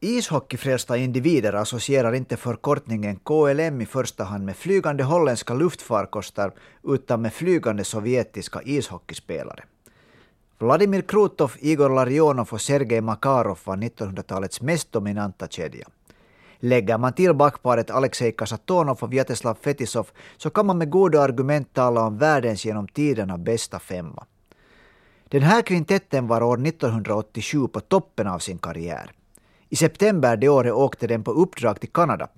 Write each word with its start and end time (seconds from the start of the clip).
Ishockeyfrälsta 0.00 0.96
individer 0.96 1.52
associerar 1.52 2.12
inte 2.12 2.36
förkortningen 2.36 3.16
KLM 3.16 3.80
i 3.80 3.86
första 3.86 4.24
hand 4.24 4.44
med 4.44 4.56
flygande 4.56 5.04
holländska 5.04 5.54
luftfarkoster 5.54 6.52
utan 6.84 7.22
med 7.22 7.32
flygande 7.32 7.84
sovjetiska 7.84 8.62
ishockeyspelare. 8.62 9.64
Vladimir 10.58 11.02
Krutov, 11.02 11.52
Igor 11.58 11.88
Larionov 11.88 12.48
och 12.50 12.60
Sergej 12.60 13.00
Makarov 13.00 13.58
var 13.64 13.76
1900-talets 13.76 14.60
mest 14.60 14.92
dominanta 14.92 15.48
kedja. 15.48 15.88
Lägger 16.58 16.98
man 16.98 17.12
till 17.12 17.34
backparet 17.34 17.90
Alexej 17.90 18.32
Kasatonov 18.32 18.98
och 19.00 19.12
Vyacheslav 19.12 19.54
Fetisov 19.54 20.06
så 20.36 20.50
kan 20.50 20.66
man 20.66 20.78
med 20.78 20.90
goda 20.90 21.20
argument 21.20 21.74
tala 21.74 22.00
om 22.00 22.18
världens 22.18 22.64
genom 22.64 22.88
tiderna 22.88 23.38
bästa 23.38 23.78
femma. 23.78 24.26
Den 25.28 25.42
här 25.42 25.62
kvintetten 25.62 26.26
var 26.26 26.42
år 26.42 26.66
1987 26.66 27.68
på 27.68 27.80
toppen 27.80 28.26
av 28.26 28.38
sin 28.38 28.58
karriär. 28.58 29.12
I 29.68 29.76
september 29.76 30.36
det 30.36 30.48
året 30.48 30.72
åkte 30.72 31.06
den 31.06 31.24
på 31.24 31.30
uppdrag 31.30 31.80
till 31.80 31.92
Kanada. 31.92 32.28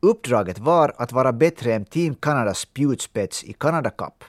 Uppdraget 0.00 0.58
var 0.58 0.94
att 0.96 1.12
vara 1.12 1.32
bättre 1.32 1.74
än 1.74 1.84
Team 1.84 2.14
Kanadas 2.14 2.58
spjutspets 2.58 3.44
i 3.44 3.52
Canada 3.52 3.90
Cup. 3.90 4.24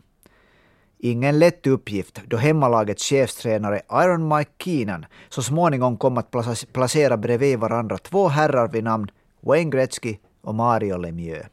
Ingen 0.97 1.39
lätt 1.39 1.67
uppgift 1.67 2.21
då 2.27 2.37
hemmalagets 2.37 3.03
chefstränare 3.03 3.81
Iron 3.91 4.27
Mike 4.27 4.51
Keenan 4.57 5.05
så 5.29 5.41
småningom 5.41 5.97
kom 5.97 6.17
att 6.17 6.31
placera 6.73 7.17
bredvid 7.17 7.59
varandra 7.59 7.97
två 7.97 8.27
herrar 8.27 8.67
vid 8.67 8.83
namn 8.83 9.11
Wayne 9.41 9.71
Gretzky 9.71 10.17
och 10.41 10.55
Mario 10.55 10.97
Lemieux. 10.97 11.47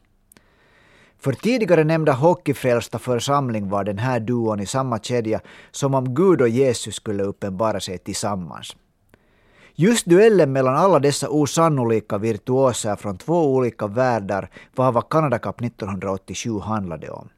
För 1.19 1.33
tidigare 1.33 1.83
nämnda 1.83 2.13
hockeyfrälsta 2.13 2.99
församling 2.99 3.69
var 3.69 3.83
den 3.83 3.97
här 3.97 4.19
duon 4.19 4.59
i 4.59 4.65
samma 4.65 4.99
kedja 4.99 5.41
som 5.71 5.93
om 5.93 6.15
Gud 6.15 6.41
och 6.41 6.49
Jesus 6.49 6.95
skulle 6.95 7.23
uppenbara 7.23 7.79
sig 7.79 7.97
tillsammans. 7.97 8.75
Just 9.79 10.05
duellen 10.05 10.51
mellan 10.51 10.75
alla 10.75 10.99
dessa 10.99 11.29
osannolika 11.29 12.17
virtuoser 12.17 12.95
från 12.95 13.17
två 13.17 13.53
olika 13.55 13.87
världar 13.87 14.49
var 14.75 14.91
vad 14.91 15.09
Canada 15.09 15.39
Cup 15.39 15.61
1987 15.61 16.59
handlade 16.59 17.09
om. 17.09 17.29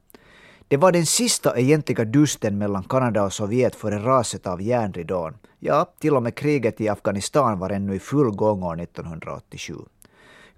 Det 0.68 0.76
var 0.76 0.92
den 0.92 1.06
sista 1.06 1.58
egentliga 1.58 2.04
dusten 2.04 2.58
mellan 2.58 2.82
Kanada 2.82 3.24
och 3.24 3.32
Sovjet 3.32 3.74
före 3.74 3.98
raset 3.98 4.46
av 4.46 4.62
järnridån. 4.62 5.34
Ja, 5.58 5.84
till 5.98 6.16
och 6.16 6.22
med 6.22 6.34
kriget 6.34 6.80
i 6.80 6.88
Afghanistan 6.88 7.58
var 7.58 7.70
ännu 7.70 7.94
i 7.94 7.98
full 7.98 8.30
gång 8.30 8.62
år 8.62 8.80
1987. 8.80 9.74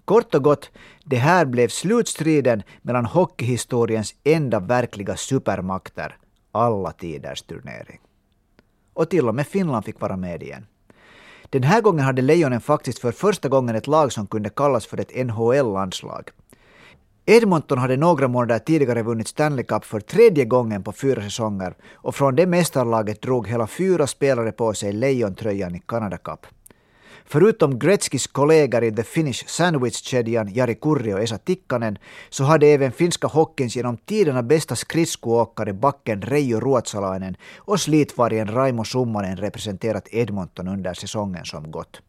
Kort 0.05 0.35
och 0.35 0.43
gott, 0.43 0.69
det 1.05 1.17
här 1.17 1.45
blev 1.45 1.67
slutstriden 1.67 2.63
mellan 2.81 3.05
hockeyhistoriens 3.05 4.15
enda 4.23 4.59
verkliga 4.59 5.15
supermakter, 5.15 6.17
alla 6.51 6.91
tiders 6.91 7.41
turnering. 7.41 7.99
Och 8.93 9.09
till 9.09 9.27
och 9.27 9.35
med 9.35 9.47
Finland 9.47 9.85
fick 9.85 10.01
vara 10.01 10.17
med 10.17 10.43
igen. 10.43 10.65
Den 11.53 11.63
här 11.63 11.81
gången 11.81 12.05
hade 12.05 12.21
Lejonen 12.21 12.61
faktiskt 12.61 12.99
för 12.99 13.11
första 13.11 13.49
gången 13.49 13.75
ett 13.75 13.87
lag 13.87 14.11
som 14.11 14.27
kunde 14.27 14.49
kallas 14.49 14.85
för 14.85 14.99
ett 14.99 15.25
NHL-landslag. 15.25 16.29
Edmonton 17.25 17.77
hade 17.77 17.97
några 17.97 18.27
månader 18.27 18.59
tidigare 18.59 19.03
vunnit 19.03 19.27
Stanley 19.27 19.65
Cup 19.65 19.85
för 19.85 19.99
tredje 19.99 20.45
gången 20.45 20.83
på 20.83 20.91
fyra 20.91 21.21
säsonger 21.21 21.75
och 21.93 22.15
från 22.15 22.35
det 22.35 22.45
mästarlaget 22.45 23.21
drog 23.21 23.47
hela 23.47 23.67
fyra 23.67 24.07
spelare 24.07 24.51
på 24.51 24.73
sig 24.73 24.93
lejontröjan 24.93 25.75
i 25.75 25.79
Canada 25.79 26.17
Cup. 26.17 26.45
Förutom 27.25 27.79
Gretzkys 27.79 28.27
kollegor 28.27 28.83
i 28.83 28.91
The 28.91 29.03
Finnish 29.03 29.47
Sandwich-kedjan 29.47 30.53
Jari 30.53 30.75
Kurri 30.75 31.13
och 31.13 31.19
Esa 31.19 31.37
Tikkanen 31.37 31.97
så 32.29 32.43
hade 32.43 32.67
även 32.67 32.91
finska 32.91 33.27
hockeyns 33.27 33.75
genom 33.75 33.97
tiderna 33.97 34.43
bästa 34.43 34.75
skridskoåkare 34.75 35.73
backen 35.73 36.21
Reijo 36.21 36.59
Ruotsalainen 36.59 37.37
och 37.57 37.79
slitvargen 37.79 38.47
Raimo 38.47 38.83
Summanen 38.83 39.37
representerat 39.37 40.07
Edmonton 40.11 40.67
under 40.67 40.93
säsongen 40.93 41.45
som 41.45 41.71
gått. 41.71 42.01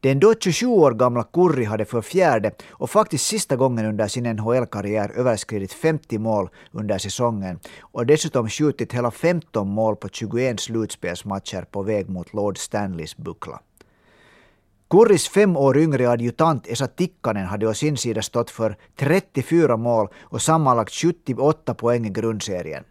Den 0.00 0.20
då 0.20 0.34
27 0.40 0.66
år 0.66 0.92
gamla 0.92 1.24
Kurri 1.32 1.64
hade 1.64 1.84
för 1.84 2.02
fjärde 2.02 2.50
och 2.70 2.90
faktiskt 2.90 3.26
sista 3.26 3.56
gången 3.56 3.86
under 3.86 4.08
sin 4.08 4.24
NHL-karriär 4.24 5.12
överskridit 5.16 5.72
50 5.72 6.18
mål 6.18 6.48
under 6.72 6.98
säsongen 6.98 7.58
och 7.80 8.06
dessutom 8.06 8.48
skjutit 8.48 8.92
hela 8.92 9.10
15 9.10 9.68
mål 9.68 9.96
på 9.96 10.08
21 10.08 10.60
slutspelsmatcher 10.60 11.62
på 11.70 11.82
väg 11.82 12.08
mot 12.10 12.34
Lord 12.34 12.58
Stanleys 12.58 13.16
buckla. 13.16 13.60
Kurris 14.90 15.28
fem 15.28 15.56
år 15.56 15.78
yngre 15.78 16.06
adjutant 16.08 16.66
Esa 16.70 16.86
Tikkanen 16.86 17.46
hade 17.50 17.66
å 17.66 17.74
sin 17.74 17.96
sida 17.96 18.22
stått 18.22 18.50
för 18.50 18.76
34 18.96 19.76
mål 19.76 20.08
och 20.22 20.42
sammanlagt 20.42 20.92
78 20.92 21.74
poäng 21.74 22.06
i 22.06 22.10
grundserien. 22.10 22.84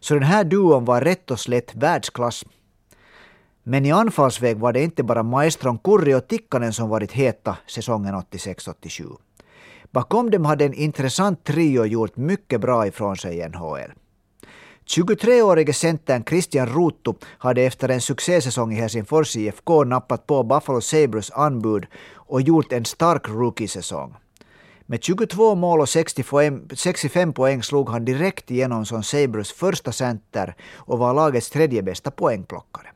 Så 0.00 0.14
den 0.14 0.22
här 0.22 0.44
duon 0.44 0.84
var 0.84 1.00
rätt 1.00 1.30
och 1.30 1.40
slätt 1.40 1.74
världsklass. 1.74 2.44
Men 3.62 3.86
i 3.86 3.92
anfallsväg 3.92 4.58
var 4.58 4.72
det 4.72 4.82
inte 4.82 5.02
bara 5.02 5.22
maestron 5.22 5.78
Kurri 5.78 6.14
och 6.14 6.28
Tikkanen 6.28 6.72
som 6.72 6.88
varit 6.88 7.12
heta 7.12 7.56
säsongen 7.66 8.14
86-87. 8.14 9.16
Bakom 9.90 10.30
dem 10.30 10.44
hade 10.44 10.64
en 10.64 10.74
intressant 10.74 11.44
trio 11.44 11.84
gjort 11.84 12.16
mycket 12.16 12.60
bra 12.60 12.86
ifrån 12.86 13.16
sig 13.16 13.38
i 13.38 13.48
NHL. 13.48 13.92
23-årige 14.90 15.72
centern 15.72 16.24
Christian 16.24 16.66
Ruuttu 16.66 17.12
hade 17.38 17.62
efter 17.62 17.88
en 17.88 18.00
succésäsong 18.00 18.72
i 18.72 18.76
Helsingfors 18.76 19.36
IFK 19.36 19.84
nappat 19.84 20.26
på 20.26 20.42
Buffalo 20.42 20.80
Sabres 20.80 21.30
anbud 21.30 21.86
och 22.14 22.42
gjort 22.42 22.72
en 22.72 22.84
stark 22.84 23.28
rookie-säsong. 23.28 24.14
Med 24.86 25.02
22 25.02 25.54
mål 25.54 25.80
och 25.80 25.88
65 25.88 27.32
poäng 27.32 27.62
slog 27.62 27.88
han 27.88 28.04
direkt 28.04 28.50
igenom 28.50 28.86
som 28.86 29.02
Sabres 29.02 29.52
första 29.52 29.92
center 29.92 30.54
och 30.76 30.98
var 30.98 31.14
lagets 31.14 31.50
tredje 31.50 31.82
bästa 31.82 32.10
poängplockare. 32.10 32.86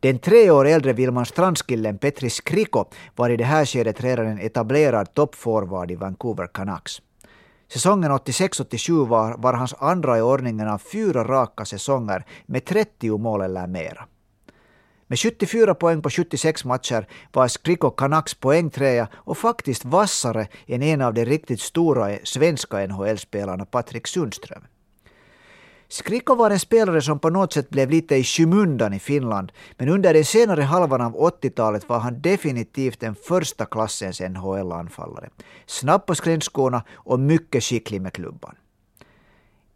Den 0.00 0.18
tre 0.18 0.50
år 0.50 0.66
äldre 0.66 0.92
Wilman 0.92 1.26
Strandskillen 1.26 1.98
Petri 1.98 2.30
Skriko 2.30 2.84
var 3.16 3.30
i 3.30 3.36
det 3.36 3.44
här 3.44 3.64
skedet 3.64 4.04
redan 4.04 4.26
en 4.26 4.38
etablerad 4.38 5.14
toppforward 5.14 5.90
i 5.90 5.94
Vancouver 5.94 6.46
Canucks. 6.46 7.02
Säsongen 7.72 8.12
86-87 8.12 9.06
var, 9.06 9.36
var 9.38 9.52
hans 9.52 9.74
andra 9.78 10.18
i 10.18 10.22
ordningen 10.22 10.68
av 10.68 10.78
fyra 10.78 11.24
raka 11.24 11.64
säsonger 11.64 12.24
med 12.46 12.64
30 12.64 13.18
mål 13.18 13.40
eller 13.40 13.66
mera. 13.66 14.04
Med 15.06 15.18
74 15.18 15.74
poäng 15.74 16.02
på 16.02 16.10
76 16.10 16.64
matcher 16.64 17.06
var 17.32 17.48
Skriko 17.48 17.90
Canucks 17.90 18.34
poängtrea 18.34 19.08
och 19.14 19.38
faktiskt 19.38 19.84
vassare 19.84 20.48
än 20.66 20.82
en 20.82 21.02
av 21.02 21.14
de 21.14 21.24
riktigt 21.24 21.60
stora 21.60 22.18
svenska 22.24 22.86
NHL-spelarna 22.86 23.64
Patrik 23.64 24.06
Sundström. 24.06 24.62
Skriko 25.90 26.34
var 26.34 26.50
en 26.50 26.58
spelare 26.58 27.02
som 27.02 27.18
på 27.18 27.30
något 27.30 27.52
sätt 27.52 27.70
blev 27.70 27.90
lite 27.90 28.16
i 28.16 28.24
skymundan 28.24 28.92
i 28.92 28.98
Finland, 28.98 29.52
men 29.78 29.88
under 29.88 30.14
den 30.14 30.24
senare 30.24 30.62
halvan 30.62 31.00
av 31.00 31.16
80-talet 31.16 31.88
var 31.88 31.98
han 31.98 32.20
definitivt 32.20 33.02
en 33.02 33.14
första 33.14 33.66
klassens 33.66 34.20
NHL-anfallare. 34.20 35.28
Snabb 35.66 36.06
på 36.06 36.14
skridskorna 36.14 36.82
och 36.94 37.20
mycket 37.20 37.64
skicklig 37.64 38.02
med 38.02 38.12
klubban. 38.12 38.54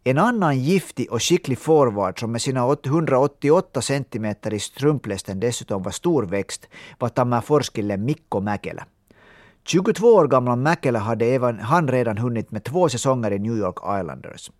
En 0.03 0.17
annan 0.17 0.59
giftig 0.59 1.11
och 1.11 1.23
skicklig 1.23 1.57
forward 1.57 2.19
som 2.19 2.31
med 2.31 2.41
sina 2.41 2.77
188 2.85 3.81
centimeter 3.81 4.53
i 4.53 4.59
strumplästen 4.59 5.39
dessutom 5.39 5.83
var 5.83 5.91
storväxt 5.91 6.69
var 6.99 7.09
Tammerforskillen 7.09 8.05
Mikko 8.05 8.39
Mäkelä. 8.39 8.85
22 9.65 10.07
år 10.07 10.27
gamla 10.27 10.55
Mäkelä 10.55 10.99
hade 10.99 11.25
även 11.25 11.59
han 11.59 11.87
redan 11.87 12.17
hunnit 12.17 12.51
med 12.51 12.63
två 12.63 12.89
säsonger 12.89 13.31
i 13.31 13.39
New 13.39 13.57
York 13.57 13.77
Islanders. 14.01 14.51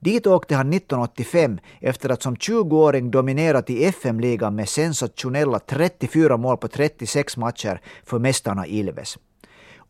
Dit 0.00 0.26
åkte 0.26 0.54
han 0.54 0.72
1985 0.72 1.58
efter 1.80 2.08
att 2.08 2.22
som 2.22 2.36
20-åring 2.36 3.10
dominerat 3.10 3.70
i 3.70 3.84
FM-ligan 3.84 4.54
med 4.54 4.68
sensationella 4.68 5.58
34 5.58 6.36
mål 6.36 6.56
på 6.56 6.68
36 6.68 7.36
matcher 7.36 7.80
för 8.04 8.18
mästarna 8.18 8.66
Ilves. 8.66 9.18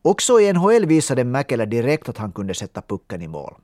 Också 0.02 0.40
i 0.40 0.52
NHL 0.52 0.86
visade 0.86 1.24
Mäkelä 1.24 1.66
direkt 1.66 2.08
att 2.08 2.18
han 2.18 2.32
kunde 2.32 2.54
sätta 2.54 2.82
pucken 2.82 3.22
i 3.22 3.28
mål. 3.28 3.54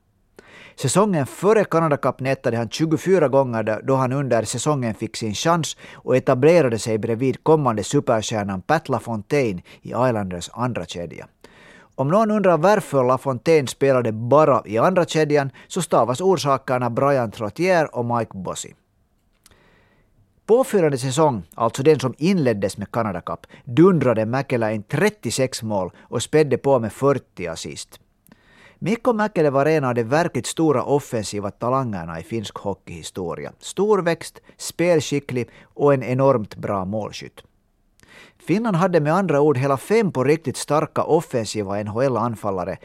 Säsongen 0.77 1.27
före 1.27 1.65
Canada 1.65 1.97
Cup 1.97 2.21
nätade 2.21 2.57
han 2.57 2.69
24 2.69 3.29
gånger 3.29 3.81
då 3.83 3.95
han 3.95 4.13
under 4.13 4.43
säsongen 4.43 4.95
fick 4.95 5.17
sin 5.17 5.35
chans 5.35 5.77
och 5.95 6.17
etablerade 6.17 6.79
sig 6.79 6.99
bredvid 6.99 7.45
kommande 7.45 7.85
superstjärnan 7.85 8.63
Pat 8.63 8.89
LaFontaine 8.89 9.63
i 9.83 9.89
Islanders 9.89 10.51
andra 10.53 10.87
kedja. 10.87 11.27
Om 11.99 12.09
någon 12.09 12.31
undrar 12.31 12.59
varför 12.59 13.05
LaFontaine 13.05 13.67
spelade 13.67 14.13
bara 14.13 14.63
i 14.67 14.79
andra 14.79 15.05
kedjan 15.05 15.51
så 15.69 15.83
stavas 15.83 16.21
orsakerna 16.21 16.91
Brian 16.91 17.31
Trottier 17.31 17.97
och 17.97 18.05
Mike 18.05 18.31
Bossy. 18.35 18.73
Påfyllande 20.47 20.99
säsong, 20.99 21.43
alltså 21.55 21.83
den 21.83 22.01
som 22.01 22.15
inleddes 22.19 22.79
med 22.79 22.91
Canada 22.91 23.21
Cup, 23.21 23.47
dundrade 23.65 24.27
Mäkelä 24.27 24.73
in 24.73 24.83
36 24.83 25.63
mål 25.63 25.91
och 25.99 26.23
spädde 26.23 26.59
på 26.59 26.79
med 26.79 26.93
40 26.93 27.47
assist. 27.47 28.01
Mikko 28.79 29.13
Mäkelä 29.13 29.51
var 29.51 29.67
en 29.67 29.85
av 29.85 29.95
de 29.95 30.03
verkligt 30.03 30.47
stora 30.47 30.83
offensiva 30.83 31.51
talangerna 31.51 32.21
i 32.21 32.23
finsk 32.23 32.59
hockeyhistoria. 32.59 33.53
Storväxt, 33.59 34.41
spelskicklig 34.57 35.49
och 35.65 35.95
en 35.95 36.03
enormt 36.03 36.57
bra 36.57 36.85
målskytt. 36.85 37.43
Finland 38.47 38.77
hade 38.77 39.01
med 39.01 39.15
andra 39.15 39.41
ord 39.41 39.59
hela 39.59 39.77
fem 39.77 40.13
på 40.13 40.25
riktigt 40.25 40.57
starka 40.57 41.03
offensiva 41.03 41.83
NHL-anfallare. 41.83 42.77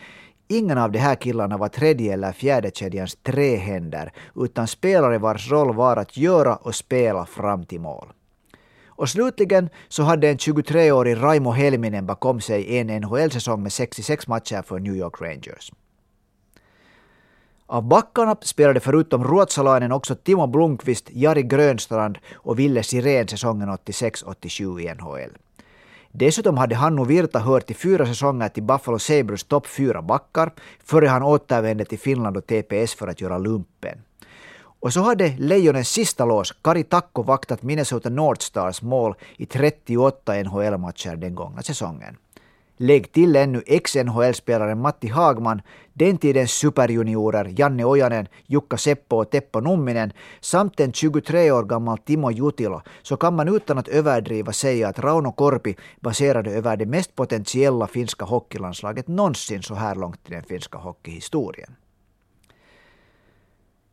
Ingen 0.48 0.78
av 0.78 0.92
de 0.92 1.00
här 1.00 1.16
killarna 1.16 1.58
var 1.58 1.68
tredje 1.68 2.14
eller 2.14 2.32
fjärde 2.32 2.72
kedjans 2.74 3.16
trähänder, 3.24 4.12
utan 4.36 4.68
spelare 4.68 5.18
vars 5.18 5.52
roll 5.52 5.76
var 5.76 5.98
att 5.98 6.18
göra 6.18 6.56
och 6.56 6.76
spela 6.76 7.26
fram 7.26 7.66
till 7.66 7.80
mål. 7.80 8.08
Och 8.88 9.10
slutligen 9.10 9.70
så 9.88 10.04
hade 10.04 10.30
en 10.30 10.38
23-årig 10.38 11.24
Raimo 11.24 11.52
Helminen 11.52 12.06
bakom 12.06 12.42
sig 12.42 12.78
en 12.78 12.88
NHL-säsong 12.88 13.64
med 13.64 13.74
66 13.74 14.28
matcher 14.28 14.62
för 14.62 14.80
New 14.80 14.96
York 14.96 15.22
Rangers. 15.22 15.72
Av 17.66 17.84
backarna 17.84 18.36
spelade 18.42 18.80
förutom 18.80 19.24
Ruotsalainen 19.24 19.92
också 19.92 20.16
Timo 20.16 20.48
Blomqvist, 20.48 21.10
Jari 21.12 21.44
Grönstrand 21.44 22.18
och 22.34 22.60
Ville 22.60 22.84
Sirén 22.84 23.28
säsongen 23.28 23.70
86-87 23.70 24.80
i 24.80 24.94
NHL. 24.94 25.38
Dessutom 26.12 26.58
hade 26.58 26.76
Hannu 26.76 27.06
Virta 27.06 27.40
hört 27.40 27.72
i 27.72 27.74
fyra 27.74 28.06
säsonger 28.06 28.50
till 28.50 28.64
Buffalo 28.64 29.00
Sabres 29.00 29.44
topp 29.44 29.68
fyra 29.68 30.02
backar 30.02 30.52
före 30.84 31.08
han 31.08 31.24
återvände 31.24 31.86
till 31.86 32.00
Finland 32.00 32.38
och 32.38 32.48
TPS 32.48 32.96
för 32.96 33.08
att 33.08 33.22
göra 33.22 33.38
lumpen. 33.38 33.98
Och 34.82 34.94
så 34.94 35.02
hade 35.02 35.36
Lejonens 35.38 35.90
sista 35.90 36.26
lås, 36.26 36.52
Kari 36.62 36.84
Takko, 36.84 37.24
vaktat 37.24 37.64
Minnesota 37.64 38.10
North 38.10 38.42
Stars 38.42 38.82
mål 38.82 39.16
i 39.38 39.46
38 39.46 40.34
NHL-matcher 40.34 41.16
den 41.16 41.36
gångna 41.36 41.62
säsongen. 41.62 42.18
Lägg 42.84 43.12
till 43.12 43.36
ännu 43.36 43.64
ex-NHL-spelaren 43.66 44.82
Matti 44.82 45.08
Hagman, 45.08 45.62
den 45.94 46.18
tidens 46.18 46.52
superjuniorer 46.52 47.54
Janne 47.58 47.86
Ojanen, 47.86 48.28
Jukka 48.46 48.78
Seppo 48.78 49.16
och 49.16 49.30
Teppo 49.30 49.60
Numminen 49.60 50.14
samt 50.40 50.80
en 50.80 50.94
23 50.94 51.52
år 51.52 51.64
gammal 51.64 51.98
Timo 51.98 52.32
Jutila, 52.32 52.84
så 53.02 53.18
kan 53.18 53.36
man 53.36 53.56
utan 53.56 53.78
att 53.78 53.88
överdriva 53.88 54.54
säga 54.54 54.88
att 54.88 55.00
Rauno 55.00 55.32
Korpi 55.32 55.76
baserade 56.00 56.52
över 56.52 56.78
det 56.78 56.86
mest 56.86 57.16
potentiella 57.16 57.88
finska 57.88 58.26
hockeylandslaget 58.26 59.08
någonsin 59.08 59.64
så 59.64 59.76
här 59.76 59.96
långt 59.96 60.30
i 60.30 60.32
den 60.32 60.44
finska 60.44 60.78
hockeyhistorien. 60.78 61.76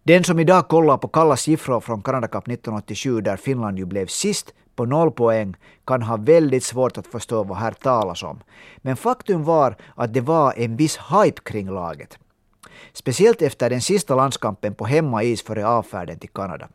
Den 0.08 0.25
som 0.25 0.38
idag 0.38 0.69
kollar 0.69 0.96
på 0.96 1.08
kalla 1.08 1.37
siffror 1.37 1.81
från 1.81 2.02
Canada 2.02 2.28
Cup 2.28 2.49
1987 2.49 3.20
där 3.20 3.37
Finland 3.37 3.78
ju 3.78 3.84
blev 3.84 4.06
sist 4.06 4.55
på 4.76 4.84
noll 4.87 5.10
poäng 5.10 5.55
kan 5.87 6.02
ha 6.02 6.16
väldigt 6.16 6.64
svårt 6.64 6.99
att 6.99 7.06
förstå 7.06 7.44
vad 7.44 7.58
här 7.58 7.72
talas 7.72 8.22
om. 8.22 8.40
Men 8.76 8.96
faktum 8.96 9.44
var 9.44 9.76
att 9.94 10.14
det 10.14 10.20
var 10.20 10.55
en 10.56 10.76
viss 10.76 10.99
hype 10.99 11.40
kring 11.43 11.70
laget. 11.70 12.19
Speciellt 12.93 13.43
efter 13.43 13.70
den 13.70 13.81
sista 13.81 14.14
landskampen 14.14 14.75
på 14.75 14.84
hemmais 14.84 15.43
före 15.43 15.66
avfärden 15.66 16.19
till 16.19 16.31
Kanada. 16.31 16.69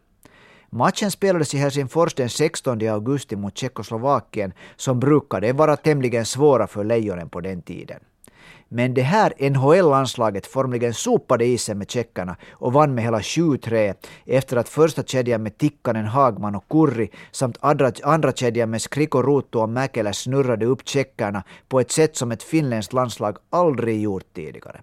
Matchen 0.70 1.12
spelades 1.12 1.54
i 1.54 1.58
Helsingfors 1.58 2.14
den 2.14 2.30
16 2.30 2.88
augusti 2.88 3.36
mot 3.36 3.58
Tjeckoslovakien 3.58 4.54
som 4.76 5.00
brukade 5.00 5.54
vara 5.54 5.76
tämligen 5.76 6.26
svåra 6.26 6.68
för 6.68 6.84
Lejonen 6.84 7.30
på 7.30 7.42
den 7.42 7.62
tiden. 7.62 8.00
Men 8.76 8.94
det 8.94 9.02
här 9.02 9.34
NHL-landslaget 9.40 10.46
formligen 10.46 10.94
sopade 10.94 11.46
isen 11.46 11.78
med 11.78 11.92
tjeckarna 11.92 12.36
och 12.52 12.74
vann 12.74 12.96
med 12.96 13.04
hela 13.04 13.20
7-3 13.20 13.96
efter 14.26 14.58
att 14.58 14.70
första 14.70 15.04
kedjan 15.04 15.44
med 15.44 15.58
Tikkanen, 15.58 16.06
Hagman 16.06 16.56
och 16.56 16.70
Kurri 16.70 17.10
samt 17.32 17.58
andra, 17.62 17.92
andra 18.04 18.32
kedjan 18.32 18.70
med 18.70 18.82
Skriko, 18.82 19.22
Ruuttu 19.22 19.60
och 19.60 19.70
Mäkelä 19.70 20.14
snurrade 20.14 20.66
upp 20.66 20.88
tjeckarna 20.88 21.44
på 21.68 21.80
ett 21.80 21.92
sätt 21.92 22.16
som 22.16 22.32
ett 22.32 22.44
finländskt 22.44 22.94
landslag 22.94 23.38
aldrig 23.50 24.02
gjort 24.02 24.34
tidigare. 24.34 24.82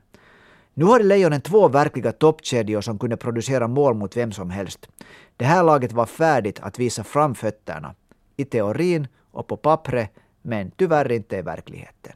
Nu 0.75 0.85
hade 0.85 1.05
Lejonen 1.05 1.41
två 1.41 1.69
verkliga 1.69 2.13
toppkedjor 2.13 2.81
som 2.81 2.99
kunde 2.99 3.17
producera 3.17 3.69
mål 3.69 3.95
mot 3.95 4.17
vem 4.17 4.33
som 4.33 4.51
helst. 4.51 4.89
Det 5.37 5.45
här 5.45 5.63
laget 5.63 5.93
var 5.93 6.07
färdigt 6.07 6.61
att 6.61 6.79
visa 6.79 7.05
fram 7.05 7.35
fötterna. 7.35 7.95
I 8.37 8.45
teorin 8.45 9.07
och 9.31 9.47
på 9.47 9.57
pappret, 9.57 10.11
men 10.43 10.71
tyvärr 10.71 11.13
inte 11.13 11.37
i 11.37 11.43
verkligheten. 11.43 12.13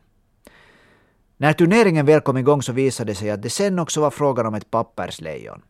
När 1.36 1.52
turneringen 1.52 2.06
väl 2.06 2.20
kom 2.20 2.36
igång 2.36 2.62
så 2.62 2.72
visade 2.72 3.10
det 3.12 3.14
sig 3.14 3.30
att 3.30 3.42
det 3.42 3.50
sen 3.50 3.78
också 3.78 4.00
var 4.00 4.10
frågan 4.10 4.46
om 4.46 4.54
ett 4.54 4.70
papperslejon. 4.70 5.62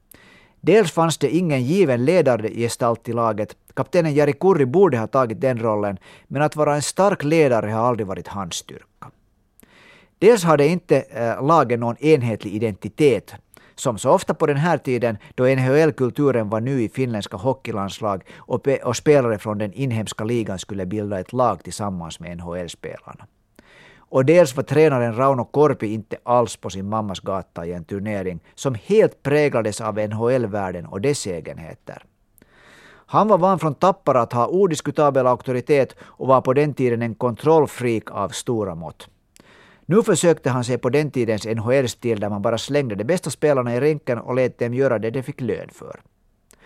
Dels 0.60 0.92
fanns 0.92 1.18
det 1.18 1.36
ingen 1.36 1.62
given 1.62 2.04
ledargestalt 2.04 3.08
i 3.08 3.12
laget. 3.12 3.56
Kaptenen 3.74 4.14
Jari 4.14 4.32
Kurri 4.32 4.66
borde 4.66 4.98
ha 4.98 5.06
tagit 5.06 5.40
den 5.40 5.58
rollen, 5.58 5.98
men 6.26 6.42
att 6.42 6.56
vara 6.56 6.74
en 6.74 6.82
stark 6.82 7.24
ledare 7.24 7.70
har 7.70 7.88
aldrig 7.88 8.06
varit 8.06 8.28
hans 8.28 8.54
styrka. 8.54 9.10
Dels 10.18 10.44
hade 10.44 10.66
inte 10.66 11.00
äh, 11.00 11.76
någon 11.78 11.96
enhetlig 11.96 12.54
identitet, 12.54 13.34
som 13.74 13.98
så 13.98 14.10
ofta 14.10 14.34
på 14.34 14.46
den 14.46 14.56
här 14.56 14.78
tiden 14.78 15.18
då 15.34 15.44
NHL-kulturen 15.44 16.48
var 16.48 16.60
ny 16.60 16.84
i 16.84 16.88
finländska 16.88 17.36
hockeylandslag 17.36 18.22
och, 18.36 18.68
och 18.82 18.96
spelare 18.96 19.38
från 19.38 19.58
den 19.58 19.72
inhemska 19.72 20.24
ligan 20.24 20.58
skulle 20.58 20.86
bilda 20.86 21.20
ett 21.20 21.32
lag 21.32 21.62
tillsammans 21.62 22.20
med 22.20 22.36
NHL-spelarna. 22.38 23.26
Och 24.14 24.24
dels 24.24 24.56
var 24.56 24.62
tränaren 24.62 25.16
Rauno 25.16 25.44
Korpi 25.44 25.86
inte 25.86 26.16
alls 26.22 26.56
på 26.56 26.70
sin 26.70 26.88
mammas 26.88 27.20
gata 27.20 27.66
i 27.66 27.72
en 27.72 27.84
turnering 27.84 28.40
som 28.54 28.74
helt 28.74 29.22
präglades 29.22 29.80
av 29.80 29.98
NHL-världen 29.98 30.86
och 30.86 31.00
dess 31.00 31.26
egenheter. 31.26 32.04
Han 33.06 33.28
var 33.28 33.38
van 33.38 33.58
från 33.58 33.74
Tappara 33.74 34.22
att 34.22 34.32
ha 34.32 34.48
odiskutabel 34.48 35.26
auktoritet 35.26 35.96
och 36.02 36.26
var 36.26 36.40
på 36.40 36.52
den 36.52 36.74
tiden 36.74 37.02
en 37.02 37.14
kontrollfreak 37.14 38.10
av 38.10 38.28
stora 38.28 38.74
mått. 38.74 39.08
Nu 39.86 40.02
försökte 40.02 40.50
han 40.50 40.64
sig 40.64 40.78
på 40.78 40.90
den 40.90 41.10
tidens 41.10 41.46
NHL-stil 41.46 42.20
där 42.20 42.28
man 42.28 42.42
bara 42.42 42.58
slängde 42.58 42.94
de 42.94 43.04
bästa 43.04 43.30
spelarna 43.30 43.74
i 43.74 43.80
rinken 43.80 44.18
och 44.18 44.34
lät 44.34 44.58
dem 44.58 44.74
göra 44.74 44.98
det 44.98 45.10
de 45.10 45.22
fick 45.22 45.40
lön 45.40 45.68
för. 45.72 46.00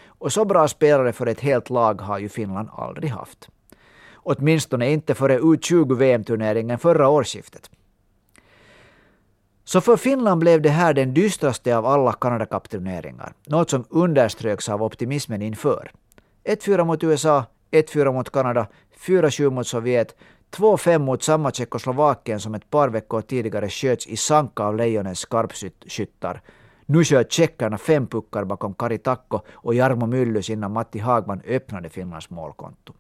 Och 0.07 0.33
så 0.33 0.45
bra 0.45 0.69
spelare 0.69 1.13
för 1.13 1.27
ett 1.27 1.41
helt 1.41 1.71
lag 1.71 2.01
har 2.01 2.19
ju 2.19 2.29
Finland 2.29 2.69
aldrig 2.73 3.11
haft. 3.11 3.49
Åtminstone 4.31 4.91
inte 4.91 5.15
före 5.15 5.39
U20-VM-turneringen 5.39 6.79
förra 6.79 7.09
årsskiftet. 7.09 7.71
Så 9.65 9.81
för 9.81 9.97
Finland 9.97 10.41
blev 10.41 10.63
det 10.63 10.69
här 10.69 10.95
den 10.95 11.15
dystraste 11.15 11.77
av 11.77 11.87
alla 11.87 12.13
Canada 12.13 12.47
Cup-turneringar, 12.47 13.33
något 13.47 13.71
som 13.71 13.85
underströks 13.91 14.69
av 14.69 14.83
optimismen 14.83 15.43
inför. 15.43 15.91
1-4 16.45 16.85
mot 16.85 17.05
USA, 17.05 17.45
1-4 17.71 18.13
mot 18.13 18.31
Kanada, 18.31 18.67
4-7 19.07 19.51
mot 19.51 19.67
Sovjet, 19.67 20.17
2-5 20.57 20.99
mot 20.99 21.23
samma 21.23 21.51
Tjeckoslovakien 21.51 22.41
som 22.41 22.55
ett 22.55 22.71
par 22.71 22.89
veckor 22.89 23.23
tidigare 23.23 23.69
sköts 23.69 24.07
i 24.07 24.17
sanka 24.17 24.63
av 24.63 24.77
Lejonens 24.77 25.19
skarpskyttar. 25.19 26.41
Nu 26.87 27.05
sköt 27.05 27.33
tjeckerna 27.33 27.79
fem 27.79 28.07
puckar 28.07 28.45
bakom 28.45 28.75
Kari 28.75 28.99
Takko 28.99 29.41
och 29.53 29.75
Jarmo 29.75 30.07
Myllys 30.07 30.51
innan 30.51 30.73
Matti 30.73 30.99
Hagman 30.99 31.43
öppnade 31.47 31.89
Finlands 31.89 32.31
målkonto. 32.31 32.93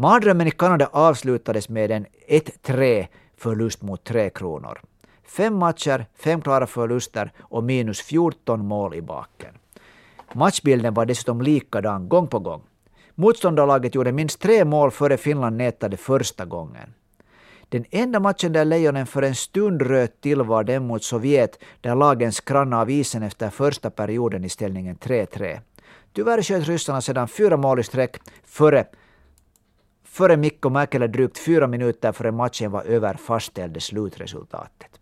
Mardrömmen 0.00 0.46
i 0.46 0.50
Kanada 0.50 0.88
avslutades 0.92 1.68
med 1.68 1.90
en 1.90 2.06
1-3 2.28 3.06
förlust 3.36 3.82
mot 3.82 4.04
Tre 4.04 4.30
Kronor. 4.30 4.80
Fem 5.24 5.54
matcher, 5.54 6.06
fem 6.14 6.40
klara 6.40 6.66
förluster 6.66 7.32
och 7.40 7.64
minus 7.64 8.00
14 8.00 8.66
mål 8.66 8.94
i 8.94 9.02
baken. 9.02 9.54
Matchbilden 10.32 10.94
var 10.94 11.06
dessutom 11.06 11.42
likadan 11.42 12.08
gång 12.08 12.26
på 12.26 12.38
gång. 12.38 12.62
Motståndarlaget 13.14 13.94
gjorde 13.94 14.12
minst 14.12 14.40
tre 14.40 14.64
mål 14.64 14.90
före 14.90 15.16
Finland 15.16 15.56
nätade 15.56 15.96
första 15.96 16.44
gången. 16.44 16.94
Den 17.68 17.84
enda 17.90 18.20
matchen 18.20 18.52
där 18.52 18.64
Lejonen 18.64 19.06
för 19.06 19.22
en 19.22 19.34
stund 19.34 19.82
röt 19.82 20.20
till 20.20 20.42
var 20.42 20.64
den 20.64 20.86
mot 20.86 21.04
Sovjet 21.04 21.58
där 21.80 21.94
lagen 21.94 22.32
skrannade 22.32 22.82
av 22.82 22.90
isen 22.90 23.22
efter 23.22 23.50
första 23.50 23.90
perioden 23.90 24.44
i 24.44 24.48
ställningen 24.48 24.96
3-3. 24.96 25.60
Tyvärr 26.12 26.42
sköt 26.42 26.68
ryssarna 26.68 27.00
sedan 27.00 27.28
fyra 27.28 27.56
mål 27.56 27.80
i 27.80 27.82
sträck 27.82 28.16
före 28.44 28.84
Före 30.10 30.36
Mikko 30.36 30.70
Mäkelä 30.70 31.06
drygt 31.06 31.38
fyra 31.38 31.66
minuter 31.66 32.12
före 32.12 32.32
matchen 32.32 32.70
var 32.70 32.82
över 32.82 33.14
fastställde 33.14 33.80
slutresultatet. 33.80 34.98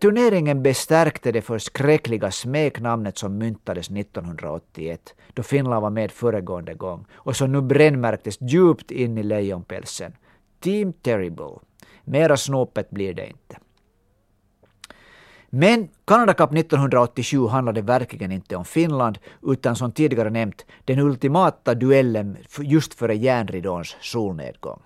Turneringen 0.00 0.62
bestärkte 0.62 1.32
det 1.32 1.42
förskräckliga 1.42 2.30
smeknamnet 2.30 3.18
som 3.18 3.38
myntades 3.38 3.90
1981, 3.90 5.14
då 5.34 5.42
Finland 5.42 5.82
var 5.82 5.90
med 5.90 6.12
föregående 6.12 6.74
gång, 6.74 7.06
och 7.12 7.36
som 7.36 7.52
nu 7.52 7.60
brännmärktes 7.60 8.38
djupt 8.40 8.90
in 8.90 9.18
i 9.18 9.22
lejonpälsen. 9.22 10.12
Team 10.60 10.92
Terrible. 10.92 11.58
Mera 12.04 12.36
snopet 12.36 12.90
blir 12.90 13.14
det 13.14 13.26
inte. 13.26 13.56
Men 15.50 15.88
Canada 16.04 16.34
Cup 16.34 16.52
1987 16.52 17.46
handlade 17.46 17.82
verkligen 17.82 18.32
inte 18.32 18.56
om 18.56 18.64
Finland, 18.64 19.18
utan 19.42 19.76
som 19.76 19.92
tidigare 19.92 20.30
nämnt 20.30 20.64
den 20.84 20.98
ultimata 20.98 21.74
duellen 21.74 22.36
just 22.58 22.94
före 22.94 23.14
järnridåns 23.14 23.96
solnedgång. 24.00 24.82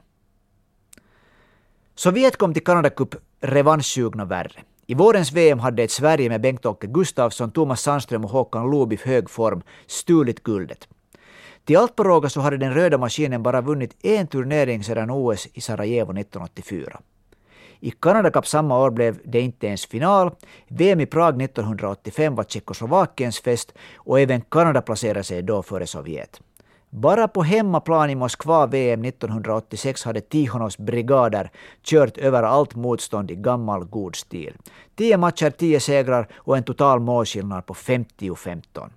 Sovjet 1.95 2.37
kom 2.37 2.55
till 2.55 2.65
Canada 2.65 2.91
Cup 2.91 3.15
revanschsugna 3.41 4.25
värre. 4.25 4.61
I 4.87 4.95
vårens 4.95 5.33
VM 5.33 5.59
hade 5.59 5.83
ett 5.83 5.91
Sverige 5.91 6.29
med 6.29 6.41
Bengt-Åke 6.41 6.87
Gustafsson, 6.87 7.51
Thomas 7.51 7.83
Sandström 7.83 8.25
och 8.25 8.31
Håkan 8.31 8.71
Loob 8.71 8.93
i 8.93 8.99
hög 9.05 9.31
form 9.31 9.63
stulit 9.87 10.43
guldet. 10.43 10.89
Till 11.65 11.77
allt 11.77 11.97
på 11.97 12.05
råga 12.05 12.29
så 12.29 12.41
hade 12.41 12.57
den 12.57 12.75
röda 12.75 12.99
maskinen 12.99 13.43
bara 13.43 13.61
vunnit 13.61 13.97
en 14.05 14.27
turnering 14.27 14.85
sedan 14.85 15.11
OS 15.11 15.49
i 15.53 15.61
Sarajevo 15.61 16.11
1984. 16.11 17.01
I 17.81 17.91
Canada 17.91 18.31
Cup 18.31 18.47
samma 18.47 18.79
år 18.79 18.91
blev 18.91 19.19
det 19.25 19.41
inte 19.41 19.67
ens 19.67 19.87
final. 19.87 20.31
VM 20.69 21.01
i 21.01 21.07
Prag 21.07 21.43
1985 21.43 22.35
var 22.35 22.45
Tjeckoslovakiens 22.45 23.41
fest 23.41 23.73
och 23.97 24.21
även 24.21 24.41
Kanada 24.41 24.83
placerade 24.83 25.25
sig 25.25 25.43
då 25.43 25.63
före 25.63 25.87
Sovjet. 25.87 26.41
Bara 26.91 27.29
på 27.29 27.43
hemmaplan 27.43 28.11
i 28.11 28.15
Moskva 28.15 28.67
VM 28.67 29.05
1986 29.05 30.05
hade 30.05 30.21
Tihonovs 30.21 30.79
brigader 30.79 31.51
kört 31.83 32.19
över 32.19 32.43
allt 32.43 32.75
motstånd 32.75 33.31
i 33.31 33.35
gammal 33.35 33.85
god 33.85 34.17
stil. 34.17 34.57
Tio 34.95 35.17
matcher, 35.17 35.51
tio 35.51 35.81
segrar 35.81 36.29
och 36.35 36.57
en 36.57 36.65
total 36.65 37.01
målskillnad 37.01 37.67
på 37.67 37.75
50-15. 37.75 38.91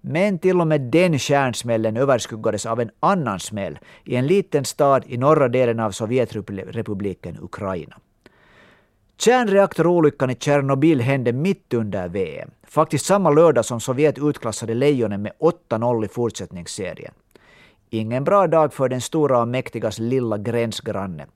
Men 0.00 0.38
till 0.38 0.60
och 0.60 0.66
med 0.66 0.80
den 0.80 1.18
kärnsmällen 1.18 1.96
överskuggades 1.96 2.66
av 2.66 2.80
en 2.80 2.90
annan 3.00 3.40
smäll 3.40 3.78
i 4.04 4.16
en 4.16 4.26
liten 4.26 4.64
stad 4.64 5.04
i 5.06 5.16
norra 5.16 5.48
delen 5.48 5.80
av 5.80 5.90
Sovjetrepubliken 5.90 7.38
Ukraina. 7.40 7.96
Kärnreaktorolyckan 9.18 10.30
i 10.30 10.34
Tjernobyl 10.34 11.00
hände 11.00 11.32
mitt 11.32 11.74
under 11.74 12.08
VM. 12.08 12.50
Faktiskt 12.62 13.06
samma 13.06 13.30
lördag 13.30 13.64
som 13.64 13.80
Sovjet 13.80 14.18
utklassade 14.18 14.74
Lejonen 14.74 15.22
med 15.22 15.32
8-0 15.70 16.04
i 16.04 16.08
fortsättningsserien. 16.08 17.12
Ingen 17.90 18.24
bra 18.24 18.46
dag 18.46 18.74
för 18.74 18.88
den 18.88 19.00
stora 19.00 19.40
och 19.40 19.48
mäktigas 19.48 19.98
lilla 19.98 20.38
gränsgranne. 20.38 21.26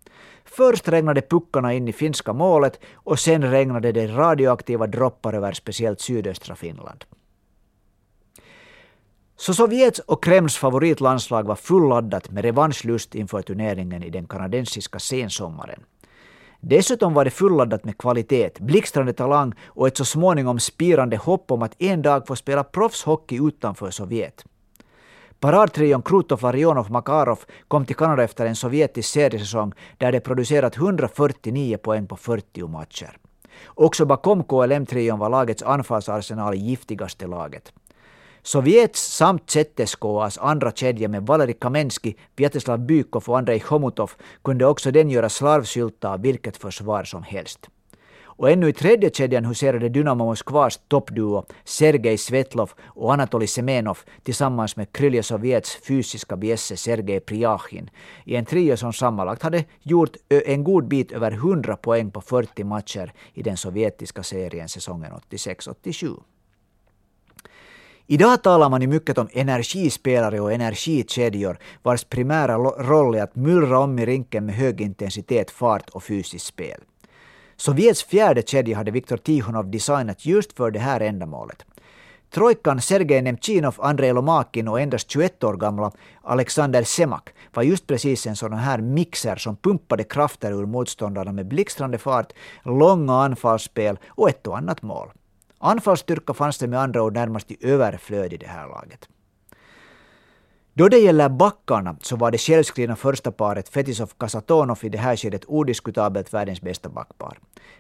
Först 0.44 0.88
regnade 0.88 1.22
puckarna 1.22 1.74
in 1.74 1.88
i 1.88 1.92
finska 1.92 2.32
målet 2.32 2.80
och 2.94 3.18
sen 3.18 3.50
regnade 3.50 3.92
det 3.92 4.06
radioaktiva 4.06 4.86
droppar 4.86 5.32
över 5.32 5.52
speciellt 5.52 6.00
sydöstra 6.00 6.56
Finland. 6.56 7.04
Så 9.36 9.54
Sovjets 9.54 9.98
och 9.98 10.24
Kremls 10.24 10.56
favoritlandslag 10.56 11.46
var 11.46 11.54
fulladdat 11.54 12.30
med 12.30 12.44
revanschlust 12.44 13.14
inför 13.14 13.42
turneringen 13.42 14.02
i 14.02 14.10
den 14.10 14.26
kanadensiska 14.26 14.98
sensommaren. 14.98 15.80
Dessutom 16.60 17.14
var 17.14 17.24
det 17.24 17.30
fulladdat 17.30 17.84
med 17.84 17.98
kvalitet, 17.98 18.50
blixtrande 18.60 19.12
talang 19.12 19.54
och 19.66 19.86
ett 19.86 19.96
så 19.96 20.04
småningom 20.04 20.60
spirande 20.60 21.16
hopp 21.16 21.50
om 21.50 21.62
att 21.62 21.82
en 21.82 22.02
dag 22.02 22.26
få 22.26 22.36
spela 22.36 22.64
proffshockey 22.64 23.48
utanför 23.48 23.90
Sovjet. 23.90 24.44
Paradtrion 25.40 26.02
Krutov, 26.02 26.42
Larionov, 26.42 26.90
Makarov 26.90 27.38
kom 27.68 27.86
till 27.86 27.96
Kanada 27.96 28.24
efter 28.24 28.46
en 28.46 28.56
sovjetisk 28.56 29.08
seriesäsong 29.08 29.72
där 29.98 30.12
de 30.12 30.20
producerat 30.20 30.76
149 30.76 31.76
poäng 31.76 32.06
på 32.06 32.16
40 32.16 32.68
matcher. 32.68 33.16
Också 33.66 34.04
bakom 34.04 34.44
KLM-trion 34.44 35.18
var 35.18 35.28
lagets 35.28 35.62
anfallsarsenal 35.62 36.54
giftigaste 36.54 37.26
laget. 37.26 37.72
Sovjets 38.42 39.16
samt 39.16 39.50
ZSKAs 39.50 40.38
andra 40.38 40.70
kedja 40.72 41.08
med 41.08 41.26
Valerij 41.26 41.54
Kamensky, 41.54 42.14
Vjatislav 42.36 42.78
Bykov 42.78 43.24
och 43.28 43.38
Andrei 43.38 43.60
Chomutov 43.60 44.10
kunde 44.44 44.66
också 44.66 44.90
den 44.90 45.10
göra 45.10 45.28
slarvsylta 45.28 46.12
av 46.12 46.22
vilket 46.22 46.56
försvar 46.56 47.04
som 47.04 47.22
helst. 47.22 47.68
Och 48.40 48.50
ännu 48.50 48.68
i 48.68 48.72
tredje 48.72 49.10
kedjan 49.10 49.44
huserade 49.44 49.88
Dynamo 49.88 50.24
Moskvas 50.24 50.80
toppduo 50.88 51.46
Sergej 51.64 52.18
Svetlov 52.18 52.70
och 52.86 53.12
Anatolij 53.12 53.48
Semenov 53.48 53.98
tillsammans 54.22 54.76
med 54.76 54.92
Krylja 54.92 55.22
Sovjets 55.22 55.76
fysiska 55.76 56.36
bjässe 56.36 56.76
Sergej 56.76 57.20
Priachin 57.20 57.90
i 58.24 58.36
en 58.36 58.44
trio 58.44 58.76
som 58.76 58.92
sammanlagt 58.92 59.42
hade 59.42 59.64
gjort 59.82 60.16
en 60.28 60.64
god 60.64 60.88
bit 60.88 61.12
över 61.12 61.32
100 61.32 61.76
poäng 61.76 62.10
på 62.10 62.20
40 62.20 62.64
matcher 62.64 63.12
i 63.34 63.42
den 63.42 63.56
sovjetiska 63.56 64.22
serien 64.22 64.68
säsongen 64.68 65.12
86-87. 65.30 66.16
Idag 68.12 68.42
talar 68.42 68.70
man 68.70 68.80
ju 68.80 68.86
mycket 68.86 69.18
om 69.18 69.28
energispelare 69.32 70.40
och 70.40 70.52
energikedjor 70.52 71.58
vars 71.82 72.04
primära 72.04 72.56
roll 72.58 73.14
är 73.14 73.22
att 73.22 73.36
mullra 73.36 73.78
om 73.78 73.98
i 73.98 74.06
rinken 74.06 74.46
med 74.46 74.54
hög 74.54 74.80
intensitet, 74.80 75.50
fart 75.50 75.88
och 75.88 76.02
fysiskt 76.02 76.46
spel. 76.46 76.80
Sovjets 77.56 78.04
fjärde 78.04 78.42
kedja 78.42 78.76
hade 78.76 78.90
Viktor 78.90 79.16
Tihonov 79.16 79.70
designat 79.70 80.26
just 80.26 80.52
för 80.52 80.70
det 80.70 80.78
här 80.78 81.00
ändamålet. 81.00 81.64
Trojkan 82.30 82.80
Sergej 82.80 83.22
Nemtjinov, 83.22 83.74
Andrei 83.78 84.12
Lomakin 84.12 84.68
och 84.68 84.80
endast 84.80 85.10
21 85.10 85.44
år 85.44 85.56
gamla 85.56 85.92
Alexander 86.22 86.82
Semak 86.82 87.28
var 87.54 87.62
just 87.62 87.86
precis 87.86 88.26
en 88.26 88.36
sån 88.36 88.52
här 88.52 88.78
mixer 88.78 89.36
som 89.36 89.56
pumpade 89.56 90.04
krafter 90.04 90.52
ur 90.52 90.66
motståndarna 90.66 91.32
med 91.32 91.48
blixtrande 91.48 91.98
fart, 91.98 92.32
långa 92.64 93.14
anfallsspel 93.14 93.98
och 94.08 94.28
ett 94.28 94.46
och 94.46 94.58
annat 94.58 94.82
mål. 94.82 95.08
Anfallsstyrka 95.62 96.34
fanns 96.34 96.58
det 96.58 96.68
med 96.68 96.80
andra 96.80 97.02
ord 97.02 97.14
närmast 97.14 97.50
i 97.50 97.56
överflöd 97.60 98.32
i 98.32 98.36
det 98.36 98.46
här 98.46 98.68
laget. 98.68 99.08
Då 100.74 100.88
det 100.88 100.98
gäller 100.98 101.28
backarna 101.28 101.96
så 102.00 102.16
var 102.16 102.30
det 102.30 102.38
självskrivna 102.38 102.96
första 102.96 103.32
paret 103.32 103.68
Fetisov-Kasatonov 103.68 104.84
i 104.84 104.88
det 104.88 104.98
här 104.98 105.16
skedet 105.16 105.44
odiskutabelt 105.46 106.34
världens 106.34 106.60
bästa 106.60 106.88
backpar. 106.88 107.38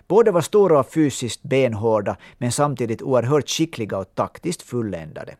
Båda 0.08 0.32
var 0.32 0.40
stora 0.40 0.80
och 0.80 0.92
fysiskt 0.92 1.42
benhårda 1.42 2.16
men 2.38 2.52
samtidigt 2.52 3.02
oerhört 3.02 3.48
skickliga 3.48 3.98
och 3.98 4.14
taktiskt 4.14 4.62
fulländade. 4.62 5.36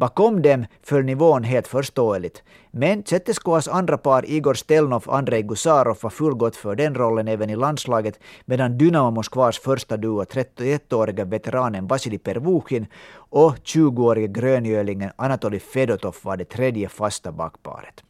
Bakom 0.00 0.42
dem 0.42 0.66
föll 0.82 1.04
nivån 1.04 1.44
helt 1.44 1.68
förståeligt. 1.68 2.42
Men 2.70 3.02
ZSKAs 3.04 3.68
andra 3.68 3.98
par 3.98 4.30
Igor 4.30 4.54
Stelnov 4.54 5.02
och 5.06 5.16
Andrei 5.16 5.42
Gusarov 5.42 5.98
var 6.02 6.10
fullgott 6.10 6.56
för 6.56 6.74
den 6.76 6.94
rollen 6.94 7.28
även 7.28 7.50
i 7.50 7.56
landslaget 7.56 8.20
medan 8.44 8.78
Dynamo 8.78 9.10
Moskvas 9.10 9.58
första 9.58 9.96
duo 9.96 10.24
31-åriga 10.24 11.24
veteranen 11.24 11.86
Vasilij 11.86 12.18
Pervuchin 12.18 12.86
och 13.14 13.56
20-årige 13.56 14.26
gröngölingen 14.26 15.10
Anatolij 15.16 15.60
Fedotov 15.60 16.16
var 16.22 16.36
det 16.36 16.44
tredje 16.44 16.88
fasta 16.88 17.32
backparet. 17.32 18.04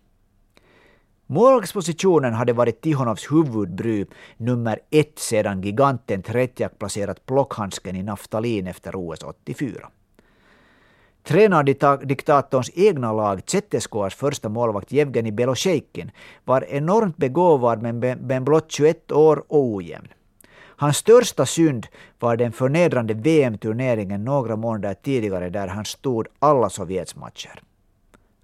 Målvaktspositionen 1.27 2.35
hade 2.35 2.53
varit 2.53 2.81
Tihonovs 2.81 3.33
huvudbry 3.33 4.07
nummer 4.37 4.79
ett 4.91 5.19
sedan 5.19 5.63
giganten 5.63 6.23
Tretjak 6.23 6.79
placerat 6.79 7.27
plockhandsken 7.27 7.97
i 7.97 8.03
naftalin 8.03 8.67
efter 8.67 8.97
OS 8.97 9.23
84. 9.23 9.89
Tränardiktatorns 11.23 12.71
egna 12.75 13.13
lag, 13.13 13.43
ZSKAs 13.47 14.15
första 14.15 14.49
målvakt 14.49 14.93
Jevgenij 14.93 15.33
Belosejkin, 15.33 16.11
var 16.45 16.65
enormt 16.69 17.17
begåvad 17.17 17.83
men 17.83 18.45
blott 18.45 18.71
21 18.71 19.13
år 19.13 19.45
och 19.49 19.65
ojämn. 19.65 20.09
Hans 20.81 20.97
största 20.97 21.47
synd 21.47 21.87
var 22.19 22.37
den 22.37 22.53
förnedrande 22.53 23.15
VM-turneringen 23.15 24.25
några 24.25 24.57
månader 24.57 24.95
tidigare 24.95 25.51
där 25.51 25.69
han 25.69 25.85
stod 25.85 26.27
alla 26.39 26.71
Sovjets 26.71 27.17
matcher. 27.17 27.63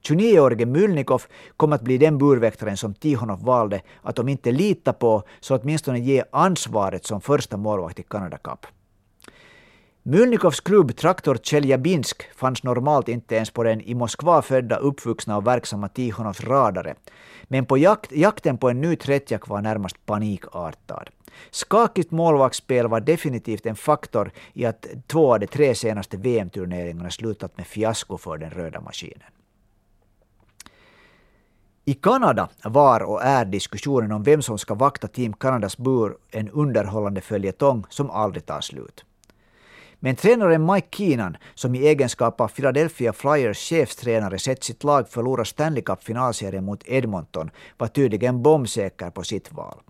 29-årige 0.09 0.67
Mylnikov 0.67 1.23
kom 1.57 1.73
att 1.73 1.83
bli 1.83 1.99
den 1.99 2.19
burväktaren 2.19 2.77
som 2.77 2.95
Tihonov 2.95 3.45
valde 3.45 3.81
att 4.03 4.19
om 4.19 4.29
inte 4.29 4.53
lita 4.53 4.93
på 4.93 5.23
så 5.41 5.57
åtminstone 5.57 5.99
ge 5.99 6.25
ansvaret 6.31 7.07
som 7.07 7.21
första 7.21 7.57
målvakt 7.57 7.99
i 7.99 8.03
Canada 8.03 8.39
Cup. 8.39 8.67
Mylnikovs 10.09 10.61
klubb 10.61 10.97
Traktor 10.97 11.37
Tjeljabinsk 11.43 12.23
fanns 12.37 12.63
normalt 12.63 13.09
inte 13.09 13.35
ens 13.35 13.51
på 13.51 13.63
den 13.63 13.81
i 13.81 13.95
Moskva 13.95 14.43
födda, 14.43 14.77
uppvuxna 14.77 15.37
och 15.37 15.47
verksamma 15.47 15.89
Tihonovs 15.89 16.41
radare. 16.41 16.95
Men 17.45 17.67
på 17.67 17.79
jakt, 17.79 18.13
jakten 18.13 18.59
på 18.59 18.71
en 18.71 18.81
ny 18.81 18.97
tretjak 18.97 19.49
var 19.49 19.61
närmast 19.61 20.07
panikartad. 20.07 21.11
Skakigt 21.51 22.11
målvaktsspel 22.11 22.89
var 22.89 23.01
definitivt 23.01 23.67
en 23.67 23.77
faktor 23.77 24.31
i 24.53 24.65
att 24.65 24.87
två 25.07 25.33
av 25.35 25.41
de 25.41 25.47
tre 25.47 25.75
senaste 25.75 26.17
VM-turneringarna 26.17 27.11
slutat 27.11 27.57
med 27.57 27.67
fiasko 27.67 28.19
för 28.19 28.39
den 28.39 28.51
röda 28.51 28.81
maskinen. 28.81 29.31
I 31.85 31.95
Kanada 31.95 32.49
var 32.65 33.03
och 33.03 33.23
är 33.23 33.45
diskussionen 33.45 34.13
om 34.13 34.23
vem 34.23 34.43
som 34.43 34.59
ska 34.59 34.75
vakta 34.75 35.09
Team 35.09 35.33
Kanadas 35.33 35.79
bur 35.79 36.17
en 36.31 36.49
underhållande 36.49 37.21
följetong 37.21 37.85
som 37.89 38.11
aldrig 38.11 38.47
tar 38.47 38.61
slut. 38.61 39.05
Men 40.07 40.17
tränaren 40.17 40.67
Mike 40.67 40.87
Keenan, 40.91 41.37
som 41.55 41.75
i 41.75 41.87
egenskap 41.87 42.41
av 42.41 42.49
Philadelphia 42.49 43.13
Flyers 43.13 43.59
chefstränare 43.59 44.39
sett 44.39 44.65
sitt 44.65 44.85
lag 44.85 45.09
förlora 45.09 45.45
Stanley 45.45 45.83
Cup-finalserien 45.83 46.65
mot 46.65 46.83
Edmonton, 46.87 47.51
var 47.79 47.89
tydligen 47.89 48.43
bombsäker 48.43 49.11
på 49.11 49.23
sitt 49.23 49.53
val. 49.53 49.81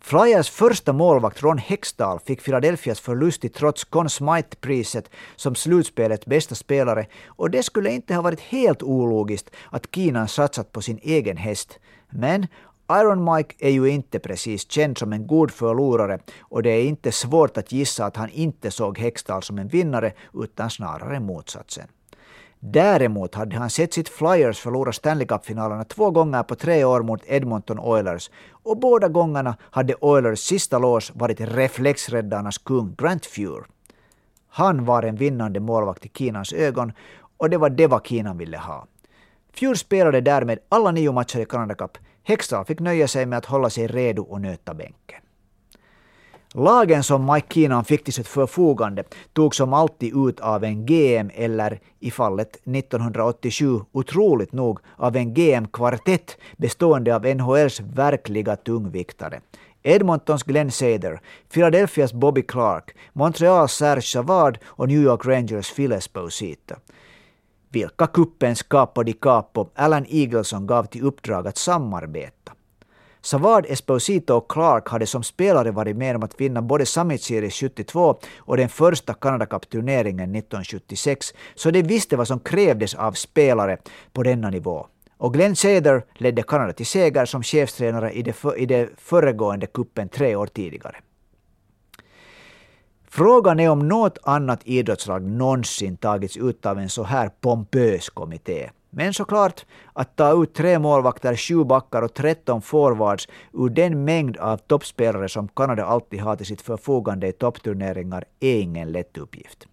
Flyers 0.00 0.50
första 0.50 0.92
målvakt 0.92 1.42
Ron 1.42 1.58
Hextall 1.58 2.18
fick 2.20 2.44
Philadelphias 2.44 3.00
förlust 3.00 3.44
i 3.44 3.48
trots 3.48 3.84
Conn 3.84 4.08
Smythe-priset 4.08 5.10
som 5.36 5.54
slutspelets 5.54 6.26
bästa 6.26 6.54
spelare 6.54 7.06
och 7.26 7.50
det 7.50 7.62
skulle 7.62 7.90
inte 7.90 8.14
ha 8.14 8.22
varit 8.22 8.40
helt 8.40 8.82
ologiskt 8.82 9.50
att 9.70 9.88
Keenan 9.94 10.28
satsat 10.28 10.72
på 10.72 10.82
sin 10.82 10.98
egen 11.02 11.36
häst. 11.36 11.78
Men 12.10 12.46
Iron 12.92 13.34
Mike 13.34 13.54
är 13.58 13.70
ju 13.70 13.88
inte 13.88 14.18
precis 14.18 14.70
känd 14.70 14.98
som 14.98 15.12
en 15.12 15.26
god 15.26 15.50
förlorare 15.50 16.18
och 16.40 16.62
det 16.62 16.70
är 16.70 16.84
inte 16.84 17.12
svårt 17.12 17.56
att 17.56 17.72
gissa 17.72 18.04
att 18.04 18.16
han 18.16 18.30
inte 18.30 18.70
såg 18.70 18.98
Hextall 18.98 19.42
som 19.42 19.58
en 19.58 19.68
vinnare 19.68 20.12
utan 20.34 20.70
snarare 20.70 21.20
motsatsen. 21.20 21.88
Däremot 22.60 23.34
hade 23.34 23.56
han 23.56 23.70
sett 23.70 23.92
sitt 23.92 24.08
Flyers 24.08 24.58
förlora 24.58 24.92
Stanley 24.92 25.26
Cup-finalerna 25.26 25.84
två 25.84 26.10
gånger 26.10 26.42
på 26.42 26.54
tre 26.54 26.84
år 26.84 27.02
mot 27.02 27.22
Edmonton 27.26 27.78
Oilers 27.78 28.30
och 28.50 28.78
båda 28.78 29.08
gångerna 29.08 29.56
hade 29.60 29.94
Oilers 29.94 30.38
sista 30.38 30.78
lås 30.78 31.12
varit 31.14 31.40
reflexräddarnas 31.40 32.58
kung 32.58 32.94
Grant 32.98 33.26
Fuhr. 33.26 33.66
Han 34.48 34.84
var 34.84 35.02
en 35.02 35.16
vinnande 35.16 35.60
målvakt 35.60 36.06
i 36.06 36.10
Kinans 36.14 36.52
ögon 36.52 36.92
och 37.36 37.50
det 37.50 37.58
var 37.58 37.70
det 37.70 37.86
vad 37.86 38.06
Kinan 38.06 38.38
ville 38.38 38.58
ha. 38.58 38.86
Fuhr 39.52 39.74
spelade 39.74 40.20
därmed 40.20 40.58
alla 40.68 40.90
nio 40.90 41.12
matcher 41.12 41.38
i 41.38 41.44
Canada 41.44 41.74
Cup, 41.74 41.98
Hextall 42.28 42.64
fick 42.64 42.80
nöja 42.80 43.08
sig 43.08 43.26
med 43.26 43.38
att 43.38 43.44
hålla 43.44 43.70
sig 43.70 43.86
redo 43.86 44.22
och 44.22 44.40
nöta 44.40 44.74
bänken. 44.74 45.20
Lagen 46.54 47.02
som 47.02 47.32
Mike 47.32 47.46
Keenan 47.54 47.84
fick 47.84 48.04
till 48.04 48.12
sitt 48.12 48.28
förfogande 48.28 49.04
tog 49.32 49.54
som 49.54 49.72
alltid 49.72 50.28
ut 50.28 50.40
av 50.40 50.64
en 50.64 50.86
GM 50.86 51.30
eller 51.34 51.80
i 52.00 52.10
fallet 52.10 52.56
1987 52.66 53.80
otroligt 53.92 54.52
nog 54.52 54.78
av 54.96 55.16
en 55.16 55.34
GM-kvartett 55.34 56.36
bestående 56.56 57.16
av 57.16 57.26
NHLs 57.26 57.80
verkliga 57.80 58.56
tungviktare. 58.56 59.40
Edmontons 59.82 60.42
Glenn 60.42 60.70
Sader, 60.70 61.20
Philadelphias 61.52 62.12
Bobby 62.12 62.42
Clark, 62.42 62.96
Montreals 63.12 63.72
Serge 63.72 64.02
Savard 64.02 64.58
och 64.64 64.88
New 64.88 65.02
York 65.02 65.26
Rangers 65.26 65.74
Phil 65.74 65.92
Esposito 65.92 66.74
vilka 67.70 68.06
kuppens 68.06 68.62
capo 68.62 69.02
di 69.02 69.12
capo 69.12 69.70
Alan 69.74 70.06
Eagleson 70.08 70.66
gav 70.66 70.84
till 70.84 71.02
uppdrag 71.02 71.46
att 71.46 71.56
samarbeta. 71.56 72.52
Savard, 73.20 73.66
Esposito 73.68 74.34
och 74.34 74.50
Clark 74.50 74.88
hade 74.88 75.06
som 75.06 75.22
spelare 75.22 75.70
varit 75.70 75.96
med 75.96 76.16
om 76.16 76.22
att 76.22 76.40
vinna 76.40 76.62
både 76.62 76.86
Summit 76.86 77.22
Series 77.22 77.54
72 77.54 78.18
och 78.38 78.56
den 78.56 78.68
första 78.68 79.14
Canada 79.14 79.46
Cup-turneringen 79.46 80.34
1976, 80.34 81.34
så 81.54 81.70
de 81.70 81.82
visste 81.82 82.16
vad 82.16 82.28
som 82.28 82.40
krävdes 82.40 82.94
av 82.94 83.12
spelare 83.12 83.78
på 84.12 84.22
denna 84.22 84.50
nivå. 84.50 84.86
Och 85.16 85.34
Glenn 85.34 85.56
Seder 85.56 86.04
ledde 86.14 86.42
Kanada 86.42 86.72
till 86.72 86.86
seger 86.86 87.24
som 87.24 87.42
chefstränare 87.42 88.12
i 88.12 88.22
det, 88.22 88.32
för, 88.32 88.58
i 88.58 88.66
det 88.66 88.88
föregående 88.96 89.66
kuppen 89.66 90.08
tre 90.08 90.36
år 90.36 90.46
tidigare. 90.46 90.96
Frågan 93.10 93.60
är 93.60 93.68
om 93.68 93.88
något 93.88 94.18
annat 94.22 94.60
idrottslag 94.64 95.22
någonsin 95.22 95.96
tagits 95.96 96.36
ut 96.36 96.66
av 96.66 96.78
en 96.78 96.88
så 96.88 97.02
här 97.02 97.30
pompös 97.40 98.10
kommitté. 98.10 98.70
Men 98.90 99.14
såklart, 99.14 99.66
att 99.92 100.16
ta 100.16 100.42
ut 100.42 100.54
tre 100.54 100.78
målvakter, 100.78 101.36
sju 101.36 101.64
backar 101.64 102.02
och 102.02 102.14
13 102.14 102.62
forwards 102.62 103.28
ur 103.52 103.68
den 103.68 104.04
mängd 104.04 104.36
av 104.36 104.56
toppspelare 104.56 105.28
som 105.28 105.48
Kanada 105.48 105.84
alltid 105.84 106.20
har 106.20 106.36
till 106.36 106.46
sitt 106.46 106.60
förfogande 106.60 107.28
i 107.28 107.32
toppturneringar 107.32 108.24
är 108.40 108.60
ingen 108.60 108.92
lätt 108.92 109.18
uppgift. 109.18 109.66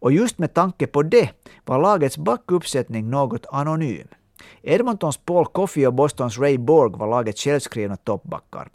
Och 0.00 0.12
just 0.12 0.38
med 0.38 0.54
tanke 0.54 0.86
på 0.86 1.02
det 1.02 1.30
var 1.64 1.80
lagets 1.80 2.18
backuppsättning 2.18 3.10
något 3.10 3.46
anonym. 3.52 4.08
Edmontons 4.62 5.16
Paul 5.16 5.46
Coffey 5.46 5.86
och 5.86 5.94
Bostons 5.94 6.38
Ray 6.38 6.58
Borg 6.58 6.92
var 6.96 7.06
lagets 7.06 7.44
självskrivna 7.44 7.96
toppbackar. 7.96 8.68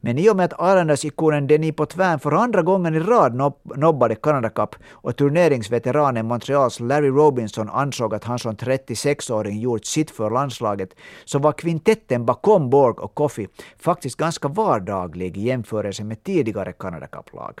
Men 0.00 0.18
i 0.18 0.30
och 0.30 0.36
med 0.36 0.44
att 0.44 0.60
Islanders-ikonen 0.60 1.46
Denis 1.46 1.76
Potvin 1.76 2.18
för 2.18 2.32
andra 2.32 2.62
gången 2.62 2.94
i 2.94 2.98
rad 2.98 3.52
nobbade 3.76 4.14
Canada 4.14 4.48
Cup 4.48 4.76
och 4.90 5.16
turneringsveteranen 5.16 6.26
Montreals 6.26 6.80
Larry 6.80 7.08
Robinson 7.08 7.70
ansåg 7.70 8.14
att 8.14 8.24
han 8.24 8.38
som 8.38 8.56
36-åring 8.56 9.60
gjort 9.60 9.84
sitt 9.84 10.10
för 10.10 10.30
landslaget, 10.30 10.94
så 11.24 11.38
var 11.38 11.52
kvintetten 11.52 12.24
bakom 12.26 12.70
Borg 12.70 12.94
och 12.98 13.14
Coffey 13.14 13.46
faktiskt 13.78 14.16
ganska 14.16 14.48
vardaglig 14.48 15.36
i 15.36 15.40
jämförelse 15.40 16.04
med 16.04 16.22
tidigare 16.22 16.72
Canada 16.72 17.06
Cup-lag. 17.06 17.60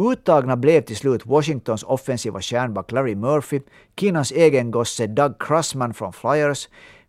Uttagna 0.00 0.56
blev 0.56 0.80
till 0.80 0.96
slut 0.96 1.26
Washingtons 1.26 1.82
offensiva 1.82 2.40
stjärnback 2.40 2.92
Larry 2.92 3.14
Murphy, 3.14 3.60
Kinas 3.96 4.32
egen 4.32 4.70
gosse 4.70 5.06
Doug 5.06 5.34
Crossman 5.38 5.94
från 5.94 6.12
Flyers, 6.12 6.68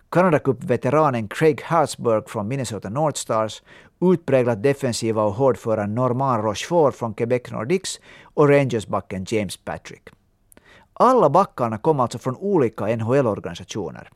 Canada 0.09 0.39
Cup-veteranen 0.39 1.27
Craig 1.27 1.61
Hartsburg 1.61 2.29
från 2.29 2.47
Minnesota 2.47 2.89
North 2.89 3.19
Stars, 3.19 3.63
utpräglat 4.01 4.63
defensiva 4.63 5.23
och 5.23 5.33
hårdföra 5.33 5.85
Norman 5.85 6.41
Rochefort 6.41 6.95
från 6.95 7.13
Quebec 7.13 7.51
Nordiques 7.51 7.99
och 8.23 8.49
Rangers-backen 8.49 9.25
James 9.27 9.57
Patrick. 9.57 10.09
Alla 10.93 11.29
backarna 11.29 11.77
kom 11.77 11.99
alltså 11.99 12.19
från 12.19 12.35
olika 12.35 12.85
NHL-organisationer. 12.85 14.09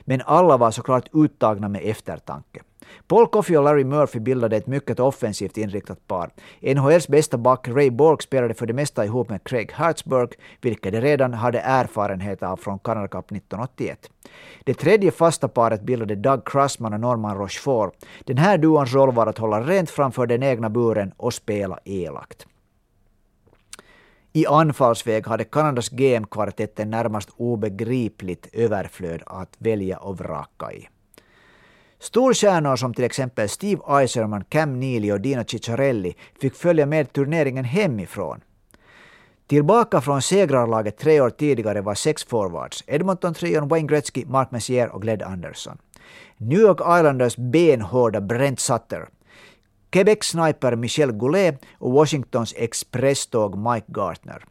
Men 0.00 0.22
alla 0.26 0.56
var 0.56 0.70
såklart 0.70 1.08
uttagna 1.12 1.68
med 1.68 1.82
eftertanke. 1.84 2.62
Paul 3.06 3.26
Coffey 3.28 3.56
och 3.56 3.64
Larry 3.64 3.84
Murphy 3.84 4.20
bildade 4.20 4.56
ett 4.56 4.66
mycket 4.66 5.00
offensivt 5.00 5.56
inriktat 5.56 6.08
par. 6.08 6.30
NHLs 6.60 7.08
bästa 7.08 7.38
back 7.38 7.68
Ray 7.68 7.90
Borg 7.90 8.22
spelade 8.22 8.54
för 8.54 8.66
det 8.66 8.72
mesta 8.72 9.04
ihop 9.04 9.28
med 9.28 9.44
Craig 9.44 9.72
Hartsburg, 9.72 10.32
vilket 10.60 10.92
de 10.92 11.00
redan 11.00 11.34
hade 11.34 11.60
erfarenhet 11.60 12.42
av 12.42 12.56
från 12.56 12.78
Canada 12.78 13.08
Cup 13.08 13.24
1981. 13.24 14.10
Det 14.64 14.74
tredje 14.74 15.10
fasta 15.10 15.48
paret 15.48 15.82
bildade 15.82 16.14
Doug 16.14 16.48
Crossman 16.48 16.92
och 16.92 17.00
Norman 17.00 17.38
Rochefort. 17.38 17.94
Den 18.24 18.38
här 18.38 18.58
duons 18.58 18.94
roll 18.94 19.12
var 19.12 19.26
att 19.26 19.38
hålla 19.38 19.60
rent 19.60 19.90
framför 19.90 20.26
den 20.26 20.42
egna 20.42 20.70
buren 20.70 21.12
och 21.16 21.34
spela 21.34 21.78
elakt. 21.84 22.46
I 24.36 24.46
anfallsväg 24.46 25.26
hade 25.26 25.44
Kanadas 25.44 25.88
GM-kvartett 25.88 26.78
närmast 26.88 27.30
obegripligt 27.36 28.48
överflöd 28.52 29.22
att 29.26 29.56
välja 29.58 29.98
och 29.98 30.18
vraka 30.18 30.72
i. 30.72 30.88
Storstjärnor 32.04 32.76
som 32.76 32.94
till 32.94 33.04
exempel 33.04 33.48
Steve 33.48 33.82
Eiserman, 33.88 34.44
Cam 34.44 34.80
Neely 34.80 35.12
och 35.12 35.20
Dino 35.20 35.44
Ciccarelli 35.44 36.14
fick 36.40 36.54
följa 36.54 36.86
med 36.86 37.12
turneringen 37.12 37.64
hemifrån. 37.64 38.40
Tillbaka 39.46 40.00
från 40.00 40.22
segrarlaget 40.22 40.98
tre 40.98 41.20
år 41.20 41.30
tidigare 41.30 41.80
var 41.80 41.94
sex 41.94 42.24
forwards. 42.24 42.84
Edmonton-trion 42.86 43.68
Wayne 43.68 43.88
Gretzky, 43.88 44.24
Mark 44.26 44.50
Messier 44.50 44.88
och 44.88 45.02
Gled 45.02 45.22
Anderson. 45.22 45.78
New 46.36 46.60
York 46.60 46.80
Islanders 46.80 47.36
benhårda 47.36 48.20
Brent 48.20 48.60
Sutter. 48.60 49.08
Quebec 49.90 50.24
sniper 50.24 50.76
Michel 50.76 51.12
Goulet 51.12 51.62
och 51.78 51.92
Washingtons 51.92 52.54
expresståg 52.56 53.58
Mike 53.58 53.86
Gartner. 53.88 54.44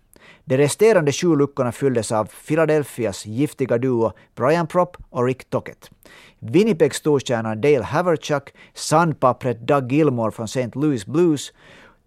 De 0.45 0.57
resterande 0.57 1.11
sju 1.11 1.35
luckorna 1.35 1.71
fylldes 1.71 2.11
av 2.11 2.29
Philadelphias 2.47 3.25
giftiga 3.25 3.77
duo 3.77 4.11
Brian 4.35 4.67
Propp 4.67 4.97
och 5.09 5.25
Rick 5.25 5.49
Tockett. 5.49 5.91
Winnipegs 6.39 6.97
storstjärna 6.97 7.55
Dale 7.55 7.83
Haverchuck, 7.83 8.53
sandpappret 8.73 9.67
Doug 9.67 9.91
Gilmore 9.91 10.31
från 10.31 10.45
St. 10.45 10.71
Louis 10.75 11.05
Blues, 11.05 11.53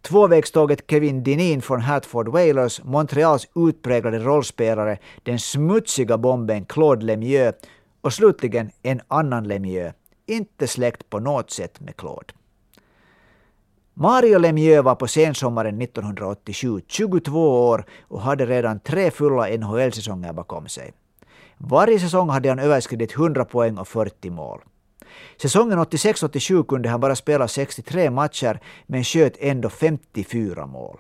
tvåvägståget 0.02 0.84
Kevin 0.90 1.22
Dineen 1.22 1.62
från 1.62 1.80
Hartford 1.80 2.28
Whalers, 2.28 2.84
Montreals 2.84 3.48
utpräglade 3.54 4.18
rollspelare, 4.18 4.98
den 5.22 5.38
smutsiga 5.38 6.18
bomben 6.18 6.64
Claude 6.64 7.04
Lemieux 7.04 7.58
och 8.00 8.12
slutligen 8.12 8.70
en 8.82 9.00
annan 9.08 9.48
Lemieux, 9.48 9.94
inte 10.26 10.66
släkt 10.66 11.10
på 11.10 11.18
något 11.18 11.50
sätt 11.50 11.80
med 11.80 11.96
Claude. 11.96 12.32
Mario 13.98 14.38
Lemieux 14.38 14.84
var 14.84 14.94
på 14.94 15.08
sensommaren 15.08 15.82
1987 15.82 16.80
22 16.86 17.68
år 17.68 17.84
och 18.08 18.20
hade 18.20 18.46
redan 18.46 18.80
tre 18.80 19.10
fulla 19.10 19.46
NHL-säsonger 19.46 20.32
bakom 20.32 20.68
sig. 20.68 20.92
Varje 21.58 21.98
säsong 21.98 22.28
hade 22.28 22.48
han 22.48 22.58
överskridit 22.58 23.12
100 23.12 23.44
poäng 23.44 23.78
och 23.78 23.88
40 23.88 24.30
mål. 24.30 24.60
Säsongen 25.42 25.78
86-87 25.78 26.64
kunde 26.66 26.88
han 26.88 27.00
bara 27.00 27.16
spela 27.16 27.48
63 27.48 28.10
matcher 28.10 28.60
men 28.86 29.04
sköt 29.04 29.36
ändå 29.40 29.68
54 29.68 30.66
mål. 30.66 30.98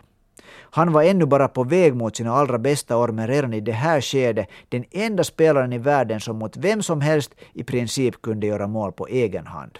Han 0.70 0.92
var 0.92 1.02
ännu 1.02 1.26
bara 1.26 1.48
på 1.48 1.64
väg 1.64 1.94
mot 1.94 2.16
sina 2.16 2.32
allra 2.32 2.58
bästa 2.58 2.96
år 2.96 3.08
men 3.08 3.26
redan 3.26 3.54
i 3.54 3.60
det 3.60 3.72
här 3.72 4.00
skedet 4.00 4.48
den 4.68 4.84
enda 4.90 5.24
spelaren 5.24 5.72
i 5.72 5.78
världen 5.78 6.20
som 6.20 6.36
mot 6.36 6.56
vem 6.56 6.82
som 6.82 7.00
helst 7.00 7.34
i 7.52 7.64
princip 7.64 8.22
kunde 8.22 8.46
göra 8.46 8.66
mål 8.66 8.92
på 8.92 9.06
egen 9.06 9.46
hand. 9.46 9.78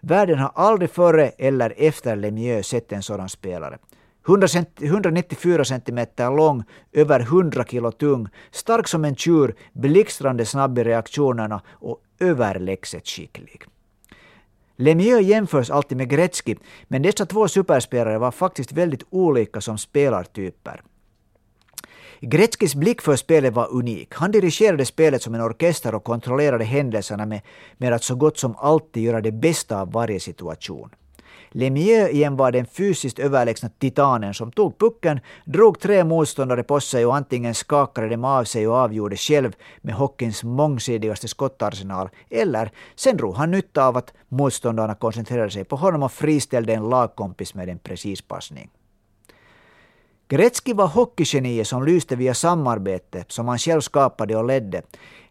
Världen 0.00 0.38
har 0.38 0.52
aldrig 0.54 0.90
före 0.90 1.28
eller 1.28 1.74
efter 1.76 2.16
Lemieux 2.16 2.68
sett 2.68 2.92
en 2.92 3.02
sådan 3.02 3.28
spelare. 3.28 3.78
194 4.28 5.64
centimeter 5.64 6.30
lång, 6.36 6.64
över 6.92 7.20
100 7.20 7.64
kilo 7.64 7.92
tung, 7.92 8.28
stark 8.50 8.88
som 8.88 9.04
en 9.04 9.16
tjur, 9.16 9.54
blixtrande 9.72 10.44
snabb 10.44 10.78
i 10.78 10.84
reaktionerna 10.84 11.62
och 11.70 12.02
överlägset 12.20 13.08
skicklig. 13.08 13.64
Lemieux 14.76 15.22
jämförs 15.22 15.70
alltid 15.70 15.98
med 15.98 16.08
Gretzky, 16.08 16.56
men 16.88 17.02
dessa 17.02 17.26
två 17.26 17.48
superspelare 17.48 18.18
var 18.18 18.30
faktiskt 18.30 18.72
väldigt 18.72 19.06
olika 19.10 19.60
som 19.60 19.78
spelartyper. 19.78 20.82
Gretzkys 22.20 22.74
blick 22.74 23.02
för 23.02 23.16
spelet 23.16 23.54
var 23.54 23.72
unik. 23.72 24.14
Han 24.14 24.30
dirigerade 24.30 24.84
spelet 24.84 25.22
som 25.22 25.34
en 25.34 25.40
orkester 25.40 25.94
och 25.94 26.04
kontrollerade 26.04 26.64
händelserna 26.64 27.26
med, 27.26 27.40
med 27.76 27.92
att 27.92 28.04
så 28.04 28.14
gott 28.14 28.38
som 28.38 28.56
alltid 28.56 29.02
göra 29.02 29.20
det 29.20 29.32
bästa 29.32 29.80
av 29.80 29.92
varje 29.92 30.20
situation. 30.20 30.90
Lemieux 31.50 32.12
igen 32.12 32.36
var 32.36 32.52
den 32.52 32.66
fysiskt 32.66 33.18
överlägsna 33.18 33.70
titanen 33.78 34.34
som 34.34 34.52
tog 34.52 34.78
pucken, 34.78 35.20
drog 35.44 35.80
tre 35.80 36.04
motståndare 36.04 36.62
på 36.62 36.80
sig 36.80 37.06
och 37.06 37.16
antingen 37.16 37.54
skakade 37.54 38.08
dem 38.08 38.24
av 38.24 38.44
sig 38.44 38.68
och 38.68 38.74
avgjorde 38.74 39.16
själv 39.16 39.52
med 39.80 39.94
hockeyns 39.94 40.44
mångsidigaste 40.44 41.28
skottarsenal, 41.28 42.08
eller 42.30 42.70
sen 42.96 43.16
drog 43.16 43.34
han 43.34 43.50
nytta 43.50 43.86
av 43.86 43.96
att 43.96 44.12
motståndarna 44.28 44.94
koncentrerade 44.94 45.50
sig 45.50 45.64
på 45.64 45.76
honom 45.76 46.02
och 46.02 46.12
friställde 46.12 46.74
en 46.74 46.88
lagkompis 46.88 47.54
med 47.54 47.68
en 47.68 47.78
precis 47.78 48.22
passning. 48.22 48.70
Gretzky 50.30 50.74
var 50.74 50.86
hockeygeniet 50.86 51.66
som 51.66 51.84
lyste 51.84 52.16
via 52.16 52.34
samarbete 52.34 53.24
som 53.28 53.48
han 53.48 53.58
själv 53.58 53.80
skapade 53.80 54.36
och 54.36 54.44
ledde. 54.44 54.82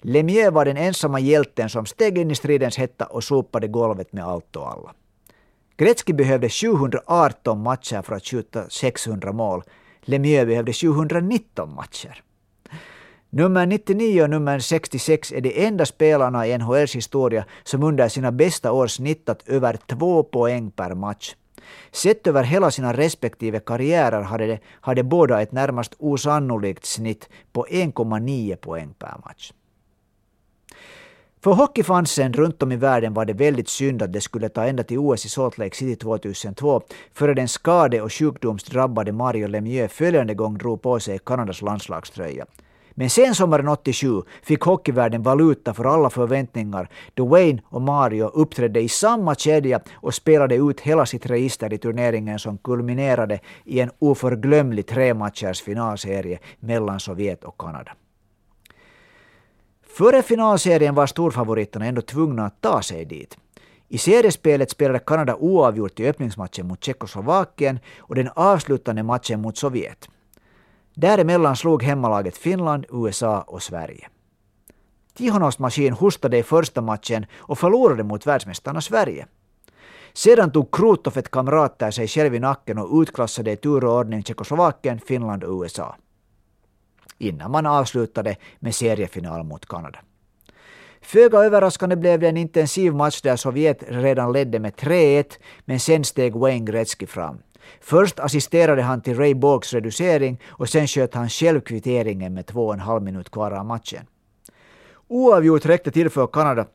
Lemieux 0.01 0.53
var 0.53 0.65
den 0.65 0.77
ensamma 0.77 1.19
hjälten 1.19 1.69
som 1.69 1.85
steg 1.85 2.17
in 2.17 2.31
i 2.31 2.35
stridens 2.35 2.77
hetta 2.77 3.05
och 3.05 3.23
sopade 3.23 3.67
golvet 3.67 4.13
med 4.13 4.23
allt 4.23 4.55
och 4.55 4.71
alla. 4.71 4.93
Gretzky 5.77 6.13
behövde 6.13 6.49
718 6.49 7.63
matcher 7.63 8.01
för 8.01 8.15
att 8.15 8.25
skjuta 8.25 8.69
600 8.69 9.31
mål. 9.31 9.63
Lemieux 10.01 10.47
behövde 10.47 10.73
719 10.73 11.75
matcher. 11.75 12.23
Nummer 13.29 13.65
99 13.65 14.23
och 14.23 14.29
nummer 14.29 14.59
66 14.59 15.31
är 15.31 15.41
de 15.41 15.65
enda 15.65 15.85
spelarna 15.85 16.47
i 16.47 16.57
NHLs 16.57 16.95
historia 16.95 17.45
som 17.63 17.83
under 17.83 18.09
sina 18.09 18.31
bästa 18.31 18.71
år 18.71 18.87
snittat 18.87 19.43
över 19.47 19.77
två 19.87 20.23
poäng 20.23 20.71
per 20.71 20.95
match. 20.95 21.35
Sett 21.91 22.27
över 22.27 22.43
hela 22.43 22.71
sina 22.71 22.93
respektive 22.93 23.59
karriärer 23.59 24.21
hade 24.21 24.47
de, 24.47 24.59
hade 24.81 25.03
båda 25.03 25.41
ett 25.41 25.51
närmast 25.51 25.95
osannolikt 25.99 26.85
snitt 26.85 27.29
på 27.51 27.65
1,9 27.65 28.55
poäng 28.55 28.93
per 28.99 29.17
match. 29.25 29.51
För 31.43 31.51
hockeyfansen 31.51 32.33
runt 32.33 32.63
om 32.63 32.71
i 32.71 32.75
världen 32.75 33.13
var 33.13 33.25
det 33.25 33.33
väldigt 33.33 33.69
synd 33.69 34.01
att 34.01 34.13
det 34.13 34.21
skulle 34.21 34.49
ta 34.49 34.65
ända 34.65 34.83
till 34.83 34.97
OS 34.97 35.25
i 35.25 35.29
Salt 35.29 35.57
Lake 35.57 35.75
City 35.75 35.95
2002 35.95 36.81
före 37.13 37.33
den 37.33 37.47
skade 37.47 38.01
och 38.01 38.13
sjukdomsdrabbade 38.13 39.11
Mario 39.11 39.47
Lemieux 39.47 39.93
följande 39.93 40.33
gång 40.33 40.57
drog 40.57 40.81
på 40.81 40.99
sig 40.99 41.19
Kanadas 41.19 41.61
landslagströja. 41.61 42.45
Men 42.99 43.09
sen 43.09 43.35
sommaren 43.35 43.67
87 43.67 44.21
fick 44.43 44.61
hockeyvärlden 44.61 45.23
valuta 45.23 45.73
för 45.73 45.85
alla 45.85 46.09
förväntningar 46.09 46.89
då 47.13 47.25
Wayne 47.25 47.61
och 47.65 47.81
Mario 47.81 48.25
uppträdde 48.27 48.79
i 48.79 48.89
samma 48.89 49.35
kedja 49.35 49.79
och 49.93 50.13
spelade 50.13 50.55
ut 50.55 50.79
hela 50.79 51.05
sitt 51.05 51.25
register 51.25 51.73
i 51.73 51.77
turneringen 51.77 52.39
som 52.39 52.57
kulminerade 52.57 53.39
i 53.65 53.79
en 53.79 53.91
oförglömlig 53.99 54.87
trematchers 54.87 55.61
finalserie 55.61 56.39
mellan 56.59 56.99
Sovjet 56.99 57.43
och 57.43 57.57
Kanada. 57.57 57.91
Före 59.87 60.21
finalserien 60.21 60.95
var 60.95 61.07
storfavoriterna 61.07 61.85
ändå 61.85 62.01
tvungna 62.01 62.45
att 62.45 62.61
ta 62.61 62.81
sig 62.81 63.05
dit. 63.05 63.37
I 63.87 63.97
seriespelet 63.97 64.71
spelade 64.71 64.99
Kanada 64.99 65.35
oavgjort 65.35 65.99
i 65.99 66.07
öppningsmatchen 66.07 66.67
mot 66.67 66.83
Tjeckoslovakien 66.83 67.79
och 67.99 68.15
den 68.15 68.29
avslutande 68.35 69.03
matchen 69.03 69.41
mot 69.41 69.57
Sovjet. 69.57 70.09
Däremellan 70.99 71.55
slog 71.55 71.83
hemmalaget 71.83 72.37
Finland, 72.37 72.85
USA 72.89 73.41
och 73.41 73.63
Sverige. 73.63 74.07
Tihonovs 75.13 75.59
maskin 75.59 75.93
hostade 75.93 76.37
i 76.37 76.43
första 76.43 76.81
matchen 76.81 77.25
och 77.37 77.59
förlorade 77.59 78.03
mot 78.03 78.27
världsmästarna 78.27 78.81
Sverige. 78.81 79.27
Sedan 80.13 80.51
tog 80.51 80.75
Krutov 80.75 81.17
ett 81.17 81.31
kamrat 81.31 81.93
sig 81.93 82.07
själv 82.07 82.35
i 82.35 82.39
nacken 82.39 82.77
och 82.77 83.01
utklassade 83.01 83.51
i 83.51 83.57
tur 83.57 83.85
och 83.85 83.93
ordning 83.93 84.23
Tjeckoslovakien, 84.23 84.99
Finland 84.99 85.43
och 85.43 85.61
USA. 85.61 85.95
Innan 87.17 87.51
man 87.51 87.65
avslutade 87.65 88.35
med 88.59 88.75
seriefinal 88.75 89.43
mot 89.43 89.65
Kanada. 89.65 89.99
Föga 91.01 91.37
överraskande 91.37 91.95
blev 91.95 92.19
det 92.19 92.29
en 92.29 92.37
intensiv 92.37 92.93
match 92.93 93.21
där 93.21 93.35
Sovjet 93.35 93.83
redan 93.87 94.31
ledde 94.33 94.59
med 94.59 94.73
3-1, 94.73 95.25
men 95.65 95.79
sen 95.79 96.03
steg 96.03 96.35
Wayne 96.35 96.65
Gretzky 96.65 97.05
fram. 97.05 97.37
Först 97.81 98.19
assisterade 98.19 98.81
han 98.81 99.01
till 99.01 99.17
Ray 99.17 99.33
Borgs 99.33 99.73
reducering 99.73 100.41
och 100.47 100.69
sen 100.69 100.87
sköt 100.87 101.13
han 101.13 101.29
själv 101.29 101.61
kvitteringen 101.61 102.33
med 102.33 102.45
två 102.45 102.67
och 102.67 102.73
en 102.73 102.79
halv 102.79 103.03
minut 103.03 103.29
kvar 103.29 103.51
av 103.51 103.65
matchen. 103.65 104.05
Oavgjort 105.07 105.65
räckte 105.65 105.91
till 105.91 106.09
för 106.09 106.27
Kanada, 106.27 106.65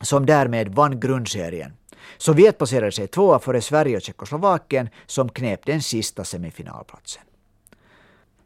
som 0.00 0.26
därmed 0.26 0.74
vann 0.74 1.00
grundserien. 1.00 1.72
Sovjet 2.18 2.58
placerade 2.58 2.92
sig 2.92 3.06
tvåa 3.06 3.38
före 3.38 3.60
Sverige 3.60 3.96
och 3.96 4.02
Tjeckoslovakien, 4.02 4.88
som 5.06 5.28
knep 5.28 5.66
den 5.66 5.82
sista 5.82 6.24
semifinalplatsen. 6.24 7.22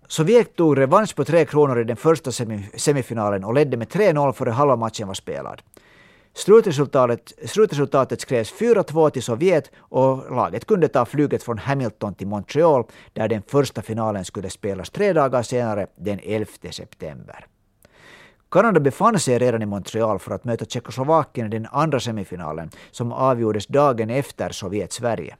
Sovjet 0.08 0.56
tog 0.56 0.78
revansch 0.78 1.16
på 1.16 1.24
tre 1.24 1.44
kronor 1.44 1.80
i 1.80 1.84
den 1.84 1.96
första 1.96 2.32
semifinalen 2.76 3.44
och 3.44 3.54
ledde 3.54 3.76
med 3.76 3.88
3-0 3.88 4.32
före 4.32 4.50
halva 4.50 4.76
matchen 4.76 5.06
var 5.06 5.14
spelad. 5.14 5.62
Slutresultatet, 6.34 7.32
slutresultatet 7.44 8.20
skrevs 8.20 8.52
4-2 8.52 9.10
till 9.10 9.22
Sovjet 9.22 9.70
och 9.78 10.36
laget 10.36 10.64
kunde 10.64 10.88
ta 10.88 11.04
flyget 11.04 11.42
från 11.42 11.58
Hamilton 11.58 12.14
till 12.14 12.26
Montreal 12.26 12.84
där 13.12 13.28
den 13.28 13.42
första 13.42 13.82
finalen 13.82 14.24
skulle 14.24 14.50
spelas 14.50 14.90
tre 14.90 15.12
dagar 15.12 15.42
senare, 15.42 15.86
den 15.96 16.20
11 16.22 16.46
september. 16.70 17.46
Kanada 18.50 18.80
befann 18.80 19.18
sig 19.18 19.38
redan 19.38 19.62
i 19.62 19.66
Montreal 19.66 20.18
för 20.18 20.34
att 20.34 20.44
möta 20.44 20.64
Tjeckoslovakien 20.64 21.46
i 21.46 21.50
den 21.50 21.66
andra 21.70 22.00
semifinalen 22.00 22.70
som 22.90 23.12
avgjordes 23.12 23.66
dagen 23.66 24.10
efter 24.10 24.50
Sovjet-Sverige. 24.50 25.36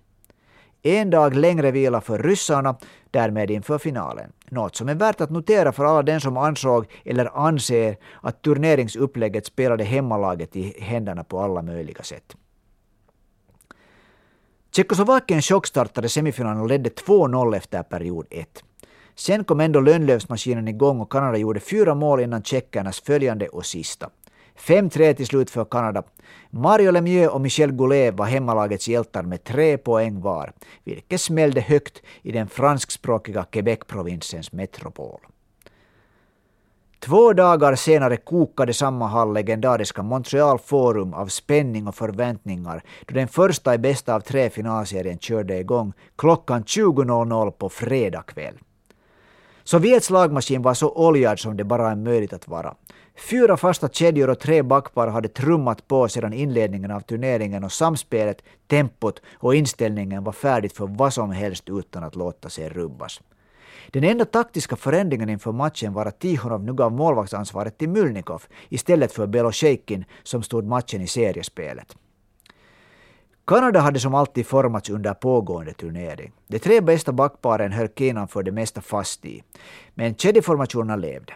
En 0.82 1.10
dag 1.10 1.36
längre 1.36 1.70
vila 1.70 2.00
för 2.00 2.18
ryssarna, 2.18 2.76
därmed 3.10 3.50
inför 3.50 3.78
finalen. 3.78 4.32
Något 4.48 4.76
som 4.76 4.88
är 4.88 4.94
värt 4.94 5.20
att 5.20 5.30
notera 5.30 5.72
för 5.72 5.84
alla 5.84 6.02
den 6.02 6.20
som 6.20 6.36
ansåg 6.36 6.86
eller 7.04 7.46
anser 7.46 7.96
att 8.22 8.42
turneringsupplägget 8.42 9.46
spelade 9.46 9.84
hemmalaget 9.84 10.56
i 10.56 10.80
händerna 10.80 11.24
på 11.24 11.40
alla 11.40 11.62
möjliga 11.62 12.02
sätt. 12.02 12.36
Tjeckoslovakien 14.72 15.42
chockstartade 15.42 16.08
semifinalen 16.08 16.60
och 16.62 16.68
ledde 16.68 16.90
2-0 16.90 17.56
efter 17.56 17.82
period 17.82 18.26
1. 18.30 18.64
Sen 19.14 19.44
kom 19.44 19.60
ändå 19.60 19.80
Lönnlövsmaskinen 19.80 20.68
igång 20.68 21.00
och 21.00 21.12
Kanada 21.12 21.38
gjorde 21.38 21.60
fyra 21.60 21.94
mål 21.94 22.20
innan 22.20 22.42
tjeckernas 22.42 23.00
följande 23.00 23.48
och 23.48 23.66
sista. 23.66 24.10
5-3 24.60 25.14
till 25.14 25.26
slut 25.26 25.50
för 25.50 25.64
Kanada. 25.64 26.02
Mario 26.50 26.90
Lemieux 26.90 27.32
och 27.32 27.40
Michel 27.40 27.72
Goulet 27.72 28.14
var 28.14 28.26
hemmalagets 28.26 28.88
hjältar 28.88 29.22
med 29.22 29.44
tre 29.44 29.78
poäng 29.78 30.20
var, 30.20 30.52
vilket 30.84 31.20
smällde 31.20 31.60
högt 31.60 32.02
i 32.22 32.32
den 32.32 32.48
franskspråkiga 32.48 33.44
Quebec-provinsens 33.44 34.52
metropol. 34.52 35.20
Två 37.00 37.32
dagar 37.32 37.74
senare 37.74 38.16
kokade 38.16 38.74
samma 38.74 39.06
hall 39.06 39.34
legendariska 39.34 40.02
Montreal 40.02 40.58
Forum 40.58 41.14
av 41.14 41.26
spänning 41.26 41.86
och 41.88 41.94
förväntningar 41.94 42.82
då 43.06 43.14
den 43.14 43.28
första 43.28 43.74
i 43.74 43.78
bästa 43.78 44.14
av 44.14 44.20
tre 44.20 44.50
finalserien 44.50 45.18
körde 45.18 45.58
igång 45.58 45.92
klockan 46.16 46.64
20.00 46.64 47.50
på 47.50 47.68
fredag 47.68 48.22
kväll. 48.22 48.58
Sovjets 49.64 50.10
lagmaskin 50.10 50.62
var 50.62 50.74
så 50.74 50.90
oljad 50.90 51.38
som 51.38 51.56
det 51.56 51.64
bara 51.64 51.90
är 51.90 51.96
möjligt 51.96 52.32
att 52.32 52.48
vara. 52.48 52.74
Fyra 53.20 53.56
fasta 53.56 53.88
kedjor 53.88 54.30
och 54.30 54.38
tre 54.38 54.62
backpar 54.62 55.08
hade 55.08 55.28
trummat 55.28 55.88
på 55.88 56.08
sedan 56.08 56.32
inledningen 56.32 56.90
av 56.90 57.00
turneringen 57.00 57.64
och 57.64 57.72
samspelet, 57.72 58.42
tempot 58.66 59.22
och 59.34 59.54
inställningen 59.54 60.24
var 60.24 60.32
färdigt 60.32 60.76
för 60.76 60.86
vad 60.86 61.14
som 61.14 61.30
helst 61.30 61.68
utan 61.68 62.04
att 62.04 62.16
låta 62.16 62.48
sig 62.48 62.68
rubbas. 62.68 63.20
Den 63.90 64.04
enda 64.04 64.24
taktiska 64.24 64.76
förändringen 64.76 65.28
inför 65.28 65.52
matchen 65.52 65.92
var 65.92 66.06
att 66.06 66.18
Tihonov 66.18 66.64
nu 66.64 66.74
gav 66.74 66.92
målvaktsansvaret 66.92 67.78
till 67.78 67.88
Mylnikov 67.88 68.42
istället 68.68 69.12
för 69.12 69.26
Belosheikin 69.26 70.04
som 70.22 70.42
stod 70.42 70.66
matchen 70.66 71.00
i 71.00 71.06
seriespelet. 71.06 71.96
Kanada 73.46 73.80
hade 73.80 74.00
som 74.00 74.14
alltid 74.14 74.46
formats 74.46 74.90
under 74.90 75.14
pågående 75.14 75.72
turnering. 75.72 76.32
De 76.46 76.58
tre 76.58 76.80
bästa 76.80 77.12
backparen 77.12 77.72
höll 77.72 77.88
Kinan 77.88 78.28
för 78.28 78.42
det 78.42 78.52
mesta 78.52 78.80
fast 78.80 79.24
i. 79.24 79.42
Men 79.94 80.14
kedjeformationerna 80.14 80.96
levde. 80.96 81.32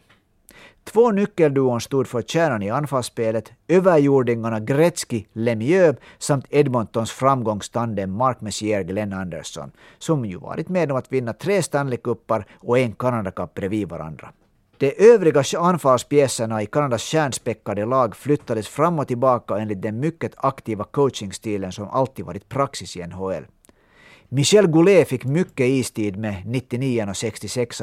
Två 0.84 1.10
nyckelduon 1.10 1.80
stod 1.80 2.06
för 2.06 2.22
kärnan 2.22 2.62
i 2.62 2.70
anfallsspelet, 2.70 3.52
överjordingarna 3.68 4.60
Gretzky, 4.60 5.24
Lemieux 5.32 5.98
samt 6.18 6.46
Edmontons 6.50 7.10
framgångstandem 7.10 8.12
Mark 8.12 8.40
Messier, 8.40 8.82
Glenn 8.82 9.12
Anderson, 9.12 9.72
som 9.98 10.24
ju 10.24 10.36
varit 10.36 10.68
med 10.68 10.90
om 10.90 10.96
att 10.96 11.12
vinna 11.12 11.32
tre 11.32 11.62
Stanley 11.62 11.98
Cupar 11.98 12.46
och 12.60 12.78
en 12.78 12.92
Canada 12.92 13.30
Cup 13.30 13.54
bredvid 13.54 13.88
varandra. 13.88 14.32
De 14.78 14.94
övriga 14.98 15.42
anfallspjäserna 15.58 16.62
i 16.62 16.66
Kanadas 16.66 17.02
stjärnspäckade 17.02 17.84
lag 17.84 18.16
flyttades 18.16 18.68
fram 18.68 18.98
och 18.98 19.08
tillbaka 19.08 19.58
enligt 19.58 19.82
den 19.82 20.00
mycket 20.00 20.32
aktiva 20.36 20.84
coachingstilen 20.84 21.72
som 21.72 21.88
alltid 21.88 22.24
varit 22.24 22.48
praxis 22.48 22.96
i 22.96 23.06
NHL. 23.06 23.44
Michel 24.28 24.66
Goulet 24.66 25.08
fick 25.08 25.24
mycket 25.24 25.66
istid 25.66 26.16
med 26.16 26.42
99 26.46 27.06
och 27.08 27.16
66 27.16 27.82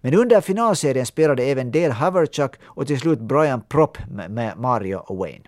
men 0.00 0.14
under 0.14 0.40
finalserien 0.40 1.06
spelade 1.06 1.42
även 1.42 1.70
Dale 1.70 1.92
Haverchuk 1.92 2.52
och 2.64 2.86
till 2.86 3.00
slut 3.00 3.20
Brian 3.20 3.60
Propp 3.68 3.98
med 4.08 4.58
Mario 4.58 4.96
och 4.96 5.16
Wayne. 5.16 5.44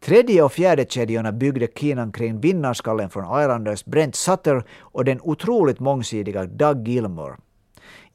Tredje 0.00 0.42
och 0.42 0.52
fjärde 0.52 0.84
kedjorna 0.88 1.32
byggde 1.32 1.68
Keenan 1.74 2.12
kring 2.12 2.40
vinnarskallen 2.40 3.10
från 3.10 3.40
Islanders 3.42 3.84
Brent 3.84 4.14
Sutter 4.16 4.64
och 4.80 5.04
den 5.04 5.20
otroligt 5.22 5.80
mångsidiga 5.80 6.44
Doug 6.46 6.88
Gilmore. 6.88 7.36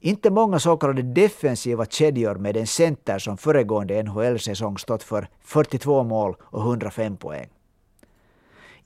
Inte 0.00 0.30
många 0.30 0.58
så 0.58 0.76
kallade 0.76 1.02
defensiva 1.02 1.86
kedjor 1.86 2.34
med 2.34 2.56
en 2.56 2.66
center 2.66 3.18
som 3.18 3.36
föregående 3.36 4.02
NHL-säsong 4.02 4.78
stått 4.78 5.02
för 5.02 5.28
42 5.44 6.04
mål 6.04 6.36
och 6.40 6.60
105 6.60 7.16
poäng. 7.16 7.48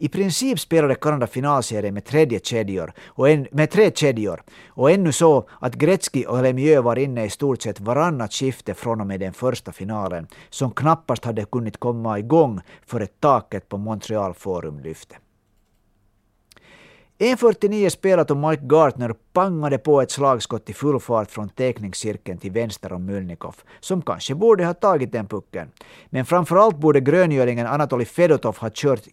I 0.03 0.09
princip 0.09 0.61
spelade 0.61 0.95
Kanada 0.95 1.27
finalserien 1.27 1.95
med, 1.95 2.05
tredje 2.05 2.41
kedjor 2.41 2.93
och 3.07 3.31
en, 3.31 3.47
med 3.53 3.71
tre 3.71 3.91
kedjor 3.95 4.43
och 4.69 4.91
ännu 4.91 5.13
så 5.13 5.49
att 5.61 5.75
Gretzky 5.75 6.25
och 6.25 6.43
Lemieux 6.43 6.85
var 6.85 6.99
inne 6.99 7.25
i 7.25 7.31
stort 7.31 7.63
sett 7.63 7.81
varannat 7.81 8.33
skifte 8.33 8.75
från 8.75 9.01
och 9.01 9.07
med 9.07 9.21
den 9.21 9.33
första 9.33 9.73
finalen 9.73 10.27
som 10.51 10.71
knappast 10.71 11.25
hade 11.25 11.45
kunnat 11.45 11.77
komma 11.77 12.19
igång 12.19 12.61
för 12.87 13.01
ett 13.01 13.21
taket 13.21 13.69
på 13.69 13.77
Montreal 13.77 14.35
Forum 14.35 14.81
lyfte. 14.81 15.17
1.49 17.21 17.89
spelat 17.89 18.31
och 18.31 18.37
Mike 18.37 18.63
Gartner 18.63 19.15
pangade 19.33 19.79
på 19.79 20.01
ett 20.01 20.11
slagskott 20.11 20.71
i 20.71 20.73
full 20.73 21.01
fart 21.01 21.31
från 21.31 21.49
teckningscirkeln 21.49 22.39
till 22.39 22.53
vänster 22.53 22.93
om 22.93 23.07
Mylnikov, 23.07 23.57
som 23.81 24.03
kanske 24.03 24.35
borde 24.35 24.65
ha 24.65 24.75
tagit 24.75 25.13
den 25.13 25.27
pucken. 25.27 25.69
Men 26.11 26.27
framförallt 26.27 26.77
borde 26.77 27.01
gröngölingen 27.01 27.67
Anatolij 27.67 28.07
Fedotov 28.07 28.57
ha 28.57 28.71
kört 28.75 29.05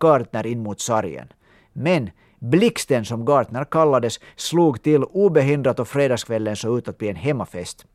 Gartner 0.00 0.46
in 0.46 0.62
mot 0.62 0.80
sargen. 0.80 1.32
Men 1.72 2.10
blixten, 2.38 3.04
som 3.04 3.24
Gartner 3.24 3.64
kallades, 3.64 4.20
slog 4.36 4.82
till 4.82 5.04
obehindrat 5.04 5.80
och 5.80 5.88
fredagskvällen 5.88 6.56
såg 6.56 6.78
ut 6.78 6.88
att 6.88 6.98
bli 6.98 7.08
en 7.08 7.16
hemmafest. 7.16 7.86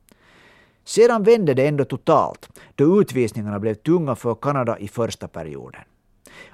Sedan 0.85 1.23
vände 1.23 1.53
det 1.53 1.67
ändå 1.67 1.85
totalt, 1.85 2.49
då 2.75 3.01
utvisningarna 3.01 3.59
blev 3.59 3.73
tunga 3.73 4.15
för 4.15 4.35
Kanada 4.35 4.79
i 4.79 4.87
första 4.87 5.27
perioden. 5.27 5.81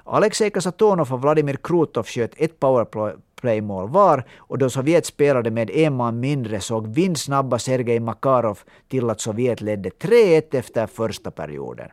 Alexej 0.04 0.50
Kasatonov 0.50 1.12
och 1.12 1.20
Vladimir 1.20 1.56
Krutov 1.62 2.06
sköt 2.06 2.32
ett 2.36 2.60
powerplaymål 2.60 3.88
var 3.88 4.24
och 4.36 4.58
då 4.58 4.70
Sovjet 4.70 5.06
spelade 5.06 5.50
med 5.50 5.70
en 5.70 5.96
man 5.96 6.20
mindre 6.20 6.60
såg 6.60 6.86
vindsnabba 6.86 7.58
Sergej 7.58 8.00
Makarov 8.00 8.58
till 8.88 9.10
att 9.10 9.20
Sovjet 9.20 9.60
ledde 9.60 9.88
3-1 9.88 10.42
efter 10.58 10.86
första 10.86 11.30
perioden. 11.30 11.88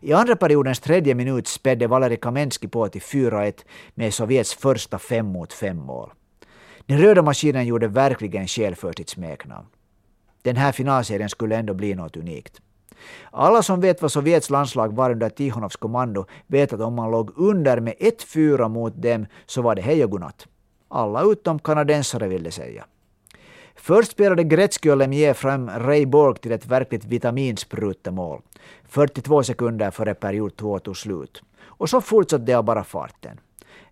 I 0.00 0.12
andra 0.12 0.36
periodens 0.36 0.80
tredje 0.80 1.14
minut 1.14 1.48
spädde 1.48 1.86
Valeri 1.86 2.16
Kamensky 2.16 2.68
på 2.68 2.88
till 2.88 3.00
4-1 3.00 3.52
med 3.94 4.14
Sovjets 4.14 4.54
första 4.54 4.98
5 4.98 5.26
mot 5.26 5.52
5 5.52 5.76
mål. 5.76 6.10
Den 6.86 6.98
röda 6.98 7.22
maskinen 7.22 7.66
gjorde 7.66 7.88
verkligen 7.88 8.48
skäl 8.48 8.74
för 8.74 8.92
sitt 8.92 9.08
smeknamn. 9.08 9.66
Den 10.42 10.56
här 10.56 10.72
finalserien 10.72 11.28
skulle 11.28 11.56
ändå 11.56 11.74
bli 11.74 11.94
något 11.94 12.16
unikt. 12.16 12.60
Alla 13.30 13.62
som 13.62 13.80
vet 13.80 14.02
vad 14.02 14.12
Sovjets 14.12 14.50
landslag 14.50 14.94
var 14.94 15.10
under 15.10 15.28
Tihonovs 15.28 15.76
kommando 15.76 16.26
vet 16.46 16.72
att 16.72 16.80
om 16.80 16.94
man 16.94 17.10
låg 17.10 17.30
under 17.36 17.80
med 17.80 17.94
1-4 17.94 18.68
mot 18.68 19.02
dem 19.02 19.26
så 19.46 19.62
var 19.62 19.74
det 19.74 19.82
hej 19.82 20.04
och 20.04 20.10
godnatt. 20.10 20.46
Alla 20.88 21.22
utom 21.22 21.58
kanadensare 21.58 22.28
ville 22.28 22.50
säga. 22.50 22.84
Först 23.74 24.10
spelade 24.10 24.44
Gretzky 24.44 24.90
och 24.90 24.96
Lemieux 24.96 25.38
fram 25.38 25.70
Ray 25.70 26.06
Borg 26.06 26.38
till 26.38 26.52
ett 26.52 26.66
verkligt 26.66 27.04
vitaminsprutemål. 27.04 28.42
42 28.88 29.42
sekunder 29.42 29.90
före 29.90 30.14
period 30.14 30.56
2 30.56 30.78
tog 30.78 30.96
slut. 30.96 31.42
Och 31.60 31.90
så 31.90 32.00
fortsatte 32.00 32.44
det 32.44 32.54
av 32.54 32.64
bara 32.64 32.84
farten. 32.84 33.40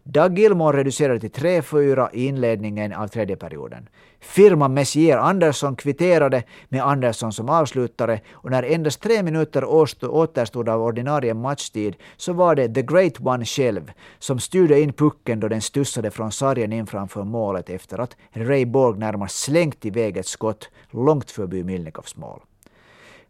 Doug 0.08 0.38
Gilmore 0.38 0.76
reducerade 0.76 1.20
till 1.20 1.30
3-4 1.30 2.08
i 2.12 2.26
inledningen 2.26 2.92
av 2.92 3.08
tredje 3.08 3.36
perioden. 3.36 3.88
Firman 4.20 4.74
Messier 4.74 5.18
Andersson 5.18 5.76
kvitterade 5.76 6.42
med 6.68 6.86
Andersson 6.86 7.32
som 7.32 7.48
avslutare 7.48 8.20
och 8.32 8.50
när 8.50 8.62
endast 8.62 9.00
tre 9.00 9.22
minuter 9.22 9.64
återstod 10.02 10.68
av 10.68 10.82
ordinarie 10.82 11.34
matchtid 11.34 11.96
så 12.16 12.32
var 12.32 12.54
det 12.54 12.74
The 12.74 12.82
Great 12.82 13.20
One 13.20 13.44
själv 13.44 13.92
som 14.18 14.40
styrde 14.40 14.80
in 14.80 14.92
pucken 14.92 15.40
då 15.40 15.48
den 15.48 15.62
stussade 15.62 16.10
från 16.10 16.32
sargen 16.32 16.72
in 16.72 16.86
framför 16.86 17.24
målet 17.24 17.70
efter 17.70 17.98
att 17.98 18.16
Ray 18.32 18.64
Borg 18.64 18.98
närmast 18.98 19.36
slängt 19.36 19.84
iväg 19.84 20.16
ett 20.16 20.26
skott 20.26 20.70
långt 20.90 21.30
förbi 21.30 21.64
Milnikovs 21.64 22.16
mål. 22.16 22.40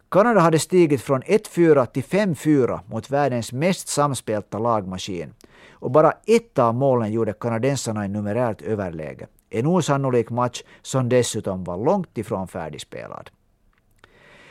Kanada 0.08 0.40
hade 0.40 0.58
stigit 0.58 1.02
från 1.02 1.22
1-4 1.22 1.86
till 1.86 2.02
5-4 2.02 2.80
mot 2.86 3.10
världens 3.10 3.52
mest 3.52 3.88
samspelta 3.88 4.58
lagmaskin. 4.58 5.32
Och 5.78 5.90
bara 5.90 6.12
ett 6.26 6.58
av 6.58 6.74
målen 6.74 7.12
gjorde 7.12 7.32
kanadensarna 7.32 8.04
i 8.04 8.08
numerärt 8.08 8.62
överläge. 8.62 9.26
En 9.50 9.66
osannolik 9.66 10.30
match 10.30 10.62
som 10.82 11.08
dessutom 11.08 11.64
var 11.64 11.76
långt 11.84 12.18
ifrån 12.18 12.48
färdigspelad. 12.48 13.30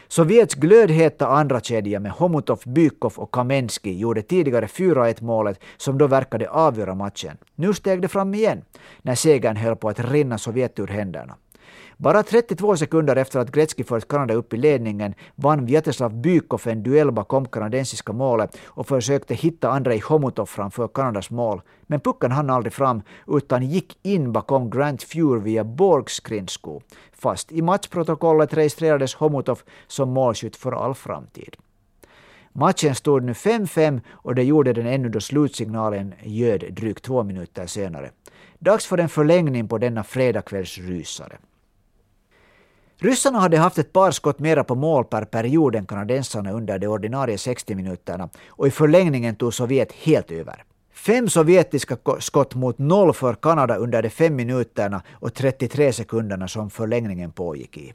Sovjets 0.08 0.56
glödheta 0.56 1.28
andra 1.28 1.60
kedja 1.60 2.00
med 2.00 2.12
Homutov, 2.12 2.62
Bykov 2.66 3.14
och 3.16 3.32
Kamensky 3.32 3.98
gjorde 3.98 4.22
tidigare 4.22 4.66
4-1 4.66 5.24
målet 5.24 5.60
som 5.78 5.98
då 5.98 6.08
verkade 6.08 6.50
avgöra 6.50 6.96
matchen. 6.96 7.38
Nu 7.56 7.74
steg 7.74 8.02
det 8.02 8.08
fram 8.08 8.34
igen 8.34 8.62
när 9.02 9.16
segern 9.16 9.56
höll 9.56 9.76
på 9.76 9.90
att 9.90 10.00
rinna 10.00 10.38
Sovjet 10.38 10.80
ur 10.80 10.88
händerna. 10.88 11.36
Bara 11.98 12.24
32 12.24 12.78
sekunder 12.78 13.16
efter 13.16 13.40
att 13.40 13.52
Gretzky 13.52 13.84
fört 13.84 14.08
Kanada 14.08 14.34
upp 14.34 14.54
i 14.54 14.58
ledningen 14.58 15.14
vann 15.36 15.66
Vyacheslav 15.66 16.22
Bykov 16.22 16.62
en 16.68 16.84
duell 16.84 17.12
bakom 17.12 17.46
kanadensiska 17.46 18.14
målet 18.14 18.58
och 18.66 18.88
försökte 18.88 19.34
hitta 19.34 19.70
Andrei 19.70 20.00
Homutov 20.00 20.46
framför 20.46 20.88
Kanadas 20.88 21.30
mål. 21.30 21.62
Men 21.88 22.00
pucken 22.00 22.32
hann 22.32 22.50
aldrig 22.50 22.74
fram 22.74 23.02
utan 23.28 23.64
gick 23.64 23.98
in 24.04 24.32
bakom 24.32 24.70
Grant 24.70 25.04
Fuhr 25.04 25.40
via 25.40 25.64
Borgs 25.64 26.14
skridsko. 26.14 26.82
Fast 27.14 27.52
i 27.52 27.62
matchprotokollet 27.62 28.54
registrerades 28.54 29.16
Homutov 29.16 29.60
som 29.88 30.10
målskytt 30.10 30.56
för 30.56 30.72
all 30.72 30.96
framtid. 30.96 31.56
Matchen 32.54 32.96
stod 32.96 33.24
nu 33.24 33.34
5-5 33.34 34.02
och 34.12 34.36
det 34.36 34.44
gjorde 34.44 34.74
den 34.74 34.88
ännu 34.88 35.10
då 35.10 35.20
slutsignalen 35.20 36.14
ljöd 36.24 36.74
drygt 36.74 37.04
två 37.04 37.24
minuter 37.24 37.66
senare. 37.66 38.12
Dags 38.60 38.86
för 38.86 38.98
en 38.98 39.10
förlängning 39.10 39.68
på 39.68 39.78
denna 39.78 40.04
fredagskvällsrysare. 40.04 41.38
Ryssarna 43.00 43.40
hade 43.40 43.58
haft 43.58 43.78
ett 43.78 43.94
par 43.94 44.12
skott 44.12 44.40
mera 44.40 44.64
på 44.64 44.76
mål 44.76 45.06
per 45.06 45.26
period 45.26 45.76
än 45.76 45.86
kanadensarna 45.86 46.52
under 46.52 46.80
de 46.80 46.88
ordinarie 46.88 47.38
60 47.38 47.76
minuterna 47.76 48.30
och 48.48 48.68
i 48.68 48.72
förlängningen 48.72 49.36
tog 49.36 49.54
Sovjet 49.54 49.92
helt 49.92 50.32
över. 50.32 50.64
Fem 50.94 51.30
sovjetiska 51.30 51.98
skott 52.20 52.56
mot 52.56 52.78
noll 52.78 53.14
för 53.14 53.34
Kanada 53.34 53.76
under 53.76 54.02
de 54.02 54.10
fem 54.10 54.36
minuterna 54.36 55.02
och 55.14 55.34
33 55.34 55.94
sekunderna 55.94 56.48
som 56.48 56.70
förlängningen 56.70 57.32
pågick 57.32 57.78
i. 57.78 57.94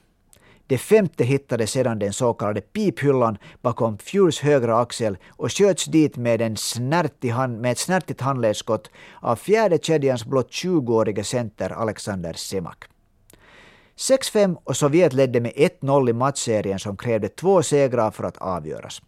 Det 0.67 0.79
femte 0.79 1.25
hittade 1.25 1.67
sedan 1.67 1.99
den 1.99 2.13
så 2.13 2.35
kallade 2.35 2.61
piphyllan 2.61 3.39
bakom 3.63 3.99
Fures 3.99 4.41
högra 4.41 4.79
axel 4.79 5.17
och 5.29 5.53
sköts 5.53 5.85
dit 5.85 6.17
med, 6.17 6.41
en 6.43 6.57
snärtig 6.57 7.31
hand, 7.31 7.61
med 7.61 7.73
ett 7.73 7.79
snärtigt 7.79 8.21
handledsskott 8.21 8.91
av 9.21 9.37
fjärde 9.37 9.79
kedjans 9.83 10.25
blott 10.25 10.51
20-årige 10.51 11.25
center 11.25 11.71
Alexander 11.71 12.33
Semak. 12.33 12.90
6-5 14.01 14.57
och 14.65 14.77
Sovjet 14.77 15.13
ledde 15.13 15.41
med 15.41 15.53
1-0 15.53 16.11
i 16.11 16.13
matchserien 16.13 16.79
som 16.79 16.97
krävde 16.97 17.29
två 17.29 17.63
segrar 17.63 18.11
för 18.11 18.25
att 18.25 18.37
avgöras. 18.37 19.03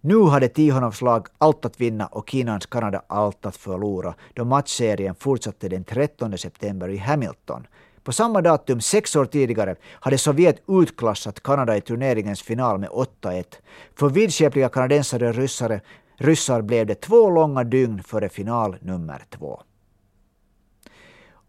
Nu 0.00 0.22
hade 0.22 0.48
Tihonovs 0.48 1.02
lag 1.02 1.26
allt 1.38 1.64
att 1.64 1.80
vinna 1.80 2.06
och 2.06 2.30
Kinans 2.30 2.66
Kanada 2.66 3.02
allt 3.06 3.46
att 3.46 3.56
förlora 3.56 4.14
då 4.34 4.44
matchserien 4.44 5.14
fortsatte 5.14 5.68
den 5.68 5.84
13 5.84 6.38
september 6.38 6.88
i 6.88 6.96
Hamilton. 6.96 7.66
På 8.02 8.12
samma 8.12 8.42
datum, 8.42 8.80
sex 8.80 9.16
år 9.16 9.24
tidigare, 9.24 9.76
hade 9.90 10.18
Sovjet 10.18 10.62
utklassat 10.68 11.42
Kanada 11.42 11.76
i 11.76 11.80
turneringens 11.80 12.42
final 12.42 12.78
med 12.78 12.88
8-1. 12.88 13.44
För 13.94 14.08
vidskepliga 14.08 14.68
kanadensare 14.68 15.28
och 15.28 15.34
ryssare, 15.34 15.80
ryssar 16.16 16.62
blev 16.62 16.86
det 16.86 16.94
två 16.94 17.30
långa 17.30 17.64
dygn 17.64 18.02
före 18.02 18.28
final 18.28 18.76
nummer 18.80 19.24
två. 19.30 19.60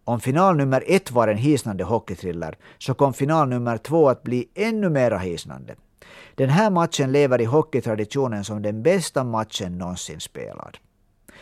Om 0.08 0.20
final 0.20 0.56
nummer 0.56 0.84
ett 0.88 1.12
var 1.12 1.28
en 1.28 1.38
hisnande 1.38 1.84
hockeythriller 1.84 2.58
så 2.78 2.94
kom 2.94 3.14
final 3.14 3.50
nummer 3.50 3.78
två 3.78 4.10
att 4.10 4.24
bli 4.24 4.50
ännu 4.56 4.90
mera 4.90 5.18
hisnande. 5.18 5.76
Den 6.36 6.50
här 6.50 6.70
matchen 6.70 7.12
lever 7.12 7.42
i 7.42 7.46
hockeytraditionen 7.46 8.44
som 8.44 8.62
den 8.62 8.84
bästa 8.84 9.24
matchen 9.24 9.78
någonsin 9.78 10.20
spelad. 10.20 10.78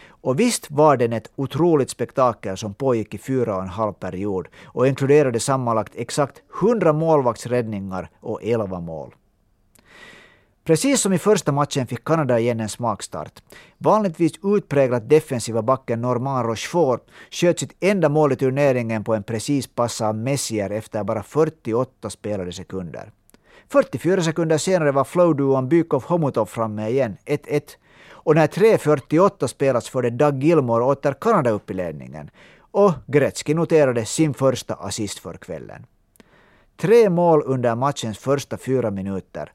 Och 0.08 0.40
visst 0.40 0.72
var 0.72 0.98
den 0.98 1.14
ett 1.14 1.32
otroligt 1.36 1.90
spektakel 1.90 2.58
som 2.58 2.74
pågick 2.74 3.14
i 3.14 3.18
fyra 3.18 3.56
och 3.56 3.62
en 3.62 3.70
halv 3.70 3.94
period 3.94 4.48
och 4.64 4.88
inkluderade 4.88 5.40
sammanlagt 5.40 5.94
exakt 5.96 6.42
100 6.62 6.94
målvaktsräddningar 6.94 8.10
och 8.20 8.44
11 8.44 8.80
mål. 8.80 9.16
Precis 10.66 11.02
som 11.02 11.14
i 11.14 11.18
första 11.18 11.52
matchen 11.52 11.88
fick 11.88 12.04
Kanada 12.04 12.40
igen 12.40 12.60
en 12.60 12.70
smakstart. 12.70 13.44
Vanligtvis 13.78 14.34
utpräglat 14.44 15.10
defensiva 15.10 15.62
backen 15.62 16.02
Norman 16.02 16.44
Rochefort 16.44 17.08
sköt 17.32 17.60
sitt 17.60 17.78
enda 17.80 18.10
mål 18.10 18.32
i 18.32 18.36
turneringen 18.36 19.04
på 19.04 19.14
en 19.14 19.24
precis 19.24 19.68
pass 19.68 20.02
av 20.02 20.16
Messier 20.16 20.70
efter 20.70 21.04
bara 21.04 21.24
48 21.24 22.10
spelade 22.10 22.52
sekunder. 22.52 23.12
44 23.72 24.22
sekunder 24.22 24.58
senare 24.58 24.92
var 24.92 25.04
flowduon 25.04 25.70
Bykov-Homutov 25.70 26.46
framme 26.46 26.90
igen, 26.90 27.18
1-1. 27.26 27.62
Och 28.12 28.36
när 28.36 28.48
3.48 28.48 29.48
spelats 29.48 29.90
förde 29.90 30.10
Doug 30.10 30.44
Gilmore 30.44 30.84
åter 30.84 31.14
Kanada 31.14 31.50
upp 31.50 31.72
i 31.72 31.74
ledningen. 31.74 32.30
Och 32.60 32.94
Gretzky 33.08 33.54
noterade 33.54 34.06
sin 34.06 34.34
första 34.34 34.74
assist 34.74 35.20
för 35.20 35.34
kvällen. 35.34 35.86
Tre 36.78 37.10
mål 37.10 37.44
under 37.46 37.76
matchens 37.76 38.18
första 38.18 38.58
fyra 38.58 38.92
minuter 38.92 39.52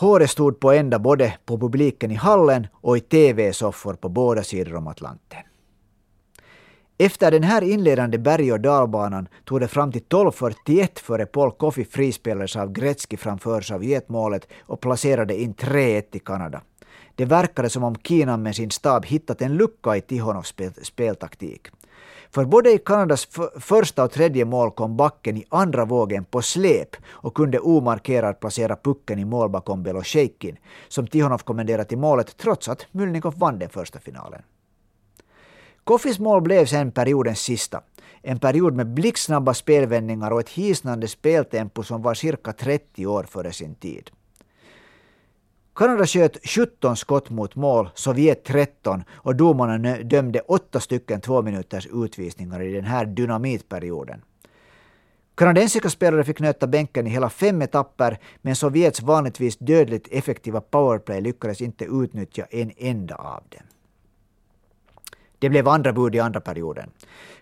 Håret 0.00 0.30
stod 0.30 0.60
på 0.60 0.72
ända 0.72 0.98
både 0.98 1.34
på 1.44 1.58
publiken 1.58 2.10
i 2.10 2.14
hallen 2.14 2.66
och 2.72 2.96
i 2.96 3.00
TV-soffor 3.00 3.94
på 3.94 4.08
båda 4.08 4.42
sidor 4.42 4.76
om 4.76 4.86
Atlanten. 4.86 5.38
Efter 6.98 7.30
den 7.30 7.42
här 7.42 7.62
inledande 7.62 8.18
berg 8.18 8.52
och 8.52 8.60
dalbanan 8.60 9.28
tog 9.44 9.60
det 9.60 9.68
fram 9.68 9.92
till 9.92 10.02
12.41 10.02 10.98
före 10.98 11.26
Paul 11.26 11.52
Coffey 11.52 11.84
frispelades 11.84 12.56
av 12.56 12.72
Gretzky 12.72 13.16
framför 13.16 13.60
Sovjetmålet 13.60 14.48
och 14.60 14.80
placerade 14.80 15.40
in 15.40 15.54
3-1 15.54 16.02
i 16.12 16.18
Kanada. 16.18 16.62
Det 17.14 17.24
verkade 17.24 17.70
som 17.70 17.84
om 17.84 17.96
Kina 17.96 18.36
med 18.36 18.56
sin 18.56 18.70
stab 18.70 19.06
hittat 19.06 19.42
en 19.42 19.56
lucka 19.56 19.96
i 19.96 20.00
Tihonovs 20.00 20.54
speltaktik. 20.82 21.68
För 22.30 22.44
både 22.44 22.72
i 22.72 22.78
Kanadas 22.78 23.28
första 23.60 24.04
och 24.04 24.10
tredje 24.10 24.44
mål 24.44 24.70
kom 24.70 24.96
backen 24.96 25.36
i 25.36 25.44
andra 25.48 25.84
vågen 25.84 26.24
på 26.24 26.42
släp 26.42 26.96
och 27.06 27.34
kunde 27.34 27.58
omarkerad 27.58 28.40
placera 28.40 28.76
pucken 28.76 29.18
i 29.18 29.24
mål 29.24 29.50
bakom 29.50 29.82
Belosheikin, 29.82 30.56
som 30.88 31.06
Tihonov 31.06 31.38
kommenderade 31.38 31.84
till 31.84 31.98
målet 31.98 32.36
trots 32.36 32.68
att 32.68 32.86
Mylnikov 32.92 33.38
vann 33.38 33.58
den 33.58 33.68
första 33.68 34.00
finalen. 34.00 34.42
Koffis 35.84 36.18
mål 36.18 36.42
blev 36.42 36.66
sen 36.66 36.92
periodens 36.92 37.40
sista. 37.40 37.82
En 38.22 38.38
period 38.38 38.74
med 38.74 38.86
blixtsnabba 38.86 39.54
spelvändningar 39.54 40.30
och 40.30 40.40
ett 40.40 40.48
hisnande 40.48 41.08
speltempo 41.08 41.82
som 41.82 42.02
var 42.02 42.14
cirka 42.14 42.52
30 42.52 43.06
år 43.06 43.24
före 43.24 43.52
sin 43.52 43.74
tid. 43.74 44.10
Kanada 45.78 46.06
sköt 46.06 46.46
17 46.46 46.96
skott 46.96 47.30
mot 47.30 47.54
mål, 47.54 47.90
Sovjet 47.94 48.44
13 48.44 49.04
och 49.10 49.36
domarna 49.36 49.98
dömde 49.98 50.40
åtta 50.40 50.80
stycken 50.80 51.20
två 51.20 51.42
minuters 51.42 51.86
utvisningar 51.92 52.62
i 52.62 52.72
den 52.72 52.84
här 52.84 53.06
dynamitperioden. 53.06 54.22
Kanadensiska 55.34 55.90
spelare 55.90 56.24
fick 56.24 56.40
nöta 56.40 56.66
bänken 56.66 57.06
i 57.06 57.10
hela 57.10 57.30
fem 57.30 57.62
etapper, 57.62 58.18
men 58.42 58.56
Sovjets 58.56 59.02
vanligtvis 59.02 59.56
dödligt 59.56 60.08
effektiva 60.10 60.60
powerplay 60.60 61.20
lyckades 61.20 61.60
inte 61.60 61.84
utnyttja 61.84 62.44
en 62.50 62.72
enda 62.76 63.14
av 63.14 63.42
dem. 63.48 63.62
Det 65.38 65.48
blev 65.48 65.68
andra 65.68 65.92
bud 65.92 66.14
i 66.14 66.20
andra 66.20 66.40
perioden. 66.40 66.90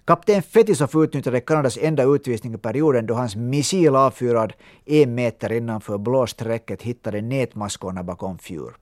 Kapten 0.04 0.42
Fetisov 0.42 1.04
utnyttjade 1.04 1.40
Kanadas 1.40 1.78
enda 1.80 2.02
utvisning 2.02 2.54
i 2.54 2.58
perioden 2.58 3.06
då 3.06 3.14
hans 3.14 3.36
missil 3.36 3.96
avfyrad 3.96 4.52
en 4.84 5.14
meter 5.14 5.52
innanför 5.52 5.98
blåsträcket 5.98 6.82
hittade 6.82 7.22
nätmaskorna 7.22 8.02
bakom 8.02 8.38
Fjur. 8.38 8.76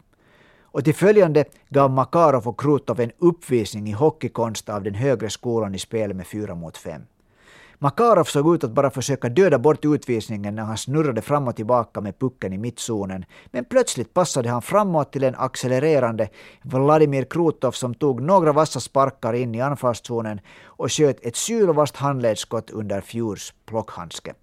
Och 0.62 0.84
till 0.84 0.94
följande 0.94 1.44
gav 1.68 1.90
Makarov 1.90 2.48
och 2.48 2.60
Krutov 2.60 3.00
en 3.00 3.12
uppvisning 3.18 3.88
i 3.88 3.92
hockeykonst 3.92 4.68
av 4.68 4.82
den 4.82 4.94
högre 4.94 5.30
skolan 5.30 5.74
i 5.74 5.78
spel 5.78 6.14
med 6.14 6.26
fyra 6.26 6.54
mot 6.54 6.76
fem. 6.76 7.02
Makarov 7.78 8.24
såg 8.24 8.54
ut 8.54 8.64
att 8.64 8.70
bara 8.70 8.90
försöka 8.90 9.28
döda 9.28 9.58
bort 9.58 9.84
utvisningen 9.84 10.54
när 10.54 10.62
han 10.62 10.76
snurrade 10.76 11.22
fram 11.22 11.48
och 11.48 11.56
tillbaka 11.56 12.00
med 12.00 12.18
pucken 12.18 12.52
i 12.52 12.58
mittzonen. 12.58 13.24
Men 13.46 13.64
plötsligt 13.64 14.14
passade 14.14 14.48
han 14.48 14.62
framåt 14.62 15.12
till 15.12 15.24
en 15.24 15.34
accelererande 15.34 16.28
Vladimir 16.62 17.24
Krutov 17.24 17.72
som 17.72 17.94
tog 17.94 18.22
några 18.22 18.52
vassa 18.52 18.80
sparkar 18.80 19.32
in 19.32 19.54
i 19.54 19.60
anfallszonen 19.60 20.40
och 20.64 20.92
sköt 20.92 21.26
ett 21.26 21.36
sylvast 21.36 21.96
handledsskott 21.96 22.70
under 22.70 23.00
Fjurs 23.00 23.54
plockhandske. 23.66 24.34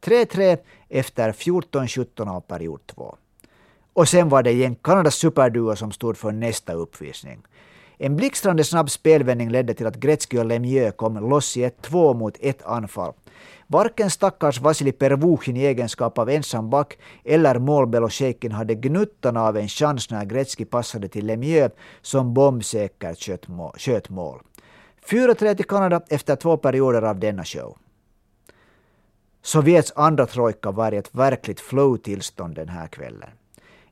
3-3 0.00 0.58
efter 0.88 1.32
14-17 1.32 2.30
av 2.30 2.40
period 2.40 2.80
2. 2.86 3.16
Och 3.92 4.08
sen 4.08 4.28
var 4.28 4.42
det 4.42 4.50
igen 4.50 4.76
Kanadas 4.76 5.14
superduo 5.14 5.76
som 5.76 5.92
stod 5.92 6.16
för 6.16 6.32
nästa 6.32 6.72
uppvisning. 6.72 7.42
En 8.00 8.16
blixtrande 8.16 8.64
snabb 8.64 8.90
spelvändning 8.90 9.50
ledde 9.50 9.74
till 9.74 9.86
att 9.86 9.96
Gretzky 9.96 10.38
och 10.38 10.46
Lemieux 10.46 10.96
kom 10.96 11.30
loss 11.30 11.56
i 11.56 11.64
ett 11.64 11.82
två 11.82 12.14
mot 12.14 12.36
ett 12.40 12.62
anfall. 12.62 13.12
Varken 13.66 14.10
stackars 14.10 14.60
Vasili 14.60 14.92
Pervukhin 14.92 15.56
i 15.56 15.64
egenskap 15.64 16.18
av 16.18 16.30
ensam 16.30 16.70
back 16.70 16.98
eller 17.24 17.58
målbelosjejken 17.58 18.52
hade 18.52 18.74
gnuttan 18.74 19.36
av 19.36 19.56
en 19.56 19.68
chans 19.68 20.10
när 20.10 20.24
Gretzky 20.24 20.64
passade 20.64 21.08
till 21.08 21.26
Lemieux 21.26 21.74
som 22.02 22.34
bombsäkert 22.34 23.18
sköt 23.78 24.08
mål. 24.08 24.40
4-3 25.10 25.54
till 25.54 25.64
Kanada 25.64 26.02
efter 26.08 26.36
två 26.36 26.56
perioder 26.56 27.02
av 27.02 27.18
denna 27.18 27.44
show. 27.44 27.76
Sovjets 29.42 29.92
andra 29.96 30.26
trojka 30.26 30.70
var 30.70 30.92
i 30.92 30.96
ett 30.96 31.14
verkligt 31.14 31.60
flow-tillstånd 31.60 32.54
den 32.54 32.68
här 32.68 32.86
kvällen. 32.86 33.30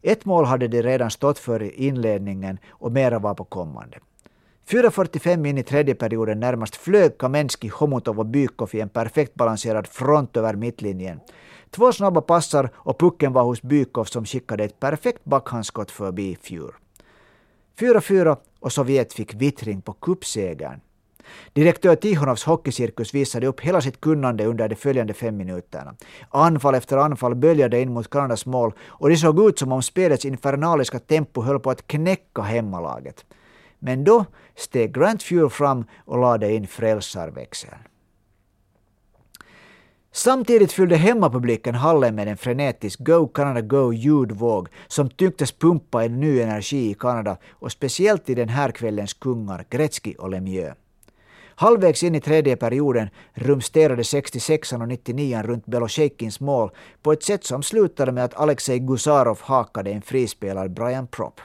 Ett 0.02 0.24
mål 0.24 0.44
hade 0.44 0.68
de 0.68 0.82
redan 0.82 1.10
stått 1.10 1.38
för 1.38 1.62
i 1.62 1.86
inledningen 1.86 2.58
och 2.68 2.92
mera 2.92 3.18
var 3.18 3.34
på 3.34 3.44
kommande. 3.44 3.98
4.45 4.68 5.46
in 5.46 5.58
i 5.58 5.62
tredje 5.62 5.94
perioden 5.94 6.40
närmast 6.40 6.76
flög 6.76 7.18
Kamenski, 7.18 7.68
Homutov 7.68 8.18
och 8.18 8.26
Bykov 8.26 8.70
i 8.72 8.80
en 8.80 8.88
perfekt 8.88 9.34
balanserad 9.34 9.86
front 9.86 10.36
över 10.36 10.54
mittlinjen. 10.54 11.20
Två 11.70 11.92
snabba 11.92 12.20
passar 12.20 12.70
och 12.74 12.98
pucken 12.98 13.32
var 13.32 13.42
hos 13.42 13.62
Bykov 13.62 14.04
som 14.04 14.24
skickade 14.24 14.64
ett 14.64 14.80
perfekt 14.80 15.24
backhandskott 15.24 15.90
förbi 15.90 16.36
Fjur. 16.42 16.74
4-4 17.78 18.36
och 18.60 18.72
Sovjet 18.72 19.12
fick 19.12 19.34
vittring 19.34 19.82
på 19.82 19.92
cupsegern. 19.92 20.80
Direktör 21.52 21.96
Tihonovs 21.96 22.44
hockeycirkus 22.44 23.14
visade 23.14 23.46
upp 23.46 23.60
hela 23.60 23.80
sitt 23.80 24.00
kunnande 24.00 24.46
under 24.46 24.68
de 24.68 24.74
följande 24.74 25.14
fem 25.14 25.36
minuterna. 25.36 25.94
Anfall 26.30 26.74
efter 26.74 26.96
anfall 26.96 27.34
böljade 27.34 27.80
in 27.80 27.92
mot 27.92 28.10
Kanadas 28.10 28.46
mål 28.46 28.72
och 28.86 29.08
det 29.08 29.16
såg 29.16 29.48
ut 29.48 29.58
som 29.58 29.72
om 29.72 29.82
spelets 29.82 30.24
infernaliska 30.24 30.98
tempo 30.98 31.42
höll 31.42 31.60
på 31.60 31.70
att 31.70 31.86
knäcka 31.86 32.42
hemmalaget. 32.42 33.24
Men 33.78 34.04
då 34.04 34.24
steg 34.54 34.94
Grant 34.94 35.22
Fuel 35.22 35.50
fram 35.50 35.84
och 36.04 36.18
lade 36.18 36.52
in 36.52 36.66
frälsarväxeln. 36.66 37.78
Samtidigt 40.12 40.72
fyllde 40.72 40.96
hemmapubliken 40.96 41.74
hallen 41.74 42.14
med 42.14 42.28
en 42.28 42.36
frenetisk 42.36 43.00
Go 43.00 43.28
Canada 43.28 43.60
Go 43.60 43.92
ljudvåg 43.92 44.68
som 44.86 45.10
tycktes 45.10 45.52
pumpa 45.52 46.04
en 46.04 46.20
ny 46.20 46.40
energi 46.40 46.90
i 46.90 46.94
Kanada 46.94 47.36
och 47.50 47.72
speciellt 47.72 48.30
i 48.30 48.34
den 48.34 48.48
här 48.48 48.70
kvällens 48.70 49.14
kungar 49.14 49.66
Gretzky 49.70 50.14
och 50.14 50.30
Lemieux. 50.30 50.74
Halvvägs 51.58 52.02
in 52.02 52.14
i 52.14 52.20
tredje 52.20 52.56
perioden 52.56 53.08
rumsterade 53.34 54.04
66 54.04 54.72
och 54.72 54.88
99 54.88 55.42
runt 55.42 55.66
Beloshejkins 55.66 56.40
mål 56.40 56.70
på 57.02 57.12
ett 57.12 57.22
sätt 57.22 57.44
som 57.44 57.62
slutade 57.62 58.12
med 58.12 58.24
att 58.24 58.34
Alexej 58.34 58.78
Gusarov 58.78 59.38
hakade 59.42 59.90
en 59.90 60.02
frispelad 60.02 60.70
Brian 60.70 61.06
Propp. 61.06 61.40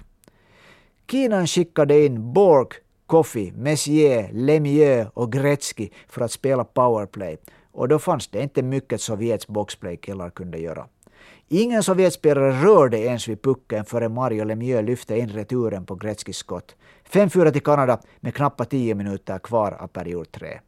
Kinan 1.11 1.47
skickade 1.47 2.05
in 2.05 2.33
Borg, 2.33 2.67
Kofi, 3.07 3.53
Messier, 3.55 4.29
Lemieux 4.33 5.09
och 5.13 5.31
Gretzky 5.31 5.89
för 6.07 6.21
att 6.21 6.31
spela 6.31 6.63
powerplay 6.63 7.37
och 7.71 7.87
då 7.87 7.99
fanns 7.99 8.27
det 8.27 8.43
inte 8.43 8.61
mycket 8.61 9.01
Sovjets 9.01 9.47
boxplaykillar 9.47 10.29
kunde 10.29 10.57
göra. 10.57 10.87
Ingen 11.47 11.83
Sovjetspelare 11.83 12.51
rörde 12.51 12.99
ens 12.99 13.27
vid 13.27 13.41
pucken 13.41 13.85
förrän 13.85 14.13
Mario 14.13 14.43
Lemieux 14.43 14.87
lyfte 14.87 15.17
in 15.17 15.29
returen 15.29 15.85
på 15.85 15.95
Gretzkys 15.95 16.37
skott. 16.37 16.75
5-4 17.11 17.51
till 17.51 17.63
Kanada 17.63 17.99
med 18.19 18.35
knappt 18.35 18.69
10 18.69 18.95
minuter 18.95 19.39
kvar 19.39 19.71
av 19.79 19.87
period 19.87 20.31
3. 20.31 20.59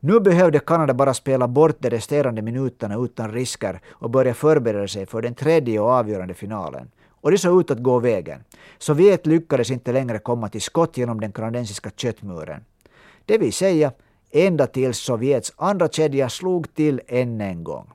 Nu 0.00 0.20
behövde 0.20 0.58
Kanada 0.58 0.94
bara 0.94 1.14
spela 1.14 1.48
bort 1.48 1.76
de 1.78 1.90
resterande 1.90 2.42
minuterna 2.42 2.96
utan 2.96 3.32
risker 3.32 3.80
och 3.86 4.10
börja 4.10 4.34
förbereda 4.34 4.88
sig 4.88 5.06
för 5.06 5.22
den 5.22 5.34
tredje 5.34 5.80
och 5.80 5.90
avgörande 5.90 6.34
finalen. 6.34 6.90
Och 7.08 7.30
det 7.30 7.38
såg 7.38 7.60
ut 7.60 7.70
att 7.70 7.82
gå 7.82 7.98
vägen. 7.98 8.44
Sovjet 8.78 9.26
lyckades 9.26 9.70
inte 9.70 9.92
längre 9.92 10.18
komma 10.18 10.48
till 10.48 10.62
skott 10.62 10.96
genom 10.96 11.20
den 11.20 11.32
kanadensiska 11.32 11.90
köttmuren. 11.96 12.64
Det 13.24 13.38
vill 13.38 13.52
säga 13.52 13.92
ända 14.30 14.66
tills 14.66 14.98
Sovjets 14.98 15.52
andra 15.56 15.88
kedja 15.88 16.28
slog 16.28 16.74
till 16.74 17.00
än 17.06 17.40
en 17.40 17.64
gång. 17.64 17.86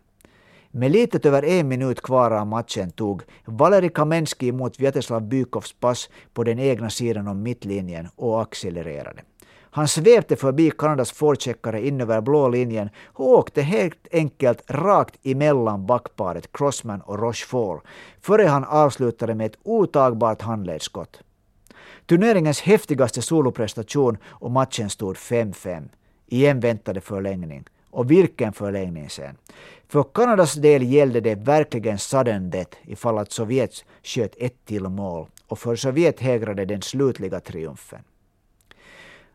Med 0.71 0.91
lite 0.91 1.27
över 1.27 1.45
en 1.45 1.67
minut 1.67 2.01
kvar 2.01 2.31
av 2.31 2.47
matchen 2.47 2.91
tog 2.91 3.21
Valeri 3.45 3.89
Kamenski 3.89 4.47
emot 4.47 4.79
Vyacheslav 4.79 5.21
Bykovs 5.21 5.73
pass 5.73 6.09
på 6.33 6.43
den 6.43 6.59
egna 6.59 6.89
sidan 6.89 7.27
om 7.27 7.43
mittlinjen 7.43 8.07
och 8.15 8.41
accelererade. 8.41 9.21
Han 9.71 9.87
svepte 9.87 10.35
förbi 10.35 10.71
Kanadas 10.71 11.11
forecheckare 11.11 11.87
in 11.87 12.01
över 12.01 12.21
blå 12.21 12.49
linjen 12.49 12.89
och 13.05 13.29
åkte 13.29 13.61
helt 13.61 14.07
enkelt 14.11 14.63
rakt 14.67 15.15
emellan 15.23 15.85
backparet 15.85 16.51
Crossman 16.51 17.01
och 17.01 17.19
Rochefort 17.19 17.83
före 18.21 18.43
han 18.43 18.63
avslutade 18.63 19.35
med 19.35 19.45
ett 19.45 19.59
otagbart 19.63 20.41
handledsskott. 20.41 21.21
Turneringens 22.05 22.61
häftigaste 22.61 23.21
soloprestation 23.21 24.17
och 24.25 24.51
matchen 24.51 24.89
stod 24.89 25.15
5-5. 25.15 25.89
Igen 26.27 26.59
väntade 26.59 27.01
förlängning. 27.01 27.65
Och 27.91 28.11
vilken 28.11 28.53
förlängning 28.53 29.09
sen. 29.09 29.37
För 29.87 30.03
Kanadas 30.03 30.53
del 30.53 30.83
gällde 30.83 31.21
det 31.21 31.35
verkligen 31.35 31.97
sudden 31.97 32.49
death 32.49 32.77
ifall 32.83 33.17
att 33.17 33.31
Sovjet 33.31 33.85
sköt 34.03 34.35
ett 34.37 34.65
till 34.65 34.83
mål 34.83 35.27
och 35.47 35.59
för 35.59 35.75
Sovjet 35.75 36.19
hägrade 36.19 36.65
den 36.65 36.81
slutliga 36.81 37.39
triumfen. 37.39 37.99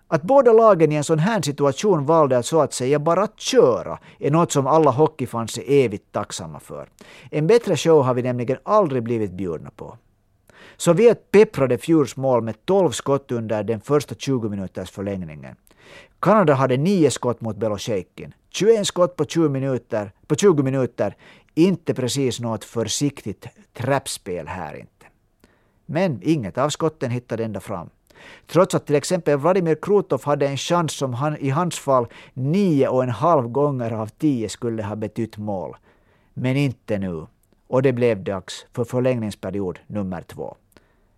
Att 0.09 0.23
båda 0.23 0.53
lagen 0.53 0.93
i 0.93 0.95
en 0.95 1.05
sån 1.05 1.19
här 1.19 1.43
situation 1.43 2.07
valde 2.07 2.39
att 2.39 2.47
så 2.47 2.61
att 2.61 2.73
säga 2.73 2.99
bara 2.99 3.29
köra 3.37 3.99
är 4.19 4.31
något 4.31 4.53
som 4.53 4.67
alla 4.67 4.91
hockeyfans 4.91 5.59
är 5.59 5.85
evigt 5.85 6.13
tacksamma 6.13 6.61
för. 6.61 6.89
En 7.31 7.47
bättre 7.47 7.77
show 7.77 8.03
har 8.03 8.15
vi 8.15 8.23
nämligen 8.23 8.59
aldrig 8.63 9.03
blivit 9.03 9.33
bjudna 9.33 9.71
på. 9.71 9.99
Sovjet 10.77 11.31
pepprade 11.31 11.79
Fjurs 11.79 12.17
mål 12.17 12.43
med 12.43 12.65
12 12.65 12.91
skott 12.91 13.33
under 13.33 13.63
den 13.63 13.81
första 13.81 14.15
20 14.15 14.49
minuters 14.49 14.91
förlängningen. 14.91 15.57
Kanada 16.21 16.55
hade 16.55 16.77
nio 16.77 17.11
skott 17.11 17.41
mot 17.41 17.57
Belosjejkin. 17.57 18.35
21 18.57 18.85
skott 18.85 19.17
på 19.17 19.25
20 19.25 19.49
minuter, 19.49 20.13
på 20.27 20.35
20 20.35 20.63
minuter. 20.63 21.17
Inte 21.55 21.95
precis 21.95 22.41
något 22.41 22.65
försiktigt 22.65 23.47
trappspel 23.73 24.49
här 24.49 24.75
inte. 24.75 25.07
Men 25.87 26.21
inget 26.23 26.59
av 26.59 26.69
skotten 26.69 27.11
hittade 27.11 27.45
ända 27.45 27.61
fram. 27.61 27.91
Trots 28.47 28.75
att 28.75 28.87
till 28.87 28.95
exempel 28.95 29.39
Vladimir 29.39 29.75
Krutov 29.83 30.25
hade 30.25 30.47
en 30.47 30.57
chans 30.57 30.93
som 30.93 31.15
han 31.15 31.37
i 31.37 31.51
hans 31.51 31.79
fall 31.79 32.07
nio 32.35 32.89
och 32.89 33.03
en 33.03 33.11
halv 33.11 33.49
gånger 33.49 33.91
av 33.91 34.07
tio 34.07 34.49
skulle 34.49 34.83
ha 34.83 34.97
betytt 34.97 35.39
mål. 35.39 35.77
Men 36.35 36.57
inte 36.57 36.99
nu. 36.99 37.27
Och 37.67 37.83
det 37.83 37.93
blev 37.93 38.25
dags 38.25 38.67
för 38.73 38.85
förlängningsperiod 38.85 39.79
nummer 39.87 40.23
två. 40.23 40.57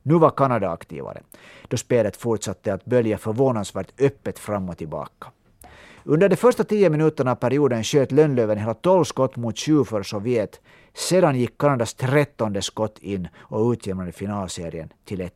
Nu 0.02 0.14
var 0.14 0.30
Kanada 0.30 0.70
aktivare, 0.70 1.22
då 1.68 1.76
spelet 1.76 2.16
fortsatte 2.16 2.74
att 2.74 2.84
bölja 2.84 3.18
förvånansvärt 3.18 4.00
öppet 4.00 4.38
fram 4.38 4.68
och 4.68 4.78
tillbaka. 4.78 5.26
Under 6.08 6.28
de 6.28 6.36
första 6.36 6.64
tio 6.64 6.90
minuterna 6.90 7.30
av 7.30 7.34
perioden 7.34 7.84
sköt 7.84 8.12
Lönnlöven 8.12 8.58
hela 8.58 8.74
tolv 8.74 9.04
skott 9.04 9.36
mot 9.36 9.58
sju 9.58 9.84
för 9.84 10.02
Sovjet. 10.02 10.60
Sedan 10.94 11.36
gick 11.36 11.58
Kanadas 11.58 11.94
trettonde 11.94 12.62
skott 12.62 12.98
in 12.98 13.28
och 13.38 13.72
utjämnade 13.72 14.12
finalserien 14.12 14.92
till 15.04 15.20
1-1. 15.20 15.30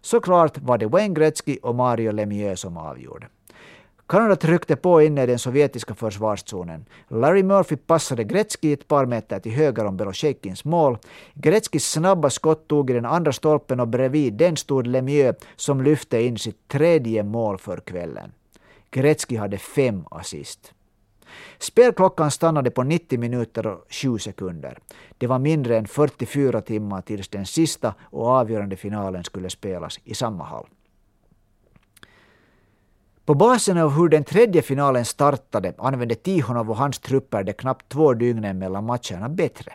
Såklart 0.00 0.58
var 0.58 0.78
det 0.78 0.86
Wayne 0.86 1.14
Gretzky 1.14 1.58
och 1.62 1.74
Mario 1.74 2.12
Lemieux 2.12 2.60
som 2.60 2.76
avgjorde. 2.76 3.26
Kanada 4.06 4.36
tryckte 4.36 4.76
på 4.76 5.02
inne 5.02 5.22
i 5.22 5.26
den 5.26 5.38
sovjetiska 5.38 5.94
försvarszonen. 5.94 6.84
Larry 7.08 7.42
Murphy 7.42 7.76
passade 7.76 8.24
Gretzky 8.24 8.72
ett 8.72 8.88
par 8.88 9.06
meter 9.06 9.40
till 9.40 9.52
höger 9.52 9.84
om 9.84 9.96
Beloshejkins 9.96 10.64
mål. 10.64 10.98
Gretzkys 11.34 11.90
snabba 11.90 12.30
skott 12.30 12.68
tog 12.68 12.90
i 12.90 12.92
den 12.92 13.06
andra 13.06 13.32
stolpen 13.32 13.80
och 13.80 13.88
bredvid 13.88 14.34
den 14.34 14.56
stod 14.56 14.86
Lemieux 14.86 15.44
som 15.56 15.82
lyfte 15.82 16.22
in 16.22 16.38
sitt 16.38 16.68
tredje 16.68 17.22
mål 17.22 17.58
för 17.58 17.76
kvällen. 17.76 18.32
Gretzky 18.92 19.36
hade 19.36 19.58
fem 19.58 20.04
assist. 20.10 20.74
Spelklockan 21.58 22.30
stannade 22.30 22.70
på 22.70 22.82
90 22.82 23.18
minuter 23.18 23.66
och 23.66 23.84
7 23.90 24.18
sekunder. 24.18 24.78
Det 25.18 25.26
var 25.26 25.38
mindre 25.38 25.78
än 25.78 25.86
44 25.86 26.60
timmar 26.60 27.00
tills 27.00 27.28
den 27.28 27.46
sista 27.46 27.94
och 28.00 28.26
avgörande 28.26 28.76
finalen 28.76 29.24
skulle 29.24 29.50
spelas 29.50 29.98
i 30.04 30.14
samma 30.14 30.44
hall. 30.44 30.66
På 33.24 33.34
basen 33.34 33.78
av 33.78 33.90
hur 33.90 34.08
den 34.08 34.24
tredje 34.24 34.62
finalen 34.62 35.04
startade 35.04 35.74
använde 35.78 36.14
Tihonov 36.14 36.70
och 36.70 36.76
hans 36.76 36.98
trupper 36.98 37.44
de 37.44 37.52
knappt 37.52 37.88
två 37.88 38.14
dygnen 38.14 38.58
mellan 38.58 38.84
matcherna 38.84 39.28
bättre. 39.28 39.72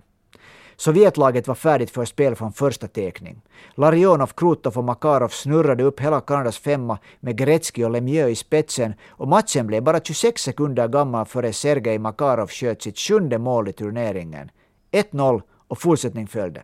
Sovjetlaget 0.80 1.48
var 1.48 1.56
färdigt 1.56 1.90
för 1.90 2.06
spel 2.06 2.36
från 2.36 2.54
första 2.54 2.88
tekning. 2.88 3.42
Larionov, 3.76 4.28
Krutov 4.28 4.78
och 4.78 4.84
Makarov 4.84 5.28
snurrade 5.28 5.84
upp 5.84 6.00
hela 6.00 6.22
Kanadas 6.22 6.58
femma 6.58 6.98
med 7.20 7.38
Gretzky 7.38 7.84
och 7.84 7.92
Lemieux 7.92 8.32
i 8.32 8.36
spetsen 8.36 8.94
och 9.10 9.28
matchen 9.28 9.68
blev 9.68 9.84
bara 9.84 10.00
26 10.00 10.42
sekunder 10.42 10.88
gammal 10.88 11.26
före 11.26 11.54
Sergej 11.54 12.00
Makarov 12.00 12.48
sköt 12.48 12.82
sitt 12.82 13.00
sjunde 13.00 13.38
mål 13.38 13.68
i 13.68 13.74
turneringen. 13.74 14.50
1-0 14.92 15.42
och 15.68 15.82
fortsättning 15.82 16.28
följde. 16.28 16.64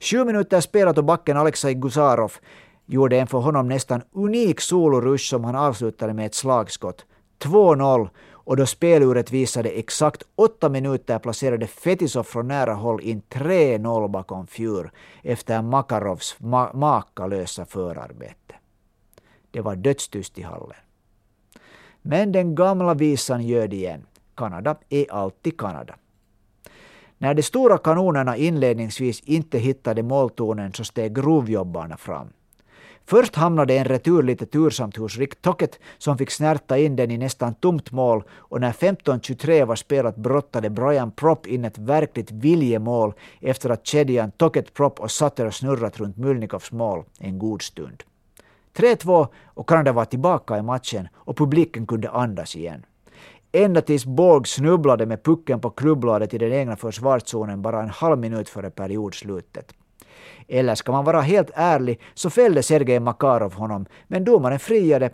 Sju 0.00 0.24
minuter 0.24 0.60
spelat 0.60 0.98
och 0.98 1.04
backen 1.04 1.36
Alexej 1.36 1.74
Gusarov 1.74 2.32
gjorde 2.86 3.18
en 3.18 3.26
för 3.26 3.38
honom 3.38 3.68
nästan 3.68 4.02
unik 4.14 4.60
solorush 4.60 5.30
som 5.30 5.44
han 5.44 5.56
avslutade 5.56 6.14
med 6.14 6.26
ett 6.26 6.34
slagskott. 6.34 7.04
2-0 7.42 8.08
och 8.46 8.56
då 8.56 8.66
speluret 8.66 9.32
visade 9.32 9.68
exakt 9.68 10.22
åtta 10.34 10.68
minuter 10.68 11.18
placerade 11.18 11.66
Fetisov 11.66 12.22
från 12.22 12.48
nära 12.48 12.74
håll 12.74 13.00
in 13.00 13.22
3-0 13.30 14.08
bakom 14.08 14.46
Fjur 14.46 14.90
efter 15.22 15.62
Makarovs 15.62 16.36
ma 16.38 16.72
makalösa 16.72 17.64
förarbete. 17.64 18.54
Det 19.50 19.60
var 19.60 19.76
dödstyst 19.76 20.38
i 20.38 20.42
hallen. 20.42 20.76
Men 22.02 22.32
den 22.32 22.54
gamla 22.54 22.94
visan 22.94 23.42
ljöd 23.46 23.74
igen. 23.74 24.06
Kanada 24.34 24.76
är 24.88 25.12
alltid 25.12 25.60
Kanada. 25.60 25.94
När 27.18 27.34
de 27.34 27.42
stora 27.42 27.78
kanonerna 27.78 28.36
inledningsvis 28.36 29.20
inte 29.20 29.58
hittade 29.58 30.02
måltonen 30.02 30.72
så 30.72 30.84
steg 30.84 31.14
grovjobbarna 31.14 31.96
fram. 31.96 32.28
Först 33.08 33.36
hamnade 33.36 33.74
en 33.74 33.84
retur 33.84 34.22
lite 34.22 34.46
tursamt 34.46 34.96
hos 34.96 35.18
Rick 35.18 35.42
Tocket 35.42 35.78
som 35.98 36.18
fick 36.18 36.30
snärta 36.30 36.78
in 36.78 36.96
den 36.96 37.10
i 37.10 37.18
nästan 37.18 37.54
tomt 37.54 37.92
mål 37.92 38.22
och 38.30 38.60
när 38.60 38.72
15.23 38.72 39.64
var 39.64 39.76
spelat 39.76 40.16
brottade 40.16 40.70
Brian 40.70 41.10
Propp 41.10 41.46
in 41.46 41.64
ett 41.64 41.78
verkligt 41.78 42.30
viljemål 42.30 43.14
efter 43.40 43.70
att 43.70 43.86
kedjan 43.86 44.30
Tocket, 44.30 44.74
Propp 44.74 45.00
och 45.00 45.10
Sutter 45.10 45.50
snurrat 45.50 46.00
runt 46.00 46.16
Mulnikovs 46.16 46.72
mål 46.72 47.04
en 47.18 47.38
god 47.38 47.62
stund. 47.62 48.02
3-2 48.76 49.28
och 49.44 49.68
Kanada 49.68 49.92
var 49.92 50.04
tillbaka 50.04 50.58
i 50.58 50.62
matchen 50.62 51.08
och 51.14 51.36
publiken 51.36 51.86
kunde 51.86 52.10
andas 52.10 52.56
igen. 52.56 52.86
Ända 53.52 53.80
tills 53.80 54.04
Borg 54.04 54.46
snubblade 54.46 55.06
med 55.06 55.22
pucken 55.22 55.60
på 55.60 55.70
klubbladet 55.70 56.34
i 56.34 56.38
den 56.38 56.52
egna 56.52 56.76
försvarszonen 56.76 57.62
bara 57.62 57.82
en 57.82 57.90
halv 57.90 58.18
minut 58.18 58.48
före 58.48 58.70
periodslutet. 58.70 59.74
Eller 60.48 60.74
ska 60.74 60.92
man 60.92 61.04
vara 61.04 61.20
helt 61.20 61.50
ärlig 61.54 62.00
så 62.14 62.30
fällde 62.30 62.62
Sergej 62.62 63.00
Makarov 63.00 63.52
honom, 63.54 63.86
men 64.06 64.24
domaren 64.24 64.58
friade. 64.58 65.10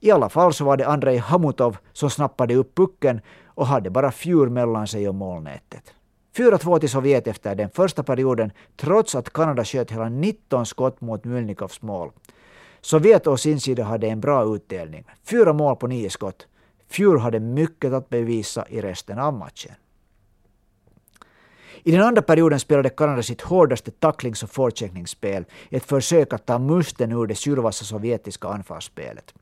I 0.00 0.10
alla 0.10 0.28
fall 0.28 0.52
så 0.52 0.64
var 0.64 0.76
det 0.76 0.86
Andrei 0.86 1.16
Hamutov 1.16 1.76
som 1.92 2.10
snappade 2.10 2.54
upp 2.54 2.74
pucken 2.74 3.20
och 3.46 3.66
hade 3.66 3.90
bara 3.90 4.12
fjur 4.12 4.48
mellan 4.48 4.86
sig 4.86 5.08
och 5.08 5.14
målnätet. 5.14 5.94
4-2 6.36 6.78
till 6.78 6.90
Sovjet 6.90 7.26
efter 7.26 7.54
den 7.54 7.70
första 7.70 8.02
perioden, 8.02 8.52
trots 8.76 9.14
att 9.14 9.32
Kanada 9.32 9.64
sköt 9.64 9.90
hela 9.90 10.08
19 10.08 10.66
skott 10.66 11.00
mot 11.00 11.24
Mylnikovs 11.24 11.82
mål. 11.82 12.10
Sovjet 12.80 13.26
å 13.26 13.36
sin 13.36 13.60
sida 13.60 13.84
hade 13.84 14.06
en 14.06 14.20
bra 14.20 14.54
utdelning. 14.54 15.04
Fyra 15.24 15.52
mål 15.52 15.76
på 15.76 15.86
nio 15.86 16.10
skott. 16.10 16.46
Fjur 16.90 17.18
hade 17.18 17.40
mycket 17.40 17.92
att 17.92 18.08
bevisa 18.08 18.66
i 18.68 18.80
resten 18.80 19.18
av 19.18 19.34
matchen. 19.34 19.74
I 21.82 21.92
den 21.92 22.02
andra 22.02 22.22
perioden 22.22 22.60
spelade 22.60 22.88
Kanada 22.88 23.22
sitt 23.22 23.40
hårdaste 23.40 23.90
tacklings 23.90 24.42
och 24.42 24.50
forecheckningsspel, 24.50 25.44
ett 25.70 25.84
försök 25.84 26.32
att 26.32 26.46
ta 26.46 26.58
musten 26.58 27.12
ur 27.12 27.26
det 27.26 27.34
syrvassa 27.34 27.84
sovjetiska 27.84 28.48
anfallsspelet. 28.48 29.34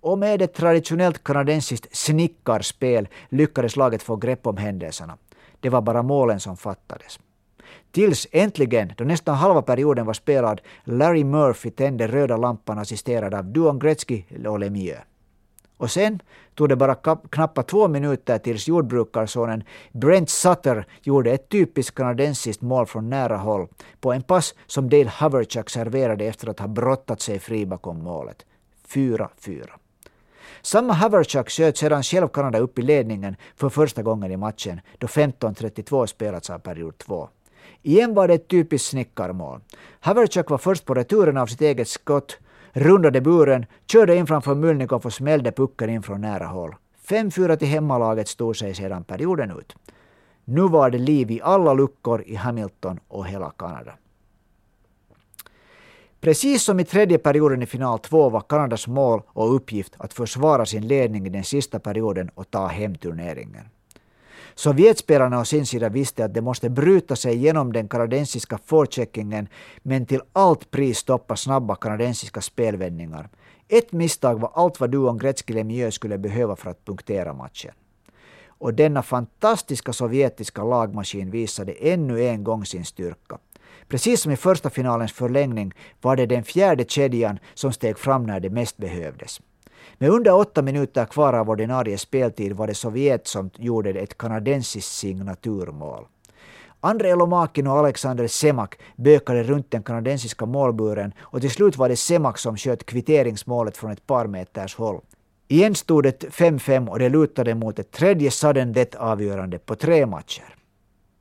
Och 0.00 0.18
med 0.18 0.42
ett 0.42 0.54
traditionellt 0.54 1.24
kanadensiskt 1.24 1.96
snickarspel 1.96 3.08
lyckades 3.28 3.76
laget 3.76 4.02
få 4.02 4.16
grepp 4.16 4.46
om 4.46 4.56
händelserna. 4.56 5.16
Det 5.60 5.68
var 5.68 5.82
bara 5.82 6.02
målen 6.02 6.40
som 6.40 6.56
fattades. 6.56 7.18
Tills 7.92 8.26
äntligen, 8.32 8.92
då 8.96 9.04
nästan 9.04 9.34
halva 9.34 9.62
perioden 9.62 10.06
var 10.06 10.14
spelad, 10.14 10.60
Larry 10.84 11.24
Murphy 11.24 11.70
tände 11.70 12.06
röda 12.06 12.36
lampan 12.36 12.78
assisterad 12.78 13.34
av 13.34 13.44
Duon 13.44 13.78
Gretzky 13.78 14.22
och 14.46 14.58
Lemieux. 14.58 15.00
Och 15.76 15.90
sen 15.90 16.22
tog 16.54 16.68
det 16.68 16.76
bara 16.76 16.94
knappt 17.30 17.68
två 17.68 17.88
minuter 17.88 18.38
tills 18.38 18.68
jordbrukarsonen 18.68 19.64
Brent 19.92 20.30
Sutter 20.30 20.86
gjorde 21.02 21.32
ett 21.32 21.48
typiskt 21.48 21.96
kanadensiskt 21.96 22.62
mål 22.62 22.86
från 22.86 23.10
nära 23.10 23.36
håll 23.36 23.68
på 24.00 24.12
en 24.12 24.22
pass 24.22 24.54
som 24.66 24.88
Dale 24.88 25.08
Haverchuk 25.08 25.70
serverade 25.70 26.24
efter 26.24 26.48
att 26.48 26.60
ha 26.60 26.68
brottat 26.68 27.20
sig 27.20 27.38
fri 27.38 27.66
bakom 27.66 28.02
målet. 28.02 28.46
4-4. 28.88 29.68
Samma 30.62 30.92
Haverchuk 30.92 31.50
sköt 31.50 31.76
sedan 31.76 32.02
själv 32.02 32.28
Kanada 32.28 32.58
upp 32.58 32.78
i 32.78 32.82
ledningen 32.82 33.36
för 33.56 33.68
första 33.68 34.02
gången 34.02 34.32
i 34.32 34.36
matchen 34.36 34.80
då 34.98 35.06
15.32 35.06 36.06
spelats 36.06 36.50
av 36.50 36.58
period 36.58 36.98
2. 36.98 37.28
Igen 37.82 38.14
var 38.14 38.28
det 38.28 38.34
ett 38.34 38.48
typiskt 38.48 38.88
snickarmål. 38.88 39.60
Haverchuk 40.00 40.50
var 40.50 40.58
först 40.58 40.84
på 40.84 40.94
returen 40.94 41.36
av 41.36 41.46
sitt 41.46 41.60
eget 41.60 41.88
skott 41.88 42.38
rundade 42.76 43.20
buren, 43.20 43.66
körde 43.86 44.16
in 44.16 44.26
framför 44.26 44.54
Mylnikov 44.54 45.06
och 45.06 45.12
smällde 45.12 45.52
pucken 45.52 45.90
in 45.90 46.02
från 46.02 46.20
nära 46.20 46.46
håll. 46.46 46.74
5-4 47.08 47.56
till 47.56 47.68
hemmalaget 47.68 48.28
stod 48.28 48.56
sig 48.56 48.74
sedan 48.74 49.04
perioden 49.04 49.50
ut. 49.50 49.76
Nu 50.44 50.68
var 50.68 50.90
det 50.90 50.98
liv 50.98 51.30
i 51.30 51.40
alla 51.42 51.74
luckor 51.74 52.22
i 52.26 52.34
Hamilton 52.34 53.00
och 53.08 53.26
hela 53.26 53.50
Kanada. 53.50 53.92
Precis 56.20 56.62
som 56.62 56.80
i 56.80 56.84
tredje 56.84 57.18
perioden 57.18 57.62
i 57.62 57.66
final 57.66 57.98
2 57.98 58.30
var 58.30 58.40
Kanadas 58.40 58.86
mål 58.86 59.22
och 59.26 59.54
uppgift 59.54 59.94
att 59.98 60.12
försvara 60.12 60.66
sin 60.66 60.86
ledning 60.86 61.26
i 61.26 61.30
den 61.30 61.44
sista 61.44 61.78
perioden 61.78 62.30
och 62.34 62.50
ta 62.50 62.66
hem 62.66 62.94
turneringen. 62.94 63.68
Sovjetspelarna 64.58 65.40
å 65.40 65.44
sin 65.44 65.66
sida 65.66 65.88
visste 65.92 66.24
att 66.24 66.34
de 66.34 66.40
måste 66.40 66.70
bryta 66.70 67.16
sig 67.16 67.36
genom 67.36 67.72
den 67.72 67.88
kanadensiska 67.88 68.58
forecheckingen 68.58 69.48
men 69.82 70.06
till 70.06 70.20
allt 70.32 70.70
pris 70.70 70.98
stoppa 70.98 71.36
snabba 71.36 71.76
kanadensiska 71.76 72.40
spelvändningar. 72.40 73.28
Ett 73.68 73.92
misstag 73.92 74.40
var 74.40 74.50
allt 74.54 74.80
vad 74.80 74.90
duon 74.90 75.18
Gretzky-Lemieux 75.18 75.90
skulle 75.90 76.18
behöva 76.18 76.56
för 76.56 76.70
att 76.70 76.84
punktera 76.84 77.32
matchen. 77.32 77.72
Och 78.48 78.74
denna 78.74 79.02
fantastiska 79.02 79.92
sovjetiska 79.92 80.64
lagmaskin 80.64 81.30
visade 81.30 81.72
ännu 81.72 82.24
en 82.24 82.44
gång 82.44 82.66
sin 82.66 82.84
styrka. 82.84 83.38
Precis 83.88 84.20
som 84.20 84.32
i 84.32 84.36
första 84.36 84.70
finalens 84.70 85.12
förlängning 85.12 85.72
var 86.00 86.16
det 86.16 86.26
den 86.26 86.44
fjärde 86.44 86.84
kedjan 86.84 87.38
som 87.54 87.72
steg 87.72 87.98
fram 87.98 88.26
när 88.26 88.40
det 88.40 88.50
mest 88.50 88.76
behövdes. 88.76 89.40
Med 89.98 90.10
under 90.10 90.34
åtta 90.34 90.62
minuter 90.62 91.04
kvar 91.04 91.32
av 91.32 91.50
ordinarie 91.50 91.98
speltid 91.98 92.52
var 92.52 92.66
det 92.66 92.74
Sovjet 92.74 93.26
som 93.26 93.50
gjorde 93.56 93.90
ett 93.90 94.18
kanadensiskt 94.18 94.92
signaturmål. 94.92 96.04
Andrei 96.80 97.16
Lomakin 97.16 97.66
och 97.66 97.78
Alexander 97.78 98.26
Semak 98.26 98.78
bökade 98.96 99.42
runt 99.42 99.70
den 99.70 99.82
kanadensiska 99.82 100.46
målburen 100.46 101.12
och 101.18 101.40
till 101.40 101.50
slut 101.50 101.76
var 101.76 101.88
det 101.88 101.96
Semak 101.96 102.38
som 102.38 102.56
sköt 102.56 102.86
kvitteringsmålet 102.86 103.76
från 103.76 103.90
ett 103.90 104.06
par 104.06 104.26
meters 104.26 104.76
håll. 104.76 105.00
Igen 105.48 105.74
stod 105.74 106.02
det 106.02 106.24
5-5 106.24 106.88
och 106.88 106.98
det 106.98 107.08
lutade 107.08 107.54
mot 107.54 107.78
ett 107.78 107.90
tredje 107.90 108.30
sudden 108.30 108.72
death-avgörande 108.72 109.58
på 109.58 109.74
tre 109.74 110.06
matcher. 110.06 110.54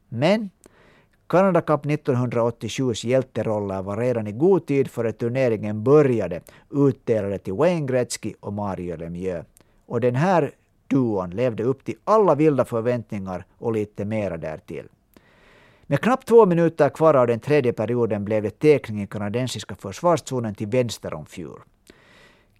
Men 0.10 0.50
Canada 1.28 1.62
Cup 1.62 1.86
1987s 1.86 3.06
hjälteroller 3.06 3.82
var 3.82 3.98
redan 3.98 4.28
i 4.28 4.32
god 4.32 4.66
tid 4.66 4.92
före 4.92 5.12
turneringen 5.12 5.84
började 5.84 6.42
utdelade 6.72 7.38
till 7.38 7.54
Wayne 7.54 7.88
Gretzky 7.88 8.34
och 8.40 8.54
Mario 8.54 8.98
Lemieux. 8.98 9.48
Och 9.86 10.02
den 10.02 10.16
här 10.16 10.52
duon 10.88 11.30
levde 11.30 11.64
upp 11.64 11.84
till 11.84 11.96
alla 12.04 12.36
vilda 12.36 12.66
förväntningar 12.66 13.46
och 13.58 13.74
lite 13.74 14.06
mera 14.06 14.38
därtill. 14.38 14.88
Med 15.88 16.02
knappt 16.02 16.28
två 16.28 16.46
minuter 16.46 16.90
kvar 16.90 17.14
av 17.14 17.28
den 17.28 17.40
tredje 17.40 17.74
perioden 17.74 18.26
blev 18.26 18.44
det 18.44 18.60
tekning 18.60 19.02
i 19.02 19.08
kanadensiska 19.08 19.76
försvarszonen 19.76 20.56
till 20.56 20.68
vänster 20.68 21.14
om 21.14 21.26
Fjur. 21.26 21.62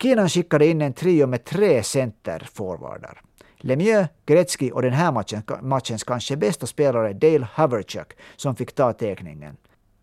Kina 0.02 0.30
skickade 0.30 0.68
in 0.68 0.82
en 0.82 0.94
trio 0.94 1.28
med 1.28 1.44
tre 1.44 1.84
centerforwardar. 1.84 3.22
Lemieux, 3.66 4.08
Gretzky 4.26 4.72
och 4.72 4.82
den 4.82 4.94
här 4.94 5.12
matchen, 5.12 5.44
matchens 5.62 6.04
kanske 6.04 6.38
bästa 6.38 6.66
spelare 6.66 7.14
Dale 7.14 7.48
Haverchuk 7.54 8.14
som 8.36 8.56
fick 8.56 8.76
ta 8.76 8.94
teckningen. 8.94 9.58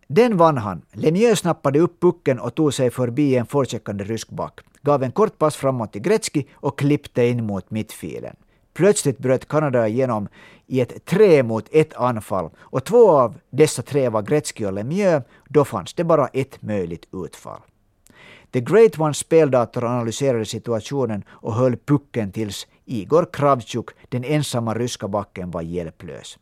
Den 0.07 0.37
vann 0.37 0.57
han. 0.57 0.81
Lemieux 0.91 1.39
snappade 1.39 1.79
upp 1.79 1.99
pucken 1.99 2.39
och 2.39 2.55
tog 2.55 2.73
sig 2.73 2.91
förbi 2.91 3.35
en 3.35 3.45
forecheckande 3.45 4.03
rysk 4.03 4.29
back, 4.29 4.59
gav 4.81 5.03
en 5.03 5.11
kort 5.11 5.37
pass 5.37 5.55
framåt 5.55 5.91
till 5.91 6.01
Gretzky 6.01 6.43
och 6.53 6.79
klippte 6.79 7.25
in 7.25 7.45
mot 7.45 7.71
mittfilen. 7.71 8.35
Plötsligt 8.73 9.17
bröt 9.17 9.47
Kanada 9.47 9.87
igenom 9.87 10.27
i 10.67 10.81
ett 10.81 11.05
tre 11.05 11.43
mot 11.43 11.67
ett 11.71 11.93
anfall 11.93 12.49
och 12.57 12.83
två 12.83 13.11
av 13.11 13.35
dessa 13.49 13.81
tre 13.81 14.09
var 14.09 14.21
Gretzky 14.21 14.65
och 14.65 14.73
Lemieux. 14.73 15.25
Då 15.49 15.65
fanns 15.65 15.93
det 15.93 16.03
bara 16.03 16.27
ett 16.27 16.61
möjligt 16.61 17.07
utfall. 17.13 17.61
The 18.51 18.61
Great 18.61 18.99
Ones 18.99 19.17
speldator 19.17 19.83
analyserade 19.83 20.45
situationen 20.45 21.23
och 21.29 21.53
höll 21.53 21.77
pucken 21.77 22.31
tills 22.31 22.67
Igor 22.85 23.27
Kravchuk, 23.33 23.89
den 24.09 24.23
ensamma 24.23 24.73
ryska 24.73 25.07
backen, 25.07 25.51
var 25.51 25.61
hjälplös. 25.61 26.37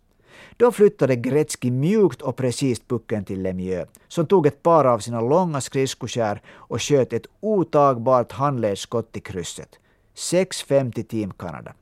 Då 0.57 0.71
flyttade 0.71 1.15
Gretzky 1.15 1.71
mjukt 1.71 2.21
och 2.21 2.35
precis 2.35 2.79
pucken 2.79 3.25
till 3.25 3.41
Lemieux, 3.41 3.91
som 4.07 4.25
tog 4.25 4.47
ett 4.47 4.63
par 4.63 4.85
av 4.85 4.99
sina 4.99 5.21
långa 5.21 5.61
skridskoskär 5.61 6.41
och 6.49 6.81
sköt 6.81 7.13
ett 7.13 7.25
otagbart 7.39 8.31
handledsskott 8.31 9.17
i 9.17 9.19
krysset. 9.19 9.79
6-5 10.15 10.91
till 10.91 11.07
Team 11.07 11.31
Canada. 11.31 11.73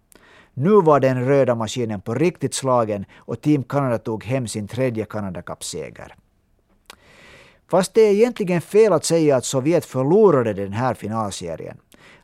Nu 0.53 0.81
var 0.81 0.99
den 0.99 1.25
röda 1.25 1.55
maskinen 1.55 2.01
på 2.01 2.15
riktigt 2.15 2.53
slagen 2.53 3.05
och 3.15 3.41
Team 3.41 3.63
Canada 3.63 3.97
tog 3.97 4.23
hem 4.23 4.47
sin 4.47 4.67
tredje 4.67 5.05
Canada 5.05 5.41
Cup-seger. 5.41 6.15
Fast 7.67 7.93
det 7.93 8.01
är 8.01 8.13
egentligen 8.13 8.61
fel 8.61 8.93
att 8.93 9.05
säga 9.05 9.35
att 9.35 9.45
Sovjet 9.45 9.85
förlorade 9.85 10.53
den 10.53 10.73
här 10.73 10.93
finalserien. 10.93 11.77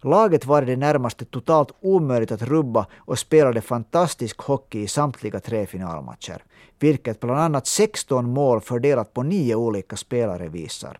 Laget 0.05 0.45
var 0.45 0.61
i 0.61 0.65
det 0.65 0.75
närmaste 0.75 1.25
totalt 1.25 1.71
omöjligt 1.81 2.31
att 2.31 2.41
rubba 2.41 2.87
och 2.97 3.19
spelade 3.19 3.61
fantastisk 3.61 4.41
hockey 4.41 4.79
i 4.79 4.87
samtliga 4.87 5.39
tre 5.39 5.65
finalmatcher, 5.65 6.43
vilket 6.79 7.19
bland 7.19 7.39
annat 7.39 7.67
16 7.67 8.29
mål 8.29 8.61
fördelat 8.61 9.13
på 9.13 9.23
nio 9.23 9.55
olika 9.55 9.95
spelare 9.95 10.47
visar. 10.47 10.99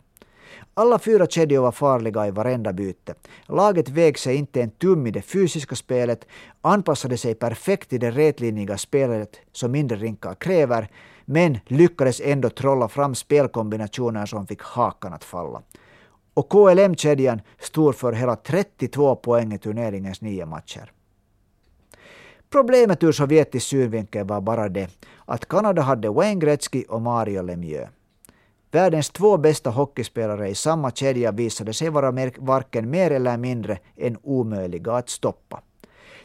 Alla 0.73 0.99
fyra 0.99 1.27
kedjor 1.27 1.61
var 1.61 1.71
farliga 1.71 2.27
i 2.27 2.31
varenda 2.31 2.73
byte. 2.73 3.13
Laget 3.45 3.89
vägde 3.89 4.19
sig 4.19 4.35
inte 4.35 4.61
en 4.61 4.69
tum 4.69 5.07
i 5.07 5.11
det 5.11 5.21
fysiska 5.21 5.75
spelet, 5.75 6.27
anpassade 6.61 7.17
sig 7.17 7.35
perfekt 7.35 7.93
i 7.93 7.97
det 7.97 8.11
rätlinjiga 8.11 8.77
spelet 8.77 9.35
som 9.51 9.71
mindre 9.71 9.97
rinkar 9.97 10.35
kräver, 10.35 10.89
men 11.25 11.59
lyckades 11.65 12.21
ändå 12.23 12.49
trolla 12.49 12.87
fram 12.87 13.15
spelkombinationer 13.15 14.25
som 14.25 14.47
fick 14.47 14.61
hakan 14.61 15.13
att 15.13 15.23
falla. 15.23 15.61
Och 16.36 16.49
KLM-kedjan 16.49 17.41
stod 17.59 17.95
för 17.95 18.13
hela 18.13 18.36
32 18.36 19.15
poäng 19.15 19.53
i 19.53 19.57
turneringens 19.57 20.21
nio 20.21 20.45
matcher. 20.45 20.91
Problemet 22.49 23.03
ur 23.03 23.11
sovjetisk 23.11 23.67
synvinkel 23.67 24.27
var 24.27 24.41
bara 24.41 24.69
det 24.69 24.89
att 25.25 25.45
Kanada 25.45 25.81
hade 25.81 26.09
Wayne 26.09 26.39
Gretzky 26.39 26.83
och 26.89 27.01
Mario 27.01 27.41
Lemieux. 27.41 27.89
Världens 28.71 29.09
två 29.09 29.38
bästa 29.38 29.69
hockeyspelare 29.69 30.49
i 30.49 30.55
samma 30.55 30.91
kedja 30.91 31.31
visade 31.31 31.73
sig 31.73 31.89
vara 31.89 32.31
varken 32.38 32.89
mer 32.89 33.11
eller 33.11 33.38
mindre 33.38 33.79
än 33.97 34.17
omöjliga 34.23 34.93
att 34.93 35.09
stoppa. 35.09 35.61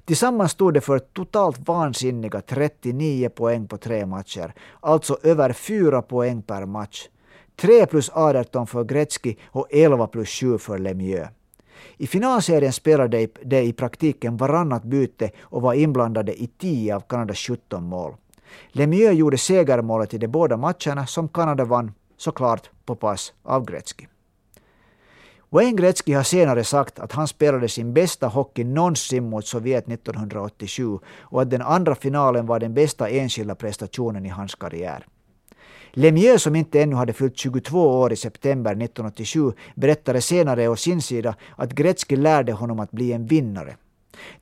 Tillsammans 0.05 0.53
stod 0.53 0.75
det 0.75 0.81
för 0.81 0.99
totalt 0.99 1.69
vansinniga 1.69 2.41
39 2.41 3.29
poäng 3.29 3.69
på 3.69 3.77
tre 3.77 4.07
matcher, 4.07 4.55
alltså 4.81 5.19
över 5.23 5.53
fyra 5.53 6.03
poäng 6.03 6.43
per 6.43 6.67
match. 6.67 7.09
3 7.57 7.87
plus 7.87 8.11
18 8.15 8.67
för 8.67 8.85
Gretzky 8.85 9.37
och 9.47 9.67
11 9.71 10.07
plus 10.07 10.29
7 10.29 10.59
för 10.59 10.79
Lemieux. 10.79 11.29
I 11.97 12.07
finalserien 12.07 12.73
spelade 12.73 13.29
de 13.43 13.61
i 13.61 13.73
praktiken 13.73 14.37
varannat 14.37 14.85
byte 14.85 15.31
och 15.41 15.63
var 15.63 15.75
inblandade 15.75 16.43
i 16.43 16.47
10 16.47 16.97
av 16.97 17.01
Kanadas 17.01 17.39
17 17.39 17.85
mål. 17.85 18.15
Lemieux 18.69 19.19
gjorde 19.19 19.39
segermålet 19.39 20.15
i 20.15 20.19
de 20.19 20.29
båda 20.29 20.57
matcherna 20.57 21.07
som 21.07 21.29
Kanada 21.29 21.65
vann 21.65 21.93
såklart 22.17 22.71
på 22.85 22.95
pass 22.95 23.33
av 23.43 23.65
Gretzky. 23.65 24.07
Wayne 25.53 25.77
Gretzky 25.77 26.13
har 26.13 26.23
senare 26.23 26.65
sagt 26.65 26.99
att 26.99 27.13
han 27.13 27.29
spelade 27.29 27.69
sin 27.69 27.95
bästa 27.95 28.27
hockey 28.29 28.65
någonsin 28.65 29.31
mot 29.31 29.47
Sovjet 29.47 29.89
1987 29.89 30.99
och 31.21 31.43
att 31.43 31.51
den 31.51 31.63
andra 31.63 31.95
finalen 31.95 32.47
var 32.47 32.61
den 32.61 32.75
bästa 32.75 33.09
enskilda 33.09 33.55
prestationen 33.55 34.27
i 34.27 34.29
hans 34.29 34.55
karriär. 34.55 35.07
Lemieux, 35.93 36.43
som 36.43 36.57
inte 36.57 36.83
ännu 36.83 36.97
hade 36.97 37.13
fyllt 37.13 37.37
22 37.37 38.01
år 38.01 38.13
i 38.13 38.17
september 38.17 38.71
1987, 38.71 39.53
berättade 39.75 40.21
senare 40.21 40.69
å 40.69 40.77
sin 40.77 41.03
sida 41.03 41.35
att 41.57 41.73
Gretzky 41.73 42.17
lärde 42.17 42.53
honom 42.53 42.81
att 42.81 42.91
bli 42.91 43.13
en 43.13 43.27
vinnare. 43.27 43.77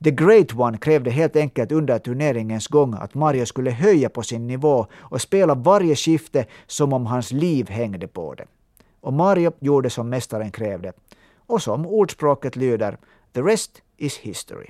The 0.05 0.11
Great 0.11 0.55
One 0.55 0.79
krävde 0.79 1.11
helt 1.11 1.37
enkelt 1.37 1.73
under 1.73 1.99
turneringens 1.99 2.67
gång 2.67 2.95
att 2.95 3.15
Mario 3.15 3.47
skulle 3.47 3.71
höja 3.71 4.09
på 4.09 4.23
sin 4.23 4.47
nivå 4.47 4.87
och 4.97 5.21
spela 5.21 5.55
varje 5.55 5.97
skifte 5.97 6.47
som 6.67 6.93
om 6.93 7.07
hans 7.07 7.33
liv 7.33 7.69
hängde 7.71 8.09
på 8.09 8.35
det. 8.35 8.47
Och 9.01 9.13
Mario 9.13 9.53
gjorde 9.61 9.91
som 9.91 10.09
mästaren 10.09 10.51
krävde. 10.51 10.93
Och 11.47 11.63
som 11.63 11.87
ordspråket 11.87 12.57
lyder, 12.57 12.99
the 13.33 13.41
rest 13.43 13.83
is 13.97 14.19
history. 14.19 14.67